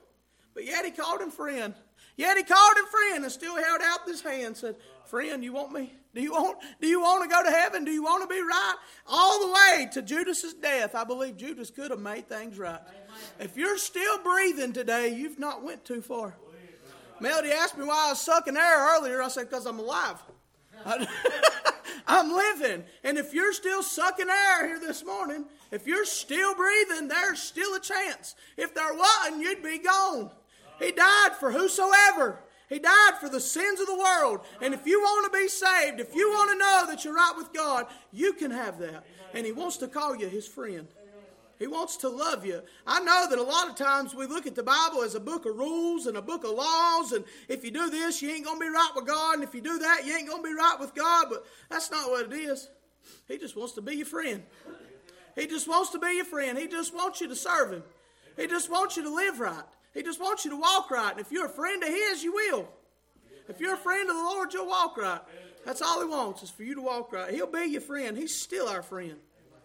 but 0.54 0.64
yet 0.64 0.84
He 0.84 0.92
called 0.92 1.20
him 1.20 1.30
friend. 1.30 1.74
Yet 2.16 2.36
He 2.36 2.44
called 2.44 2.76
him 2.76 2.86
friend 2.86 3.24
and 3.24 3.32
still 3.32 3.56
held 3.56 3.80
out 3.82 4.06
this 4.06 4.20
hand 4.20 4.44
and 4.44 4.56
said, 4.56 4.76
Friend, 5.06 5.42
you 5.42 5.52
want 5.52 5.72
me? 5.72 5.92
Do 6.14 6.20
you 6.20 6.32
want 6.32 6.58
do 6.80 6.88
you 6.88 7.00
want 7.00 7.22
to 7.22 7.28
go 7.28 7.42
to 7.42 7.50
heaven? 7.50 7.84
Do 7.84 7.92
you 7.92 8.02
want 8.02 8.22
to 8.22 8.28
be 8.28 8.40
right? 8.40 8.74
All 9.06 9.46
the 9.46 9.52
way 9.52 9.88
to 9.92 10.02
Judas's 10.02 10.54
death, 10.54 10.94
I 10.94 11.04
believe 11.04 11.36
Judas 11.36 11.70
could 11.70 11.90
have 11.90 12.00
made 12.00 12.28
things 12.28 12.58
right. 12.58 12.80
If 13.38 13.56
you're 13.56 13.78
still 13.78 14.18
breathing 14.22 14.72
today, 14.72 15.14
you've 15.14 15.38
not 15.38 15.62
went 15.62 15.84
too 15.84 16.02
far. 16.02 16.34
Melody 17.20 17.50
asked 17.50 17.76
me 17.76 17.84
why 17.84 18.06
I 18.06 18.10
was 18.10 18.20
sucking 18.20 18.56
air 18.56 18.96
earlier. 18.96 19.22
I 19.22 19.28
said, 19.28 19.50
because 19.50 19.66
I'm 19.66 19.78
alive. 19.78 20.16
I'm 22.06 22.32
living. 22.32 22.84
And 23.04 23.18
if 23.18 23.34
you're 23.34 23.52
still 23.52 23.82
sucking 23.82 24.28
air 24.28 24.66
here 24.66 24.80
this 24.80 25.04
morning, 25.04 25.44
if 25.70 25.86
you're 25.86 26.06
still 26.06 26.54
breathing, 26.54 27.08
there's 27.08 27.40
still 27.40 27.74
a 27.74 27.80
chance. 27.80 28.34
If 28.56 28.74
there 28.74 28.94
wasn't, 28.94 29.42
you'd 29.42 29.62
be 29.62 29.78
gone. 29.78 30.30
He 30.78 30.92
died 30.92 31.36
for 31.38 31.52
whosoever. 31.52 32.40
He 32.70 32.78
died 32.78 33.18
for 33.20 33.28
the 33.28 33.40
sins 33.40 33.80
of 33.80 33.88
the 33.88 33.98
world. 33.98 34.40
And 34.62 34.72
if 34.72 34.86
you 34.86 35.00
want 35.00 35.30
to 35.30 35.38
be 35.38 35.48
saved, 35.48 36.00
if 36.00 36.14
you 36.14 36.30
want 36.30 36.52
to 36.52 36.56
know 36.56 36.84
that 36.86 37.04
you're 37.04 37.14
right 37.14 37.34
with 37.36 37.52
God, 37.52 37.86
you 38.12 38.32
can 38.32 38.52
have 38.52 38.78
that. 38.78 39.04
And 39.34 39.44
He 39.44 39.52
wants 39.52 39.76
to 39.78 39.88
call 39.88 40.16
you 40.16 40.28
His 40.28 40.46
friend. 40.46 40.86
He 41.58 41.66
wants 41.66 41.98
to 41.98 42.08
love 42.08 42.46
you. 42.46 42.62
I 42.86 43.00
know 43.00 43.26
that 43.28 43.38
a 43.38 43.42
lot 43.42 43.68
of 43.68 43.76
times 43.76 44.14
we 44.14 44.26
look 44.26 44.46
at 44.46 44.54
the 44.54 44.62
Bible 44.62 45.02
as 45.02 45.14
a 45.14 45.20
book 45.20 45.44
of 45.44 45.56
rules 45.56 46.06
and 46.06 46.16
a 46.16 46.22
book 46.22 46.42
of 46.42 46.52
laws, 46.52 47.12
and 47.12 47.22
if 47.48 47.62
you 47.62 47.70
do 47.70 47.90
this, 47.90 48.22
you 48.22 48.30
ain't 48.30 48.46
going 48.46 48.58
to 48.58 48.64
be 48.64 48.70
right 48.70 48.90
with 48.96 49.06
God, 49.06 49.34
and 49.34 49.44
if 49.44 49.54
you 49.54 49.60
do 49.60 49.78
that, 49.78 50.06
you 50.06 50.16
ain't 50.16 50.26
going 50.26 50.42
to 50.42 50.48
be 50.48 50.54
right 50.54 50.76
with 50.80 50.94
God, 50.94 51.26
but 51.28 51.44
that's 51.68 51.90
not 51.90 52.08
what 52.08 52.32
it 52.32 52.34
is. 52.34 52.70
He 53.28 53.36
just 53.36 53.56
wants 53.56 53.74
to 53.74 53.82
be 53.82 53.96
your 53.96 54.06
friend. 54.06 54.42
He 55.36 55.46
just 55.46 55.68
wants 55.68 55.90
to 55.90 55.98
be 55.98 56.14
your 56.14 56.24
friend. 56.24 56.56
He 56.56 56.66
just 56.66 56.94
wants 56.94 57.20
you 57.20 57.28
to 57.28 57.36
serve 57.36 57.72
Him. 57.72 57.82
He 58.38 58.46
just 58.46 58.70
wants 58.70 58.96
you 58.96 59.02
to 59.02 59.14
live 59.14 59.38
right. 59.38 59.64
He 59.94 60.02
just 60.02 60.20
wants 60.20 60.44
you 60.44 60.50
to 60.52 60.56
walk 60.56 60.90
right. 60.90 61.12
And 61.12 61.20
if 61.20 61.32
you're 61.32 61.46
a 61.46 61.50
friend 61.50 61.82
of 61.82 61.88
His, 61.88 62.22
you 62.22 62.32
will. 62.32 62.68
If 63.48 63.60
you're 63.60 63.74
a 63.74 63.78
friend 63.78 64.08
of 64.08 64.16
the 64.16 64.22
Lord, 64.22 64.52
you'll 64.52 64.68
walk 64.68 64.96
right. 64.96 65.20
That's 65.64 65.82
all 65.82 66.00
He 66.00 66.08
wants 66.08 66.42
is 66.42 66.50
for 66.50 66.62
you 66.62 66.74
to 66.76 66.82
walk 66.82 67.12
right. 67.12 67.32
He'll 67.32 67.46
be 67.46 67.66
your 67.66 67.80
friend. 67.80 68.16
He's 68.16 68.34
still 68.34 68.68
our 68.68 68.82
friend. 68.82 69.16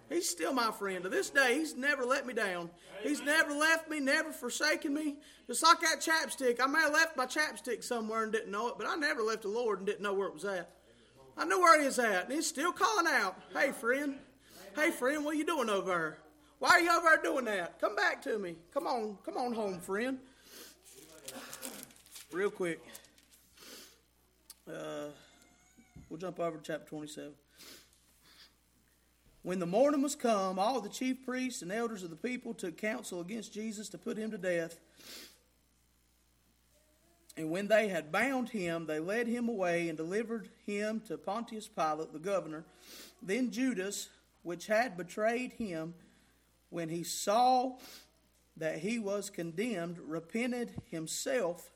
He's 0.10 0.30
still 0.30 0.54
my 0.54 0.72
friend. 0.72 1.04
To 1.04 1.10
this 1.10 1.30
day, 1.30 1.56
He's 1.60 1.76
never 1.76 2.04
let 2.04 2.26
me 2.26 2.34
down. 2.34 2.70
He's 3.04 3.22
never 3.22 3.54
left 3.54 3.90
me, 3.90 4.00
never 4.00 4.32
forsaken 4.32 4.94
me. 4.94 5.18
Just 5.48 5.64
like 5.64 5.80
that 5.82 6.02
chapstick. 6.02 6.60
I 6.60 6.68
may 6.68 6.82
have 6.82 6.94
left 6.94 7.18
my 7.18 7.26
chapstick 7.26 7.84
somewhere 7.84 8.24
and 8.24 8.32
didn't 8.32 8.52
know 8.52 8.68
it, 8.70 8.76
but 8.78 8.88
I 8.88 8.96
never 8.96 9.22
left 9.22 9.44
the 9.44 9.50
Lord 9.50 9.80
and 9.80 9.88
didn't 9.88 10.02
know 10.02 10.14
where 10.14 10.28
it 10.28 10.34
was 10.34 10.46
at. 10.46 10.72
I 11.38 11.46
know 11.46 11.60
where 11.60 11.80
He 11.80 11.86
is 11.88 12.00
at, 12.00 12.26
and 12.26 12.34
He's 12.34 12.48
still 12.48 12.72
calling 12.72 13.08
out, 13.08 13.40
Hey, 13.54 13.72
friend. 13.72 14.16
Hey, 14.76 14.92
friend, 14.92 15.24
what 15.24 15.36
are 15.36 15.38
you 15.38 15.46
doing 15.46 15.70
over 15.70 15.88
there? 15.88 16.18
Why 16.60 16.70
are 16.70 16.80
you 16.80 16.92
over 16.92 17.08
there 17.08 17.22
doing 17.22 17.46
that? 17.46 17.80
Come 17.80 17.96
back 17.96 18.22
to 18.24 18.40
me. 18.40 18.56
Come 18.74 18.88
on, 18.88 19.18
come 19.26 19.38
on 19.38 19.54
home, 19.54 19.80
friend. 19.80 20.18
Real 22.32 22.50
quick. 22.50 22.82
Uh, 24.68 25.10
we'll 26.10 26.18
jump 26.18 26.40
over 26.40 26.58
to 26.58 26.64
chapter 26.64 26.88
27. 26.88 27.32
When 29.44 29.60
the 29.60 29.68
morning 29.68 30.02
was 30.02 30.16
come, 30.16 30.58
all 30.58 30.82
the 30.82 30.90
chief 30.90 31.24
priests 31.24 31.62
and 31.62 31.72
elders 31.72 32.04
of 32.04 32.10
the 32.10 32.16
people 32.16 32.54
took 32.54 32.78
counsel 32.78 33.22
against 33.22 33.54
Jesus 33.54 33.90
to 33.90 33.98
put 33.98 34.18
him 34.18 34.32
to 34.32 34.38
death. 34.38 34.80
And 37.38 37.52
when 37.52 37.68
they 37.68 37.90
had 37.90 38.12
bound 38.12 38.50
him, 38.50 38.88
they 38.88 39.00
led 39.00 39.28
him 39.28 39.50
away 39.50 39.90
and 39.90 39.98
delivered 39.98 40.50
him 40.66 41.02
to 41.08 41.18
Pontius 41.18 41.68
Pilate, 41.68 42.14
the 42.14 42.18
governor. 42.18 42.64
Then 43.22 43.52
Judas, 43.52 44.10
which 44.42 44.68
had 44.68 44.98
betrayed 44.98 45.54
him, 45.54 45.94
when 46.70 46.90
he 46.90 47.04
saw 47.04 47.78
that 48.58 48.80
he 48.80 49.00
was 49.00 49.30
condemned, 49.30 50.00
repented 50.00 50.74
himself 50.90 51.72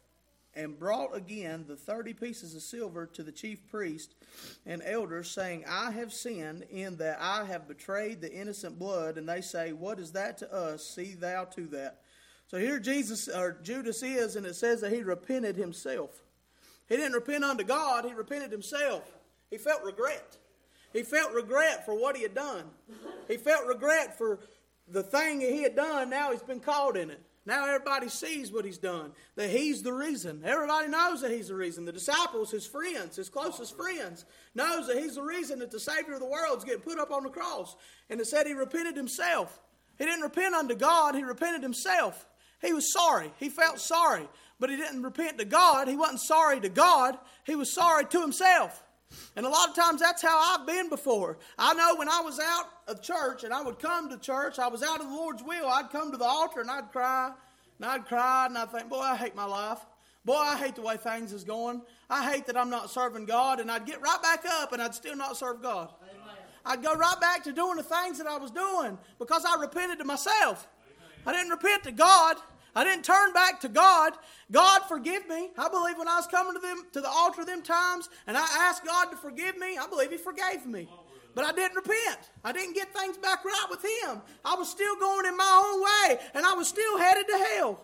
and 0.55 0.79
brought 0.79 1.15
again 1.15 1.65
the 1.67 1.75
thirty 1.75 2.13
pieces 2.13 2.55
of 2.55 2.61
silver 2.61 3.05
to 3.05 3.23
the 3.23 3.31
chief 3.31 3.67
priest 3.69 4.15
and 4.65 4.81
elders, 4.83 5.29
saying, 5.29 5.63
I 5.67 5.91
have 5.91 6.11
sinned 6.11 6.63
in 6.69 6.97
that 6.97 7.17
I 7.21 7.45
have 7.45 7.67
betrayed 7.67 8.21
the 8.21 8.33
innocent 8.33 8.79
blood. 8.79 9.17
And 9.17 9.29
they 9.29 9.41
say, 9.41 9.73
What 9.73 9.99
is 9.99 10.11
that 10.13 10.37
to 10.39 10.53
us? 10.53 10.85
See 10.85 11.13
thou 11.13 11.45
to 11.45 11.67
that. 11.67 12.01
So 12.47 12.57
here 12.57 12.79
Jesus 12.79 13.27
or 13.27 13.57
Judas 13.61 14.01
is, 14.01 14.35
and 14.35 14.45
it 14.45 14.55
says 14.55 14.81
that 14.81 14.91
he 14.91 15.03
repented 15.03 15.55
himself. 15.55 16.23
He 16.87 16.97
didn't 16.97 17.13
repent 17.13 17.43
unto 17.43 17.63
God, 17.63 18.05
he 18.05 18.13
repented 18.13 18.51
himself. 18.51 19.03
He 19.51 19.57
felt 19.57 19.83
regret. 19.83 20.37
He 20.91 21.03
felt 21.03 21.33
regret 21.33 21.85
for 21.85 21.93
what 21.93 22.15
he 22.15 22.23
had 22.23 22.33
done. 22.33 22.63
He 23.27 23.37
felt 23.37 23.67
regret 23.67 24.17
for 24.17 24.39
the 24.91 25.03
thing 25.03 25.39
that 25.39 25.49
he 25.49 25.63
had 25.63 25.75
done, 25.75 26.09
now 26.09 26.31
he's 26.31 26.43
been 26.43 26.59
caught 26.59 26.97
in 26.97 27.09
it. 27.09 27.21
Now 27.45 27.65
everybody 27.65 28.09
sees 28.09 28.51
what 28.51 28.65
he's 28.65 28.77
done, 28.77 29.11
that 29.35 29.49
he's 29.49 29.81
the 29.81 29.93
reason. 29.93 30.41
Everybody 30.43 30.87
knows 30.89 31.21
that 31.21 31.31
he's 31.31 31.47
the 31.47 31.55
reason. 31.55 31.85
The 31.85 31.91
disciples, 31.91 32.51
his 32.51 32.67
friends, 32.67 33.15
his 33.15 33.29
closest 33.29 33.75
friends, 33.75 34.25
knows 34.53 34.87
that 34.87 34.97
he's 34.97 35.15
the 35.15 35.23
reason 35.23 35.59
that 35.59 35.71
the 35.71 35.79
Savior 35.79 36.13
of 36.13 36.19
the 36.19 36.27
world 36.27 36.59
is 36.59 36.63
getting 36.63 36.81
put 36.81 36.99
up 36.99 37.11
on 37.11 37.23
the 37.23 37.29
cross. 37.29 37.75
And 38.09 38.19
it 38.19 38.27
said 38.27 38.45
he 38.45 38.53
repented 38.53 38.95
himself. 38.95 39.61
He 39.97 40.05
didn't 40.05 40.21
repent 40.21 40.53
unto 40.53 40.75
God, 40.75 41.15
he 41.15 41.23
repented 41.23 41.63
himself. 41.63 42.27
He 42.61 42.73
was 42.73 42.91
sorry. 42.91 43.31
He 43.39 43.49
felt 43.49 43.79
sorry. 43.79 44.27
But 44.59 44.69
he 44.69 44.75
didn't 44.75 45.03
repent 45.03 45.39
to 45.39 45.45
God. 45.45 45.87
He 45.87 45.95
wasn't 45.95 46.19
sorry 46.21 46.59
to 46.59 46.69
God. 46.69 47.17
He 47.45 47.55
was 47.55 47.73
sorry 47.73 48.05
to 48.05 48.21
himself. 48.21 48.83
And 49.35 49.45
a 49.45 49.49
lot 49.49 49.69
of 49.69 49.75
times 49.75 50.01
that's 50.01 50.21
how 50.21 50.37
I've 50.37 50.67
been 50.67 50.89
before. 50.89 51.37
I 51.57 51.73
know 51.73 51.95
when 51.95 52.09
I 52.09 52.21
was 52.21 52.39
out 52.39 52.65
of 52.87 53.01
church 53.01 53.43
and 53.43 53.53
I 53.53 53.61
would 53.61 53.79
come 53.79 54.09
to 54.09 54.17
church, 54.17 54.59
I 54.59 54.67
was 54.67 54.83
out 54.83 54.99
of 54.99 55.07
the 55.07 55.15
Lord's 55.15 55.43
will, 55.43 55.67
I'd 55.67 55.89
come 55.91 56.11
to 56.11 56.17
the 56.17 56.25
altar 56.25 56.61
and 56.61 56.69
I'd 56.69 56.91
cry, 56.91 57.31
and 57.77 57.85
I'd 57.85 58.05
cry, 58.05 58.45
and 58.47 58.57
I'd 58.57 58.71
think, 58.71 58.89
boy, 58.89 58.99
I 58.99 59.15
hate 59.15 59.35
my 59.35 59.45
life. 59.45 59.79
Boy, 60.25 60.35
I 60.35 60.57
hate 60.57 60.75
the 60.75 60.81
way 60.81 60.97
things 60.97 61.31
is 61.31 61.43
going. 61.43 61.81
I 62.09 62.29
hate 62.29 62.45
that 62.47 62.57
I'm 62.57 62.69
not 62.69 62.91
serving 62.91 63.25
God. 63.25 63.59
And 63.59 63.71
I'd 63.71 63.85
get 63.85 64.01
right 64.01 64.21
back 64.21 64.45
up 64.45 64.73
and 64.73 64.81
I'd 64.81 64.93
still 64.93 65.15
not 65.15 65.37
serve 65.37 65.61
God. 65.61 65.89
Amen. 66.03 66.35
I'd 66.65 66.83
go 66.83 66.93
right 66.93 67.19
back 67.21 67.43
to 67.45 67.53
doing 67.53 67.77
the 67.77 67.83
things 67.83 68.17
that 68.17 68.27
I 68.27 68.37
was 68.37 68.51
doing 68.51 68.97
because 69.17 69.45
I 69.45 69.59
repented 69.59 69.97
to 69.99 70.05
myself. 70.05 70.67
Amen. 70.85 71.23
I 71.25 71.31
didn't 71.31 71.51
repent 71.51 71.83
to 71.83 71.91
God. 71.91 72.35
I 72.75 72.83
didn't 72.83 73.03
turn 73.03 73.33
back 73.33 73.59
to 73.61 73.69
God. 73.69 74.13
God 74.51 74.81
forgive 74.87 75.27
me. 75.27 75.49
I 75.57 75.69
believe 75.69 75.97
when 75.97 76.07
I 76.07 76.17
was 76.17 76.27
coming 76.27 76.53
to 76.53 76.59
them 76.59 76.85
to 76.93 77.01
the 77.01 77.09
altar 77.09 77.45
them 77.45 77.61
times 77.61 78.09
and 78.27 78.37
I 78.37 78.45
asked 78.61 78.85
God 78.85 79.05
to 79.11 79.17
forgive 79.17 79.57
me, 79.57 79.77
I 79.77 79.87
believe 79.87 80.11
He 80.11 80.17
forgave 80.17 80.65
me. 80.65 80.87
But 81.35 81.45
I 81.45 81.51
didn't 81.51 81.75
repent. 81.75 82.31
I 82.43 82.51
didn't 82.51 82.73
get 82.73 82.93
things 82.93 83.17
back 83.17 83.45
right 83.45 83.67
with 83.69 83.83
him. 83.83 84.21
I 84.43 84.55
was 84.55 84.69
still 84.69 84.95
going 84.95 85.25
in 85.25 85.37
my 85.37 85.63
own 85.63 85.81
way, 85.81 86.19
and 86.33 86.45
I 86.45 86.53
was 86.53 86.67
still 86.67 86.97
headed 86.97 87.27
to 87.27 87.37
hell. 87.37 87.81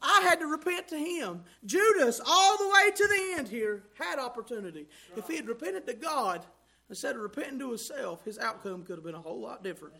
I 0.00 0.20
had 0.22 0.40
to 0.40 0.46
repent 0.46 0.88
to 0.88 0.96
him. 0.96 1.42
Judas, 1.64 2.20
all 2.24 2.56
the 2.56 2.68
way 2.68 2.90
to 2.94 3.06
the 3.06 3.34
end 3.38 3.48
here, 3.48 3.82
had 3.98 4.18
opportunity. 4.18 4.86
If 5.16 5.26
he 5.26 5.36
had 5.36 5.48
repented 5.48 5.86
to 5.86 5.94
God 5.94 6.46
instead 6.88 7.16
of 7.16 7.22
repenting 7.22 7.58
to 7.58 7.68
himself, 7.68 8.24
his 8.24 8.38
outcome 8.38 8.84
could 8.84 8.96
have 8.96 9.04
been 9.04 9.16
a 9.16 9.20
whole 9.20 9.40
lot 9.40 9.62
different. 9.64 9.94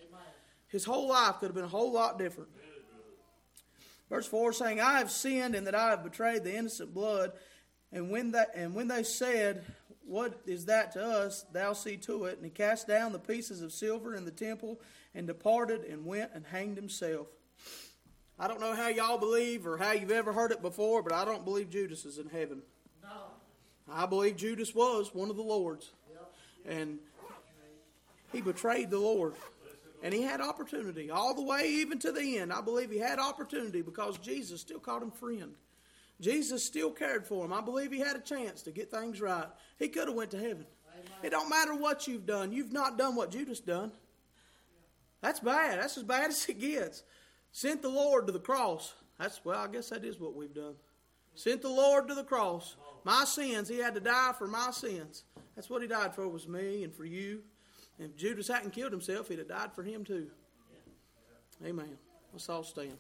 His 0.69 0.85
whole 0.85 1.09
life 1.09 1.37
could 1.41 1.47
have 1.47 1.55
been 1.55 1.65
a 1.65 1.69
whole 1.69 1.93
lot 1.93 2.19
different. 2.19 2.51
Verse 4.09 4.27
4 4.27 4.53
saying, 4.53 4.81
I 4.81 4.99
have 4.99 5.11
sinned 5.11 5.55
in 5.55 5.65
that 5.65 5.75
I 5.75 5.91
have 5.91 6.03
betrayed 6.03 6.45
the 6.45 6.55
innocent 6.55 6.95
blood. 6.95 7.33
And 7.93 8.11
when, 8.11 8.33
that, 8.33 8.53
and 8.55 8.75
when 8.75 8.89
they 8.89 9.03
said, 9.03 9.65
What 10.07 10.41
is 10.47 10.67
that 10.67 10.93
to 10.93 11.05
us? 11.05 11.45
Thou 11.53 11.73
see 11.75 11.97
to 11.99 12.25
it. 12.25 12.37
And 12.37 12.45
he 12.45 12.51
cast 12.51 12.87
down 12.87 13.13
the 13.13 13.19
pieces 13.19 13.63
of 13.63 13.73
silver 13.73 14.15
in 14.15 14.25
the 14.25 14.31
temple 14.31 14.81
and 15.15 15.27
departed 15.27 15.85
and 15.85 16.07
went 16.07 16.31
and 16.35 16.47
hanged 16.47 16.77
himself. 16.77 17.29
I 18.39 18.47
don't 18.47 18.61
know 18.61 18.75
how 18.75 18.89
y'all 18.89 19.19
believe 19.19 19.67
or 19.67 19.79
how 19.79 19.93
you've 19.93 20.13
ever 20.13 20.33
heard 20.33 20.53
it 20.53 20.63
before, 20.63 21.03
but 21.03 21.13
I 21.13 21.25
don't 21.25 21.45
believe 21.45 21.71
Judas 21.71 22.05
is 22.05 22.19
in 22.19 22.29
heaven. 22.29 22.63
No. 23.03 23.09
I 23.91 24.07
believe 24.07 24.37
Judas 24.37 24.75
was 24.75 25.13
one 25.13 25.29
of 25.29 25.37
the 25.37 25.43
Lord's. 25.43 25.91
Yep. 26.11 26.35
And 26.67 26.99
he 28.33 28.41
betrayed 28.41 28.91
the 28.91 28.99
Lord. 28.99 29.35
And 30.03 30.15
he 30.15 30.23
had 30.23 30.41
opportunity 30.41 31.11
all 31.11 31.35
the 31.35 31.43
way, 31.43 31.69
even 31.69 31.99
to 32.01 32.13
the 32.13 32.39
end. 32.39 32.53
I 32.53 32.61
believe 32.61 32.91
he 32.91 32.99
had 32.99 33.19
opportunity 33.19 33.83
because 33.83 34.19
Jesus 34.19 34.61
still 34.61 34.79
called 34.79 35.03
him 35.03 35.11
friend. 35.11 35.55
Jesus 36.21 36.65
still 36.65 36.91
cared 36.91 37.27
for 37.27 37.45
him. 37.45 37.53
I 37.53 37.61
believe 37.61 37.93
he 37.93 38.01
had 38.01 38.17
a 38.17 38.21
chance 38.21 38.63
to 38.63 38.71
get 38.71 38.91
things 38.91 39.21
right. 39.21 39.47
He 39.79 39.89
could 39.89 40.09
have 40.09 40.17
went 40.17 40.31
to 40.33 40.39
heaven. 40.39 40.67
Amen. 40.93 41.11
It 41.23 41.31
don't 41.31 41.49
matter 41.49 41.75
what 41.75 42.09
you've 42.09 42.27
done. 42.27 42.53
You've 42.53 42.73
not 42.73 42.99
done 42.99 43.15
what 43.15 43.31
Judas 43.31 43.61
done. 43.61 43.93
That's 45.21 45.41
bad. 45.41 45.81
That's 45.81 45.97
as 45.97 46.05
bad 46.05 46.31
as 46.31 46.49
it 46.49 46.61
gets. 46.61 47.03
Sent 47.53 47.83
the 47.83 47.89
Lord 47.89 48.27
to 48.27 48.33
the 48.33 48.41
cross. 48.41 48.95
That's 49.19 49.45
well, 49.45 49.59
I 49.59 49.69
guess 49.69 49.91
that 49.91 50.05
is 50.05 50.21
what 50.21 50.35
we've 50.35 50.55
done. 50.55 50.75
Sent 51.35 51.63
the 51.63 51.69
Lord 51.69 52.09
to 52.09 52.15
the 52.15 52.25
cross. 52.25 52.77
My 53.05 53.25
sins. 53.25 53.69
He 53.69 53.79
had 53.79 53.95
to 53.95 54.01
die 54.01 54.33
for 54.37 54.49
my 54.49 54.71
sins. 54.71 55.25
That's 55.55 55.71
what 55.71 55.83
he 55.83 55.89
died 55.89 56.15
for 56.15 56.29
was 56.29 56.47
me 56.47 56.85
and 56.85 56.95
for 56.95 57.05
you. 57.05 57.43
If 57.99 58.17
Judas 58.17 58.49
hadn't 58.49 58.73
killed 58.73 58.93
himself, 58.93 59.29
he'd 59.29 59.39
have 59.39 59.49
died 59.49 59.73
for 59.73 59.83
him 59.83 60.05
too. 60.05 60.29
Amen. 61.65 61.99
Let's 62.33 62.49
all 62.49 62.63
stand. 62.63 62.97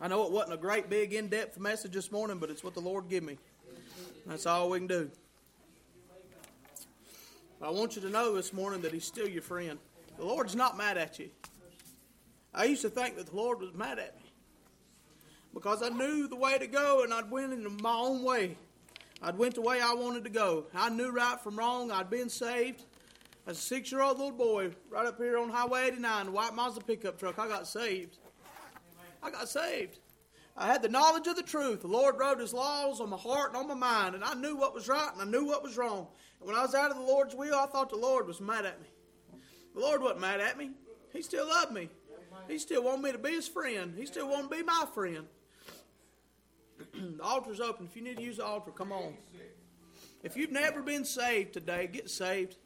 I 0.00 0.08
know 0.08 0.26
it 0.26 0.32
wasn't 0.32 0.54
a 0.54 0.56
great, 0.56 0.90
big, 0.90 1.14
in 1.14 1.28
depth 1.28 1.60
message 1.60 1.92
this 1.92 2.10
morning, 2.10 2.38
but 2.38 2.50
it's 2.50 2.64
what 2.64 2.74
the 2.74 2.80
Lord 2.80 3.08
gave 3.08 3.22
me. 3.22 3.38
That's 4.26 4.46
all 4.46 4.70
we 4.70 4.78
can 4.78 4.88
do. 4.88 5.10
I 7.60 7.70
want 7.70 7.94
you 7.94 8.02
to 8.02 8.10
know 8.10 8.34
this 8.34 8.52
morning 8.52 8.82
that 8.82 8.92
He's 8.92 9.04
still 9.04 9.28
your 9.28 9.42
friend. 9.42 9.78
The 10.18 10.24
Lord's 10.24 10.56
not 10.56 10.76
mad 10.76 10.98
at 10.98 11.20
you. 11.20 11.30
I 12.54 12.64
used 12.64 12.82
to 12.82 12.90
think 12.90 13.16
that 13.16 13.26
the 13.26 13.36
Lord 13.36 13.60
was 13.60 13.72
mad 13.74 13.98
at 13.98 14.16
me 14.16 14.32
because 15.54 15.82
I 15.82 15.88
knew 15.88 16.28
the 16.28 16.36
way 16.36 16.58
to 16.58 16.66
go 16.66 17.02
and 17.02 17.12
I'd 17.12 17.30
went 17.30 17.52
in 17.52 17.76
my 17.82 17.94
own 17.94 18.22
way. 18.22 18.56
I'd 19.22 19.38
went 19.38 19.54
the 19.54 19.62
way 19.62 19.80
I 19.80 19.94
wanted 19.94 20.24
to 20.24 20.30
go. 20.30 20.66
I 20.74 20.90
knew 20.90 21.10
right 21.10 21.40
from 21.40 21.56
wrong. 21.56 21.90
I'd 21.90 22.10
been 22.10 22.28
saved. 22.28 22.84
As 23.46 23.58
a 23.58 23.60
six-year-old 23.60 24.18
little 24.18 24.36
boy, 24.36 24.70
right 24.88 25.06
up 25.06 25.18
here 25.18 25.38
on 25.38 25.48
Highway 25.50 25.88
89, 25.88 26.26
the 26.26 26.32
white 26.32 26.54
Mazda 26.54 26.80
pickup 26.82 27.18
truck, 27.18 27.38
I 27.38 27.48
got 27.48 27.66
saved. 27.66 28.18
I 29.22 29.30
got 29.30 29.48
saved. 29.48 29.98
I 30.56 30.66
had 30.66 30.82
the 30.82 30.88
knowledge 30.88 31.26
of 31.26 31.36
the 31.36 31.42
truth. 31.42 31.82
The 31.82 31.88
Lord 31.88 32.18
wrote 32.18 32.38
His 32.38 32.52
laws 32.52 33.00
on 33.00 33.10
my 33.10 33.16
heart 33.16 33.48
and 33.48 33.56
on 33.56 33.68
my 33.68 33.74
mind, 33.74 34.14
and 34.14 34.22
I 34.22 34.34
knew 34.34 34.56
what 34.56 34.74
was 34.74 34.88
right 34.88 35.10
and 35.12 35.22
I 35.22 35.24
knew 35.24 35.44
what 35.46 35.62
was 35.62 35.76
wrong. 35.76 36.06
And 36.40 36.48
when 36.48 36.56
I 36.56 36.62
was 36.62 36.74
out 36.74 36.90
of 36.90 36.96
the 36.96 37.02
Lord's 37.02 37.34
will, 37.34 37.54
I 37.54 37.66
thought 37.66 37.90
the 37.90 37.96
Lord 37.96 38.26
was 38.26 38.40
mad 38.40 38.66
at 38.66 38.80
me. 38.80 38.88
The 39.74 39.80
Lord 39.80 40.02
wasn't 40.02 40.20
mad 40.20 40.40
at 40.40 40.58
me. 40.58 40.70
He 41.12 41.22
still 41.22 41.48
loved 41.48 41.72
me. 41.72 41.88
He 42.48 42.58
still 42.58 42.84
wanted 42.84 43.02
me 43.02 43.12
to 43.12 43.18
be 43.18 43.30
His 43.30 43.48
friend. 43.48 43.94
He 43.96 44.06
still 44.06 44.28
wanted 44.28 44.50
to 44.50 44.56
be 44.56 44.62
my 44.62 44.86
friend. 44.94 45.26
the 47.16 47.22
altar's 47.22 47.60
open. 47.60 47.86
If 47.86 47.96
you 47.96 48.02
need 48.02 48.16
to 48.16 48.22
use 48.22 48.38
the 48.38 48.44
altar, 48.44 48.70
come 48.70 48.92
on. 48.92 49.14
If 50.22 50.36
you've 50.36 50.52
never 50.52 50.82
been 50.82 51.04
saved 51.04 51.52
today, 51.52 51.88
get 51.88 52.08
saved. 52.08 52.56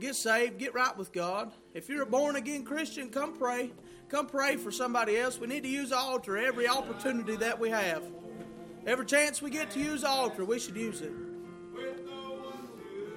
Get 0.00 0.16
saved. 0.16 0.58
Get 0.58 0.74
right 0.74 0.96
with 0.96 1.12
God. 1.12 1.52
If 1.74 1.88
you're 1.88 2.02
a 2.02 2.06
born 2.06 2.36
again 2.36 2.64
Christian, 2.64 3.10
come 3.10 3.36
pray. 3.36 3.72
Come 4.08 4.26
pray 4.26 4.56
for 4.56 4.70
somebody 4.70 5.18
else. 5.18 5.38
We 5.38 5.46
need 5.46 5.62
to 5.62 5.68
use 5.68 5.90
the 5.90 5.96
altar 5.96 6.36
every 6.36 6.68
opportunity 6.68 7.36
that 7.36 7.58
we 7.58 7.70
have. 7.70 8.02
Every 8.86 9.06
chance 9.06 9.40
we 9.40 9.50
get 9.50 9.70
to 9.72 9.80
use 9.80 10.02
the 10.02 10.08
altar, 10.08 10.44
we 10.44 10.58
should 10.58 10.76
use 10.76 11.00
it. 11.02 11.12